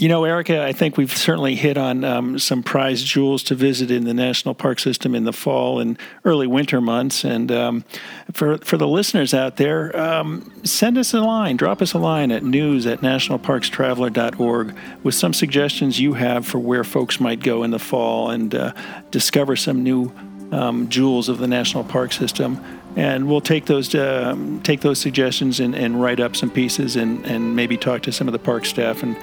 You 0.00 0.08
know, 0.08 0.24
Erica, 0.24 0.64
I 0.64 0.72
think 0.72 0.96
we've 0.96 1.14
certainly 1.14 1.54
hit 1.54 1.76
on 1.76 2.04
um, 2.04 2.38
some 2.38 2.62
prized 2.62 3.04
jewels 3.04 3.42
to 3.42 3.54
visit 3.54 3.90
in 3.90 4.04
the 4.04 4.14
national 4.14 4.54
park 4.54 4.78
system 4.78 5.14
in 5.14 5.24
the 5.24 5.32
fall 5.34 5.78
and 5.78 5.98
early 6.24 6.46
winter 6.46 6.80
months. 6.80 7.22
And 7.22 7.52
um, 7.52 7.84
for 8.32 8.56
for 8.56 8.78
the 8.78 8.88
listeners 8.88 9.34
out 9.34 9.58
there, 9.58 9.94
um, 9.94 10.50
send 10.64 10.96
us 10.96 11.12
a 11.12 11.20
line, 11.20 11.58
drop 11.58 11.82
us 11.82 11.92
a 11.92 11.98
line 11.98 12.32
at 12.32 12.42
news 12.42 12.86
at 12.86 13.02
nationalparkstraveler.org 13.02 14.74
with 15.02 15.14
some 15.14 15.34
suggestions 15.34 16.00
you 16.00 16.14
have 16.14 16.46
for 16.46 16.58
where 16.58 16.82
folks 16.82 17.20
might 17.20 17.40
go 17.40 17.62
in 17.62 17.70
the 17.70 17.78
fall 17.78 18.30
and 18.30 18.54
uh, 18.54 18.72
discover 19.10 19.54
some 19.54 19.82
new 19.82 20.10
um, 20.50 20.88
jewels 20.88 21.28
of 21.28 21.36
the 21.36 21.46
national 21.46 21.84
park 21.84 22.14
system 22.14 22.58
and 22.96 23.28
we'll 23.28 23.40
take 23.40 23.66
those 23.66 23.94
uh, 23.94 24.36
take 24.62 24.80
those 24.80 24.98
suggestions 24.98 25.60
and, 25.60 25.74
and, 25.74 26.00
write 26.00 26.20
up 26.20 26.34
some 26.34 26.50
pieces 26.50 26.96
and, 26.96 27.24
and 27.24 27.54
maybe 27.54 27.76
talk 27.76 28.02
to 28.02 28.12
some 28.12 28.26
of 28.28 28.32
the 28.32 28.38
park 28.38 28.64
staff 28.64 29.02
and 29.02 29.16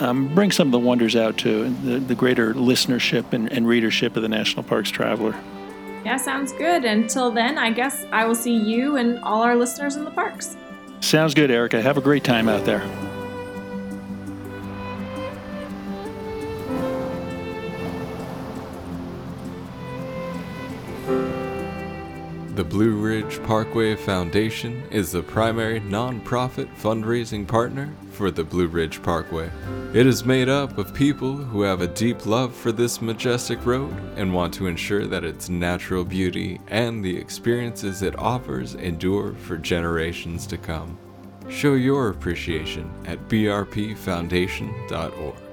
um, 0.00 0.34
bring 0.34 0.50
some 0.50 0.68
of 0.68 0.72
the 0.72 0.78
wonders 0.78 1.16
out 1.16 1.36
to 1.38 1.68
the, 1.84 1.98
the 1.98 2.14
greater 2.14 2.54
listenership 2.54 3.32
and, 3.32 3.52
and, 3.52 3.66
readership 3.66 4.16
of 4.16 4.22
the 4.22 4.28
National 4.28 4.62
Parks 4.62 4.90
Traveler. 4.90 5.34
Yeah, 6.04 6.16
sounds 6.16 6.52
good. 6.52 6.84
Until 6.84 7.30
then, 7.30 7.58
I 7.58 7.70
guess 7.70 8.06
I 8.10 8.24
will 8.24 8.34
see 8.34 8.56
you 8.56 8.96
and 8.96 9.18
all 9.18 9.42
our 9.42 9.54
listeners 9.54 9.96
in 9.96 10.04
the 10.04 10.10
parks. 10.10 10.56
Sounds 11.00 11.34
good, 11.34 11.50
Erica. 11.50 11.82
Have 11.82 11.98
a 11.98 12.02
great 12.02 12.24
time 12.24 12.48
out 12.48 12.64
there. 12.64 12.80
The 22.60 22.66
Blue 22.66 22.92
Ridge 22.92 23.42
Parkway 23.44 23.96
Foundation 23.96 24.82
is 24.90 25.12
the 25.12 25.22
primary 25.22 25.80
nonprofit 25.80 26.68
fundraising 26.76 27.48
partner 27.48 27.90
for 28.12 28.30
the 28.30 28.44
Blue 28.44 28.66
Ridge 28.66 29.02
Parkway. 29.02 29.50
It 29.94 30.06
is 30.06 30.26
made 30.26 30.50
up 30.50 30.76
of 30.76 30.92
people 30.92 31.38
who 31.38 31.62
have 31.62 31.80
a 31.80 31.86
deep 31.86 32.26
love 32.26 32.54
for 32.54 32.70
this 32.70 33.00
majestic 33.00 33.64
road 33.64 33.96
and 34.14 34.34
want 34.34 34.52
to 34.54 34.66
ensure 34.66 35.06
that 35.06 35.24
its 35.24 35.48
natural 35.48 36.04
beauty 36.04 36.60
and 36.68 37.02
the 37.02 37.16
experiences 37.16 38.02
it 38.02 38.18
offers 38.18 38.74
endure 38.74 39.32
for 39.36 39.56
generations 39.56 40.46
to 40.48 40.58
come. 40.58 40.98
Show 41.48 41.76
your 41.76 42.10
appreciation 42.10 42.92
at 43.06 43.26
brpfoundation.org. 43.26 45.49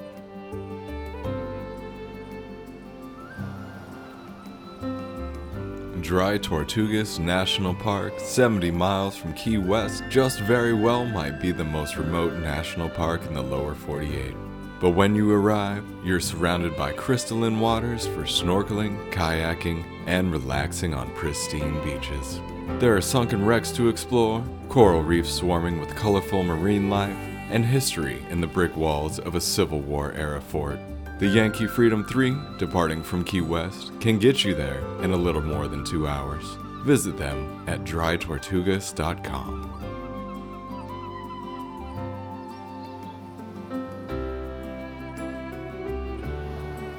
Dry 6.02 6.38
Tortugas 6.38 7.20
National 7.20 7.74
Park, 7.74 8.14
70 8.20 8.72
miles 8.72 9.16
from 9.16 9.34
Key 9.34 9.58
West, 9.58 10.04
just 10.10 10.40
very 10.42 10.74
well 10.74 11.06
might 11.06 11.42
be 11.42 11.52
the 11.52 11.64
most 11.64 11.98
remote 11.98 12.34
national 12.34 12.90
park 12.90 13.26
in 13.26 13.34
the 13.34 13.42
lower 13.42 13.76
48. 13.76 14.34
But 14.80 14.92
when 14.92 15.16
you 15.16 15.32
arrive, 15.32 15.84
you're 16.04 16.20
surrounded 16.20 16.78
by 16.78 16.94
crystalline 16.94 17.60
waters 17.60 18.06
for 18.06 18.24
snorkeling, 18.24 19.12
kayaking, 19.12 19.84
and 20.06 20.32
relaxing 20.32 20.94
on 20.94 21.14
pristine 21.16 21.84
beaches. 21.84 22.40
There 22.80 22.96
are 22.96 23.02
sunken 23.02 23.46
wrecks 23.46 23.72
to 23.72 23.90
explore, 23.90 24.44
coral 24.70 25.02
reefs 25.02 25.34
swarming 25.34 25.80
with 25.80 25.96
colorful 25.96 26.44
marine 26.44 26.90
life, 26.90 27.18
and 27.50 27.66
history 27.66 28.24
in 28.30 28.42
the 28.42 28.48
brick 28.48 28.76
walls 28.78 29.20
of 29.20 29.36
a 29.36 29.42
Civil 29.42 29.80
War 29.80 30.12
era 30.14 30.42
fort. 30.42 30.80
The 31.20 31.28
Yankee 31.28 31.66
Freedom 31.66 32.06
3, 32.06 32.38
departing 32.60 33.02
from 33.02 33.24
Key 33.24 33.42
West, 33.42 33.92
can 34.00 34.20
get 34.20 34.46
you 34.46 34.54
there 34.54 34.84
in 35.02 35.14
a 35.14 35.18
little 35.18 35.42
more 35.42 35.68
than 35.68 35.84
two 35.84 36.08
hours. 36.08 36.44
Visit 36.84 37.18
them 37.18 37.64
at 37.66 37.84
drytortugas.com. 37.84 39.64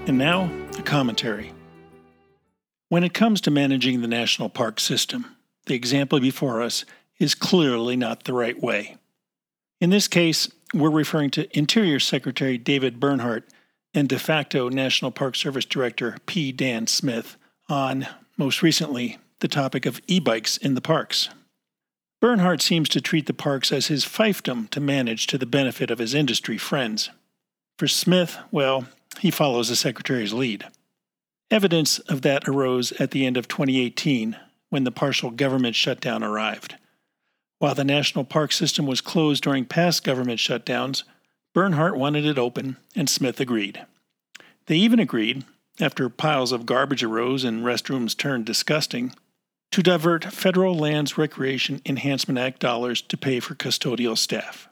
And 0.08 0.18
now, 0.18 0.50
a 0.76 0.82
commentary. 0.82 1.52
When 2.88 3.04
it 3.04 3.14
comes 3.14 3.40
to 3.42 3.52
managing 3.52 4.00
the 4.00 4.08
national 4.08 4.48
park 4.48 4.80
system, 4.80 5.36
the 5.66 5.76
example 5.76 6.18
before 6.18 6.60
us 6.60 6.84
is 7.20 7.36
clearly 7.36 7.94
not 7.94 8.24
the 8.24 8.32
right 8.32 8.60
way. 8.60 8.96
In 9.80 9.90
this 9.90 10.08
case, 10.08 10.50
we're 10.74 10.90
referring 10.90 11.30
to 11.30 11.56
Interior 11.56 12.00
Secretary 12.00 12.58
David 12.58 12.98
Bernhardt 12.98 13.48
and 13.98 14.08
de 14.08 14.18
facto 14.18 14.68
National 14.68 15.10
Park 15.10 15.34
Service 15.34 15.64
Director 15.64 16.18
P. 16.24 16.52
Dan 16.52 16.86
Smith 16.86 17.36
on, 17.68 18.06
most 18.36 18.62
recently, 18.62 19.18
the 19.40 19.48
topic 19.48 19.86
of 19.86 20.00
e 20.06 20.20
bikes 20.20 20.56
in 20.56 20.74
the 20.74 20.80
parks. 20.80 21.30
Bernhardt 22.20 22.62
seems 22.62 22.88
to 22.90 23.00
treat 23.00 23.26
the 23.26 23.34
parks 23.34 23.72
as 23.72 23.88
his 23.88 24.04
fiefdom 24.04 24.70
to 24.70 24.78
manage 24.78 25.26
to 25.26 25.36
the 25.36 25.46
benefit 25.46 25.90
of 25.90 25.98
his 25.98 26.14
industry 26.14 26.56
friends. 26.56 27.10
For 27.76 27.88
Smith, 27.88 28.38
well, 28.52 28.86
he 29.18 29.32
follows 29.32 29.68
the 29.68 29.74
Secretary's 29.74 30.32
lead. 30.32 30.66
Evidence 31.50 31.98
of 31.98 32.22
that 32.22 32.46
arose 32.48 32.92
at 33.00 33.10
the 33.10 33.26
end 33.26 33.36
of 33.36 33.48
2018 33.48 34.36
when 34.68 34.84
the 34.84 34.92
partial 34.92 35.32
government 35.32 35.74
shutdown 35.74 36.22
arrived. 36.22 36.76
While 37.58 37.74
the 37.74 37.82
national 37.82 38.24
park 38.24 38.52
system 38.52 38.86
was 38.86 39.00
closed 39.00 39.42
during 39.42 39.64
past 39.64 40.04
government 40.04 40.38
shutdowns, 40.38 41.02
Bernhardt 41.54 41.96
wanted 41.96 42.24
it 42.24 42.38
open, 42.38 42.76
and 42.94 43.08
Smith 43.08 43.40
agreed. 43.40 43.84
They 44.66 44.76
even 44.76 45.00
agreed, 45.00 45.44
after 45.80 46.08
piles 46.08 46.52
of 46.52 46.66
garbage 46.66 47.02
arose 47.02 47.44
and 47.44 47.64
restrooms 47.64 48.16
turned 48.16 48.44
disgusting, 48.44 49.14
to 49.70 49.82
divert 49.82 50.24
Federal 50.24 50.74
Lands 50.74 51.18
Recreation 51.18 51.80
Enhancement 51.84 52.38
Act 52.38 52.60
dollars 52.60 53.02
to 53.02 53.16
pay 53.16 53.40
for 53.40 53.54
custodial 53.54 54.16
staff. 54.16 54.68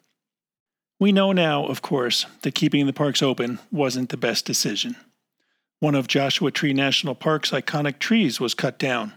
We 0.99 1.13
know 1.13 1.33
now, 1.33 1.67
of 1.67 1.83
course, 1.83 2.25
that 2.43 2.55
keeping 2.55 2.87
the 2.87 2.93
parks 2.93 3.23
open 3.23 3.59
wasn't 3.71 4.09
the 4.09 4.17
best 4.17 4.47
decision. 4.47 4.97
One 5.79 5.95
of 5.95 6.09
Joshua 6.09 6.51
Tree 6.51 6.73
National 6.73 7.15
Park's 7.15 7.51
iconic 7.51 7.99
trees 7.99 8.41
was 8.41 8.55
cut 8.55 8.79
down. 8.79 9.13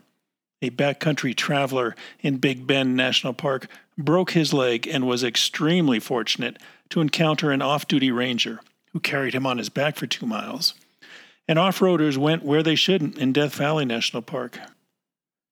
A 0.61 0.69
backcountry 0.69 1.33
traveler 1.33 1.95
in 2.19 2.37
Big 2.37 2.67
Bend 2.67 2.97
National 2.97 3.31
Park 3.31 3.67
broke 3.97 4.31
his 4.31 4.51
leg 4.51 4.85
and 4.85 5.07
was 5.07 5.23
extremely 5.23 5.99
fortunate 5.99 6.57
to 6.89 7.01
encounter 7.01 7.51
an 7.51 7.61
off 7.61 7.87
duty 7.87 8.11
ranger 8.11 8.59
who 8.93 8.99
carried 8.99 9.33
him 9.33 9.45
on 9.45 9.57
his 9.57 9.69
back 9.69 9.95
for 9.95 10.07
two 10.07 10.25
miles. 10.25 10.73
And 11.47 11.59
off 11.59 11.79
roaders 11.79 12.17
went 12.17 12.43
where 12.43 12.63
they 12.63 12.75
shouldn't 12.75 13.17
in 13.17 13.33
Death 13.33 13.55
Valley 13.55 13.85
National 13.85 14.21
Park. 14.21 14.59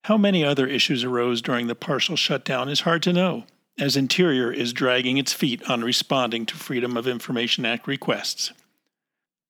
How 0.06 0.18
many 0.18 0.44
other 0.44 0.68
issues 0.68 1.04
arose 1.04 1.42
during 1.42 1.68
the 1.68 1.76
partial 1.76 2.16
shutdown 2.16 2.70
is 2.70 2.82
hard 2.82 3.04
to 3.04 3.14
know 3.14 3.46
as 3.80 3.96
Interior 3.96 4.52
is 4.52 4.74
dragging 4.74 5.18
its 5.18 5.34
feet 5.34 5.70
on 5.70 5.84
responding 5.84 6.46
to 6.48 6.56
Freedom 6.56 6.98
of 6.98 7.08
Information 7.08 7.66
Act 7.66 7.88
requests. 7.88 8.52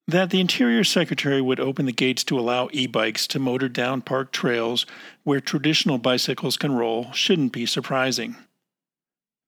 That 0.07 0.29
the 0.29 0.39
Interior 0.39 0.83
Secretary 0.83 1.41
would 1.41 1.59
open 1.59 1.85
the 1.85 1.91
gates 1.91 2.23
to 2.25 2.39
allow 2.39 2.69
e 2.71 2.87
bikes 2.87 3.27
to 3.27 3.39
motor 3.39 3.69
down 3.69 4.01
park 4.01 4.31
trails 4.31 4.85
where 5.23 5.39
traditional 5.39 5.97
bicycles 5.97 6.57
can 6.57 6.73
roll 6.73 7.11
shouldn't 7.11 7.51
be 7.51 7.65
surprising. 7.65 8.35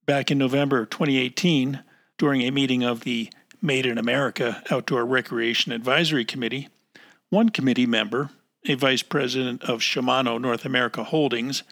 Back 0.06 0.32
in 0.32 0.38
November 0.38 0.86
2018, 0.86 1.82
during 2.20 2.42
a 2.42 2.52
meeting 2.52 2.84
of 2.84 3.00
the 3.00 3.32
Made 3.62 3.86
in 3.86 3.98
America 3.98 4.62
Outdoor 4.70 5.06
Recreation 5.06 5.72
Advisory 5.72 6.26
Committee, 6.26 6.68
one 7.30 7.50
committee 7.50 7.86
member, 7.86 8.30
a 8.68 8.76
vice 8.76 9.02
president 9.02 9.64
of 9.64 9.80
Shimano 9.80 10.40
North 10.40 10.66
America 10.66 11.04
Holdings, 11.04 11.64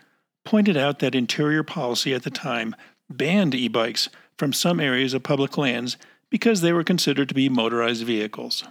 pointed 0.45 0.77
out 0.77 0.99
that 0.99 1.15
interior 1.15 1.63
policy 1.63 2.13
at 2.13 2.23
the 2.23 2.31
time 2.31 2.75
banned 3.09 3.53
e 3.53 3.67
bikes 3.67 4.09
from 4.37 4.53
some 4.53 4.79
areas 4.79 5.13
of 5.13 5.23
public 5.23 5.57
lands 5.57 5.97
because 6.29 6.61
they 6.61 6.73
were 6.73 6.83
considered 6.83 7.29
to 7.29 7.35
be 7.35 7.49
motorized 7.49 8.05
vehicles. 8.05 8.63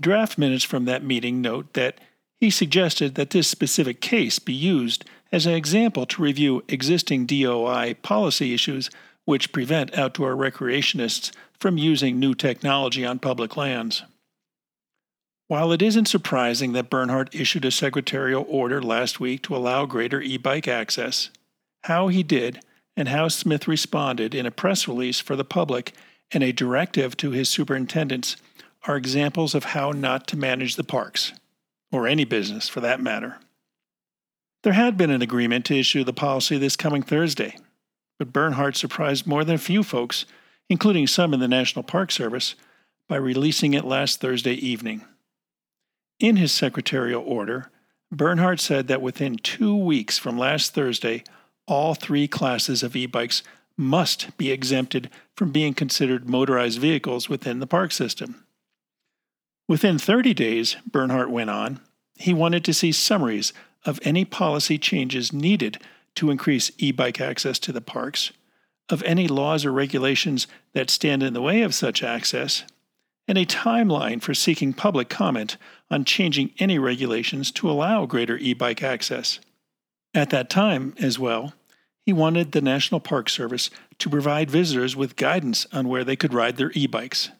Draft 0.00 0.38
minutes 0.38 0.64
from 0.64 0.84
that 0.86 1.04
meeting 1.04 1.40
note 1.40 1.72
that 1.74 1.98
he 2.38 2.50
suggested 2.50 3.14
that 3.14 3.30
this 3.30 3.48
specific 3.48 4.00
case 4.00 4.38
be 4.38 4.52
used 4.52 5.04
as 5.32 5.46
an 5.46 5.54
example 5.54 6.06
to 6.06 6.22
review 6.22 6.62
existing 6.68 7.26
DOI 7.26 7.94
policy 8.02 8.54
issues 8.54 8.90
which 9.26 9.52
prevent 9.52 9.96
outdoor 9.98 10.34
recreationists 10.34 11.30
from 11.60 11.76
using 11.76 12.18
new 12.18 12.34
technology 12.34 13.04
on 13.04 13.18
public 13.18 13.56
lands. 13.56 14.02
While 15.48 15.70
it 15.72 15.82
isn't 15.82 16.08
surprising 16.08 16.72
that 16.72 16.90
Bernhardt 16.90 17.34
issued 17.34 17.64
a 17.64 17.70
secretarial 17.70 18.46
order 18.48 18.80
last 18.80 19.20
week 19.20 19.42
to 19.42 19.54
allow 19.54 19.84
greater 19.84 20.20
e 20.20 20.38
bike 20.38 20.66
access, 20.66 21.30
how 21.84 22.08
he 22.08 22.22
did 22.22 22.60
and 22.96 23.08
how 23.08 23.28
Smith 23.28 23.68
responded 23.68 24.34
in 24.34 24.46
a 24.46 24.50
press 24.50 24.88
release 24.88 25.20
for 25.20 25.36
the 25.36 25.44
public 25.44 25.92
and 26.32 26.42
a 26.42 26.52
directive 26.52 27.16
to 27.18 27.30
his 27.30 27.48
superintendents 27.48 28.36
are 28.88 28.96
examples 28.96 29.54
of 29.54 29.64
how 29.64 29.90
not 29.90 30.26
to 30.28 30.36
manage 30.36 30.76
the 30.76 30.84
parks, 30.84 31.32
or 31.92 32.06
any 32.06 32.24
business 32.24 32.68
for 32.68 32.80
that 32.80 33.00
matter. 33.00 33.38
There 34.62 34.72
had 34.72 34.96
been 34.96 35.10
an 35.10 35.22
agreement 35.22 35.64
to 35.66 35.78
issue 35.78 36.02
the 36.02 36.12
policy 36.12 36.58
this 36.58 36.76
coming 36.76 37.02
Thursday, 37.02 37.56
but 38.18 38.32
Bernhardt 38.32 38.76
surprised 38.76 39.26
more 39.26 39.44
than 39.44 39.54
a 39.54 39.58
few 39.58 39.82
folks, 39.82 40.24
including 40.68 41.06
some 41.06 41.34
in 41.34 41.40
the 41.40 41.48
National 41.48 41.82
Park 41.82 42.10
Service, 42.10 42.54
by 43.08 43.16
releasing 43.16 43.74
it 43.74 43.84
last 43.84 44.20
Thursday 44.20 44.54
evening. 44.54 45.04
In 46.18 46.36
his 46.36 46.52
secretarial 46.52 47.22
order, 47.22 47.70
Bernhardt 48.10 48.60
said 48.60 48.88
that 48.88 49.02
within 49.02 49.36
two 49.36 49.76
weeks 49.76 50.18
from 50.18 50.38
last 50.38 50.74
Thursday, 50.74 51.24
all 51.66 51.94
three 51.94 52.26
classes 52.26 52.82
of 52.82 52.96
e 52.96 53.06
bikes 53.06 53.42
must 53.76 54.36
be 54.38 54.50
exempted 54.50 55.10
from 55.36 55.52
being 55.52 55.74
considered 55.74 56.28
motorized 56.28 56.78
vehicles 56.78 57.28
within 57.28 57.60
the 57.60 57.66
park 57.66 57.92
system. 57.92 58.44
Within 59.68 59.98
30 59.98 60.32
days, 60.32 60.76
Bernhardt 60.90 61.30
went 61.30 61.50
on, 61.50 61.80
he 62.14 62.32
wanted 62.32 62.64
to 62.64 62.72
see 62.72 62.92
summaries 62.92 63.52
of 63.84 64.00
any 64.02 64.24
policy 64.24 64.78
changes 64.78 65.32
needed 65.32 65.78
to 66.16 66.30
increase 66.30 66.70
e 66.78 66.92
bike 66.92 67.20
access 67.20 67.58
to 67.60 67.72
the 67.72 67.80
parks, 67.80 68.32
of 68.88 69.02
any 69.02 69.26
laws 69.28 69.64
or 69.64 69.72
regulations 69.72 70.46
that 70.72 70.90
stand 70.90 71.22
in 71.22 71.32
the 71.32 71.42
way 71.42 71.62
of 71.62 71.74
such 71.74 72.02
access, 72.02 72.64
and 73.28 73.36
a 73.36 73.46
timeline 73.46 74.22
for 74.22 74.34
seeking 74.34 74.72
public 74.72 75.08
comment 75.08 75.56
on 75.90 76.04
changing 76.04 76.52
any 76.58 76.78
regulations 76.78 77.50
to 77.50 77.70
allow 77.70 78.06
greater 78.06 78.36
e 78.38 78.54
bike 78.54 78.82
access. 78.82 79.40
At 80.14 80.30
that 80.30 80.48
time, 80.48 80.94
as 80.98 81.18
well, 81.18 81.52
he 82.04 82.12
wanted 82.12 82.52
the 82.52 82.60
National 82.60 83.00
Park 83.00 83.28
Service 83.28 83.68
to 83.98 84.08
provide 84.08 84.50
visitors 84.50 84.94
with 84.94 85.16
guidance 85.16 85.66
on 85.72 85.88
where 85.88 86.04
they 86.04 86.16
could 86.16 86.32
ride 86.32 86.56
their 86.56 86.70
e 86.74 86.86
bikes. 86.86 87.30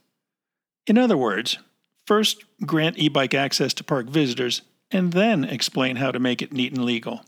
In 0.87 0.99
other 0.99 1.17
words, 1.17 1.59
first 2.07 2.45
grant 2.65 2.99
e 2.99 3.09
bike 3.09 3.35
access 3.35 3.73
to 3.75 3.85
park 3.85 4.09
visitors, 4.09 4.63
and 4.91 5.13
then 5.13 5.45
explain 5.45 5.97
how 5.97 6.11
to 6.11 6.19
make 6.19 6.43
it 6.43 6.53
neat 6.53 6.73
and 6.73 6.85
legal. 6.85 7.25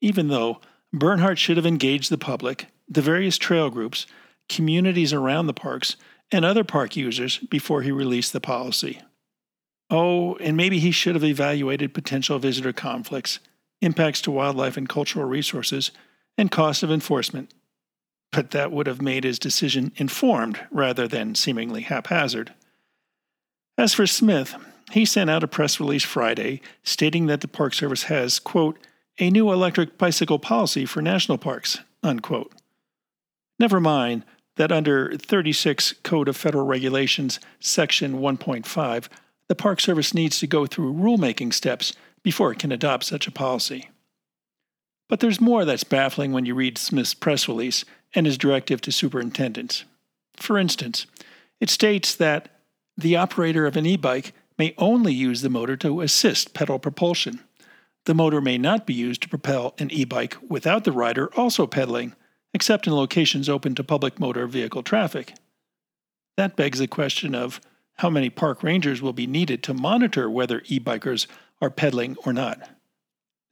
Even 0.00 0.28
though 0.28 0.60
Bernhardt 0.92 1.38
should 1.38 1.56
have 1.56 1.66
engaged 1.66 2.10
the 2.10 2.18
public, 2.18 2.66
the 2.88 3.02
various 3.02 3.38
trail 3.38 3.70
groups, 3.70 4.06
communities 4.48 5.12
around 5.12 5.46
the 5.46 5.54
parks, 5.54 5.96
and 6.32 6.44
other 6.44 6.64
park 6.64 6.96
users 6.96 7.38
before 7.38 7.82
he 7.82 7.92
released 7.92 8.32
the 8.32 8.40
policy. 8.40 9.00
Oh, 9.90 10.36
and 10.36 10.56
maybe 10.56 10.78
he 10.78 10.90
should 10.90 11.14
have 11.14 11.24
evaluated 11.24 11.94
potential 11.94 12.38
visitor 12.38 12.72
conflicts 12.72 13.40
impacts 13.80 14.20
to 14.22 14.30
wildlife 14.30 14.76
and 14.76 14.88
cultural 14.88 15.26
resources, 15.26 15.90
and 16.36 16.50
cost 16.50 16.82
of 16.82 16.90
enforcement. 16.90 17.52
But 18.32 18.52
that 18.52 18.70
would 18.70 18.86
have 18.86 19.02
made 19.02 19.24
his 19.24 19.38
decision 19.38 19.92
informed 19.96 20.60
rather 20.70 21.08
than 21.08 21.34
seemingly 21.34 21.82
haphazard. 21.82 22.52
As 23.76 23.94
for 23.94 24.06
Smith, 24.06 24.54
he 24.92 25.04
sent 25.04 25.30
out 25.30 25.42
a 25.42 25.48
press 25.48 25.80
release 25.80 26.04
Friday 26.04 26.60
stating 26.84 27.26
that 27.26 27.40
the 27.40 27.48
Park 27.48 27.74
Service 27.74 28.04
has, 28.04 28.38
quote, 28.38 28.78
a 29.18 29.30
new 29.30 29.52
electric 29.52 29.98
bicycle 29.98 30.38
policy 30.38 30.86
for 30.86 31.02
national 31.02 31.38
parks, 31.38 31.78
unquote. 32.02 32.52
Never 33.58 33.80
mind 33.80 34.24
that 34.56 34.72
under 34.72 35.16
36 35.16 35.94
Code 36.02 36.28
of 36.28 36.36
Federal 36.36 36.66
Regulations, 36.66 37.40
Section 37.60 38.20
1.5, 38.20 39.08
the 39.48 39.54
Park 39.54 39.80
Service 39.80 40.14
needs 40.14 40.38
to 40.38 40.46
go 40.46 40.66
through 40.66 40.94
rulemaking 40.94 41.52
steps 41.52 41.92
before 42.22 42.52
it 42.52 42.58
can 42.58 42.72
adopt 42.72 43.04
such 43.04 43.26
a 43.26 43.32
policy. 43.32 43.88
But 45.08 45.20
there's 45.20 45.40
more 45.40 45.64
that's 45.64 45.84
baffling 45.84 46.32
when 46.32 46.46
you 46.46 46.54
read 46.54 46.78
Smith's 46.78 47.14
press 47.14 47.48
release 47.48 47.84
and 48.14 48.26
his 48.26 48.38
directive 48.38 48.80
to 48.82 48.92
superintendents. 48.92 49.84
For 50.36 50.56
instance, 50.56 51.06
it 51.60 51.68
states 51.68 52.14
that 52.14 52.48
the 52.96 53.16
operator 53.16 53.66
of 53.66 53.76
an 53.76 53.86
e 53.86 53.96
bike 53.96 54.32
may 54.58 54.74
only 54.78 55.12
use 55.12 55.42
the 55.42 55.50
motor 55.50 55.76
to 55.78 56.00
assist 56.00 56.54
pedal 56.54 56.78
propulsion. 56.78 57.40
The 58.06 58.14
motor 58.14 58.40
may 58.40 58.58
not 58.58 58.86
be 58.86 58.94
used 58.94 59.22
to 59.22 59.28
propel 59.28 59.74
an 59.78 59.90
e 59.90 60.04
bike 60.04 60.36
without 60.48 60.84
the 60.84 60.92
rider 60.92 61.32
also 61.34 61.66
pedaling, 61.66 62.14
except 62.54 62.86
in 62.86 62.94
locations 62.94 63.48
open 63.48 63.74
to 63.74 63.84
public 63.84 64.18
motor 64.18 64.46
vehicle 64.46 64.82
traffic. 64.82 65.34
That 66.36 66.56
begs 66.56 66.78
the 66.78 66.88
question 66.88 67.34
of 67.34 67.60
how 67.96 68.08
many 68.08 68.30
park 68.30 68.62
rangers 68.62 69.02
will 69.02 69.12
be 69.12 69.26
needed 69.26 69.62
to 69.62 69.74
monitor 69.74 70.30
whether 70.30 70.62
e 70.66 70.80
bikers 70.80 71.26
are 71.60 71.70
pedaling 71.70 72.16
or 72.24 72.32
not. 72.32 72.70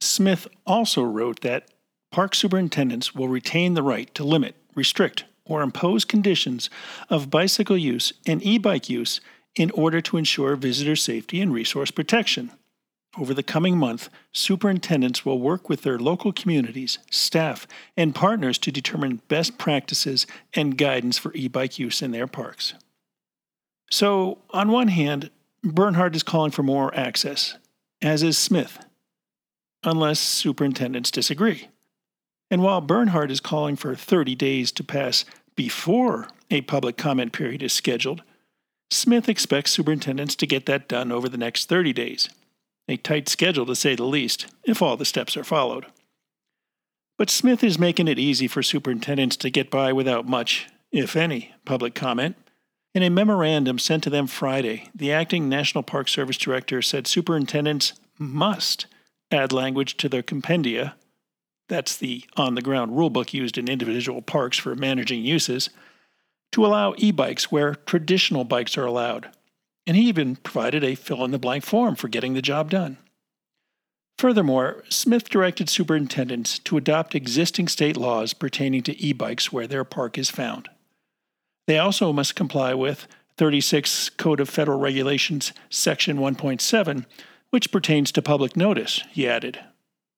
Smith 0.01 0.47
also 0.65 1.03
wrote 1.03 1.41
that 1.41 1.69
park 2.11 2.33
superintendents 2.33 3.13
will 3.13 3.27
retain 3.27 3.75
the 3.75 3.83
right 3.83 4.13
to 4.15 4.23
limit, 4.23 4.55
restrict, 4.73 5.25
or 5.45 5.61
impose 5.61 6.05
conditions 6.05 6.69
of 7.09 7.29
bicycle 7.29 7.77
use 7.77 8.13
and 8.25 8.41
e 8.43 8.57
bike 8.57 8.89
use 8.89 9.21
in 9.55 9.69
order 9.71 10.01
to 10.01 10.17
ensure 10.17 10.55
visitor 10.55 10.95
safety 10.95 11.41
and 11.41 11.53
resource 11.53 11.91
protection. 11.91 12.51
Over 13.19 13.33
the 13.33 13.43
coming 13.43 13.75
month, 13.75 14.09
superintendents 14.31 15.25
will 15.25 15.41
work 15.41 15.67
with 15.67 15.81
their 15.81 15.99
local 15.99 16.31
communities, 16.31 16.99
staff, 17.11 17.67
and 17.97 18.15
partners 18.15 18.57
to 18.59 18.71
determine 18.71 19.21
best 19.27 19.57
practices 19.57 20.25
and 20.53 20.77
guidance 20.77 21.17
for 21.17 21.33
e 21.33 21.49
bike 21.49 21.77
use 21.77 22.01
in 22.01 22.11
their 22.11 22.27
parks. 22.27 22.75
So, 23.91 24.37
on 24.51 24.71
one 24.71 24.87
hand, 24.87 25.31
Bernhardt 25.61 26.15
is 26.15 26.23
calling 26.23 26.51
for 26.51 26.63
more 26.63 26.95
access, 26.95 27.57
as 28.01 28.23
is 28.23 28.37
Smith, 28.37 28.79
unless 29.83 30.21
superintendents 30.21 31.11
disagree. 31.11 31.67
And 32.49 32.63
while 32.63 32.79
Bernhardt 32.79 33.31
is 33.31 33.41
calling 33.41 33.75
for 33.75 33.95
30 33.95 34.33
days 34.35 34.71
to 34.71 34.83
pass 34.83 35.25
before 35.57 36.29
a 36.49 36.61
public 36.61 36.95
comment 36.95 37.33
period 37.33 37.61
is 37.63 37.73
scheduled, 37.73 38.23
Smith 38.89 39.27
expects 39.27 39.71
superintendents 39.71 40.37
to 40.37 40.47
get 40.47 40.65
that 40.67 40.87
done 40.87 41.11
over 41.11 41.27
the 41.27 41.37
next 41.37 41.67
30 41.67 41.91
days. 41.91 42.29
A 42.89 42.97
tight 42.97 43.29
schedule, 43.29 43.65
to 43.65 43.75
say 43.75 43.95
the 43.95 44.03
least, 44.03 44.47
if 44.65 44.81
all 44.81 44.97
the 44.97 45.05
steps 45.05 45.37
are 45.37 45.45
followed. 45.45 45.85
But 47.17 47.29
Smith 47.29 47.63
is 47.63 47.79
making 47.79 48.09
it 48.09 48.19
easy 48.19 48.47
for 48.47 48.61
superintendents 48.61 49.37
to 49.37 49.49
get 49.49 49.71
by 49.71 49.93
without 49.93 50.27
much, 50.27 50.67
if 50.91 51.15
any, 51.15 51.53
public 51.63 51.95
comment. 51.95 52.35
In 52.93 53.03
a 53.03 53.09
memorandum 53.09 53.79
sent 53.79 54.03
to 54.03 54.09
them 54.09 54.27
Friday, 54.27 54.89
the 54.93 55.13
acting 55.13 55.47
National 55.47 55.83
Park 55.83 56.09
Service 56.09 56.37
director 56.37 56.81
said 56.81 57.07
superintendents 57.07 57.93
must 58.17 58.87
add 59.31 59.53
language 59.53 59.95
to 59.95 60.09
their 60.09 60.23
compendia 60.23 60.95
that's 61.69 61.95
the 61.95 62.25
on 62.35 62.55
the 62.55 62.61
ground 62.61 62.91
rulebook 62.91 63.31
used 63.31 63.57
in 63.57 63.69
individual 63.69 64.21
parks 64.21 64.57
for 64.57 64.75
managing 64.75 65.23
uses 65.23 65.69
to 66.51 66.65
allow 66.65 66.95
e 66.97 67.11
bikes 67.11 67.51
where 67.51 67.75
traditional 67.75 68.43
bikes 68.43 68.77
are 68.77 68.85
allowed. 68.85 69.29
And 69.89 69.97
he 69.97 70.03
even 70.03 70.35
provided 70.35 70.83
a 70.83 70.93
fill 70.93 71.25
in 71.25 71.31
the 71.31 71.39
blank 71.39 71.65
form 71.65 71.95
for 71.95 72.09
getting 72.09 72.35
the 72.35 72.43
job 72.43 72.69
done. 72.69 72.97
Furthermore, 74.19 74.83
Smith 74.87 75.31
directed 75.31 75.67
superintendents 75.67 76.59
to 76.59 76.77
adopt 76.77 77.15
existing 77.15 77.67
state 77.67 77.97
laws 77.97 78.35
pertaining 78.35 78.83
to 78.83 78.95
e 79.01 79.13
bikes 79.13 79.51
where 79.51 79.65
their 79.65 79.83
park 79.83 80.19
is 80.19 80.29
found. 80.29 80.69
They 81.65 81.79
also 81.79 82.13
must 82.13 82.35
comply 82.35 82.75
with 82.75 83.07
36 83.37 84.09
Code 84.09 84.39
of 84.39 84.47
Federal 84.47 84.77
Regulations, 84.77 85.53
Section 85.71 86.19
1.7, 86.19 87.07
which 87.49 87.71
pertains 87.71 88.11
to 88.11 88.21
public 88.21 88.55
notice, 88.55 89.03
he 89.09 89.27
added, 89.27 89.59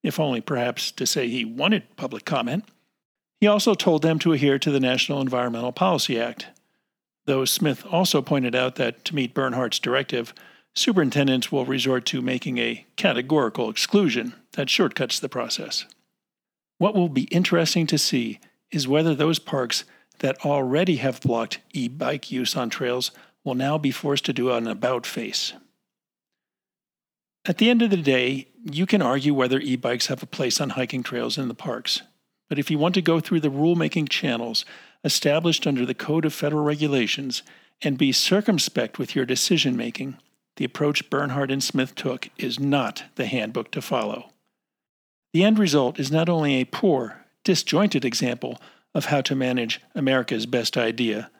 if 0.03 0.19
only 0.19 0.41
perhaps 0.41 0.91
to 0.91 1.05
say 1.05 1.30
he 1.30 1.45
wanted 1.45 1.95
public 1.95 2.26
comment. 2.26 2.65
He 3.39 3.47
also 3.47 3.74
told 3.74 4.01
them 4.01 4.19
to 4.19 4.34
adhere 4.34 4.59
to 4.59 4.69
the 4.69 4.82
National 4.82 5.22
Environmental 5.22 5.72
Policy 5.72 6.19
Act, 6.19 6.47
though 7.26 7.45
Smith 7.45 7.86
also 7.89 8.22
pointed 8.22 8.55
out 8.55 8.76
that 8.76 9.05
to 9.05 9.15
meet 9.15 9.34
Bernhardt's 9.34 9.80
directive, 9.80 10.34
superintendents 10.74 11.51
will 11.51 11.65
resort 11.65 12.05
to 12.05 12.22
making 12.22 12.57
a 12.57 12.86
categorical 12.95 13.69
exclusion 13.69 14.34
that 14.53 14.69
shortcuts 14.69 15.19
the 15.19 15.30
process. 15.30 15.86
What 16.78 16.95
will 16.95 17.09
be 17.09 17.24
interesting 17.24 17.88
to 17.88 17.97
see 17.97 18.39
is 18.72 18.88
whether 18.88 19.13
those 19.13 19.39
parks 19.39 19.84
that 20.19 20.43
already 20.45 20.97
have 20.97 21.22
blocked 21.22 21.59
e 21.74 21.88
bike 21.88 22.32
use 22.32 22.55
on 22.55 22.69
trails 22.69 23.11
will 23.43 23.55
now 23.55 23.78
be 23.78 23.91
forced 23.91 24.26
to 24.26 24.34
do 24.34 24.51
an 24.51 24.67
about 24.67 25.05
face. 25.05 25.53
At 27.45 27.57
the 27.57 27.69
end 27.69 27.82
of 27.82 27.89
the 27.89 27.97
day, 27.97 28.47
you 28.63 28.86
can 28.86 29.01
argue 29.01 29.34
whether 29.34 29.59
e 29.59 29.76
bikes 29.76 30.07
have 30.07 30.22
a 30.22 30.28
place 30.28 30.61
on 30.61 30.72
hiking 30.72 31.01
trails 31.01 31.38
in 31.38 31.47
the 31.47 31.55
parks. 31.55 32.03
But 32.49 32.59
if 32.59 32.69
you 32.69 32.78
want 32.78 32.95
to 32.95 33.01
go 33.01 33.19
through 33.19 33.39
the 33.39 33.49
rulemaking 33.49 34.09
channels 34.09 34.65
established 35.03 35.65
under 35.65 35.85
the 35.85 35.93
Code 35.93 36.25
of 36.25 36.33
Federal 36.33 36.63
Regulations 36.63 37.43
and 37.81 37.97
be 37.97 38.11
circumspect 38.11 38.99
with 38.99 39.15
your 39.15 39.25
decision 39.25 39.75
making, 39.75 40.17
the 40.57 40.65
approach 40.65 41.09
Bernhardt 41.09 41.51
and 41.51 41.63
Smith 41.63 41.95
took 41.95 42.29
is 42.37 42.59
not 42.59 43.03
the 43.15 43.25
handbook 43.25 43.71
to 43.71 43.81
follow. 43.81 44.29
The 45.33 45.43
end 45.43 45.57
result 45.57 45.99
is 45.99 46.11
not 46.11 46.29
only 46.29 46.55
a 46.55 46.65
poor, 46.65 47.25
disjointed 47.43 48.05
example 48.05 48.59
of 48.93 49.05
how 49.05 49.21
to 49.21 49.35
manage 49.35 49.81
America's 49.95 50.45
best 50.45 50.77
idea, 50.77 51.31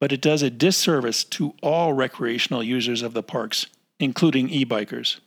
but 0.00 0.12
it 0.12 0.20
does 0.20 0.42
a 0.42 0.50
disservice 0.50 1.24
to 1.24 1.54
all 1.62 1.92
recreational 1.92 2.62
users 2.62 3.02
of 3.02 3.14
the 3.14 3.22
parks, 3.22 3.66
including 3.98 4.50
e 4.50 4.64
bikers. 4.64 5.20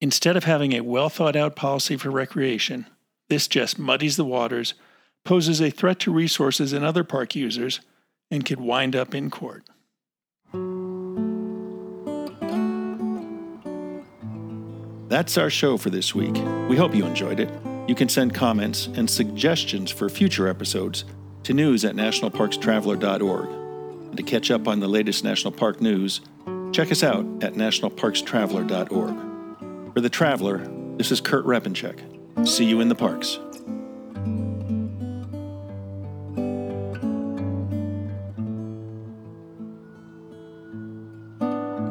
Instead 0.00 0.36
of 0.36 0.44
having 0.44 0.74
a 0.74 0.82
well 0.82 1.08
thought 1.08 1.36
out 1.36 1.56
policy 1.56 1.96
for 1.96 2.10
recreation, 2.10 2.86
this 3.28 3.48
just 3.48 3.78
muddies 3.78 4.16
the 4.16 4.24
waters, 4.24 4.74
poses 5.26 5.60
a 5.60 5.68
threat 5.68 5.98
to 5.98 6.12
resources 6.12 6.72
and 6.72 6.84
other 6.84 7.04
park 7.04 7.34
users, 7.34 7.80
and 8.30 8.44
could 8.44 8.60
wind 8.60 8.96
up 8.96 9.14
in 9.14 9.30
court. 9.30 9.64
That's 15.08 15.38
our 15.38 15.50
show 15.50 15.76
for 15.76 15.90
this 15.90 16.14
week. 16.14 16.34
We 16.68 16.76
hope 16.76 16.94
you 16.94 17.04
enjoyed 17.04 17.40
it. 17.40 17.50
You 17.86 17.94
can 17.94 18.08
send 18.08 18.34
comments 18.34 18.86
and 18.86 19.08
suggestions 19.08 19.90
for 19.90 20.08
future 20.08 20.48
episodes 20.48 21.04
to 21.44 21.54
news 21.54 21.84
at 21.84 21.94
nationalparkstraveler.org. 21.94 23.48
And 24.08 24.16
to 24.16 24.22
catch 24.22 24.50
up 24.50 24.66
on 24.66 24.80
the 24.80 24.88
latest 24.88 25.22
national 25.22 25.52
park 25.52 25.80
news, 25.80 26.20
check 26.72 26.90
us 26.90 27.04
out 27.04 27.24
at 27.42 27.54
nationalparkstraveler.org. 27.54 29.94
For 29.94 30.00
The 30.00 30.10
Traveler, 30.10 30.66
this 30.96 31.12
is 31.12 31.20
Kurt 31.20 31.44
Repanshek. 31.44 32.46
See 32.46 32.64
you 32.64 32.80
in 32.80 32.88
the 32.88 32.94
parks. 32.94 33.38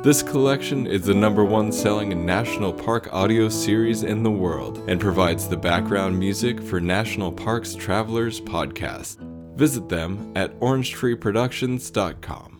This 0.00 0.22
collection 0.22 0.86
is 0.86 1.06
the 1.06 1.14
number 1.14 1.44
one 1.44 1.72
selling 1.72 2.24
national 2.24 2.72
park 2.72 3.12
audio 3.12 3.48
series 3.48 4.04
in 4.04 4.22
the 4.22 4.30
world 4.30 4.88
and 4.88 5.00
provides 5.00 5.48
the 5.48 5.56
background 5.56 6.16
music 6.16 6.62
for 6.62 6.80
National 6.80 7.32
Parks 7.32 7.74
Travelers 7.74 8.40
podcast. 8.40 9.16
Visit 9.56 9.88
them 9.88 10.32
at 10.36 10.56
orangetreeproductions.com. 10.60 12.54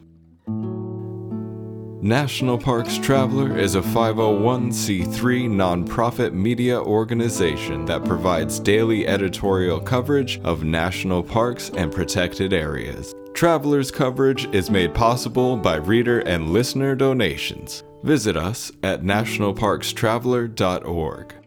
National 2.02 2.58
Parks 2.58 2.98
Traveler 2.98 3.56
is 3.56 3.76
a 3.76 3.82
501c3 3.82 5.06
nonprofit 5.48 6.32
media 6.32 6.80
organization 6.80 7.84
that 7.84 8.04
provides 8.04 8.58
daily 8.58 9.06
editorial 9.06 9.78
coverage 9.78 10.40
of 10.40 10.64
national 10.64 11.22
parks 11.22 11.70
and 11.70 11.92
protected 11.92 12.52
areas. 12.52 13.14
Traveler's 13.38 13.92
coverage 13.92 14.52
is 14.52 14.68
made 14.68 14.92
possible 14.92 15.56
by 15.56 15.76
reader 15.76 16.18
and 16.18 16.50
listener 16.50 16.96
donations. 16.96 17.84
Visit 18.02 18.36
us 18.36 18.72
at 18.82 19.04
nationalparkstraveler.org. 19.04 21.37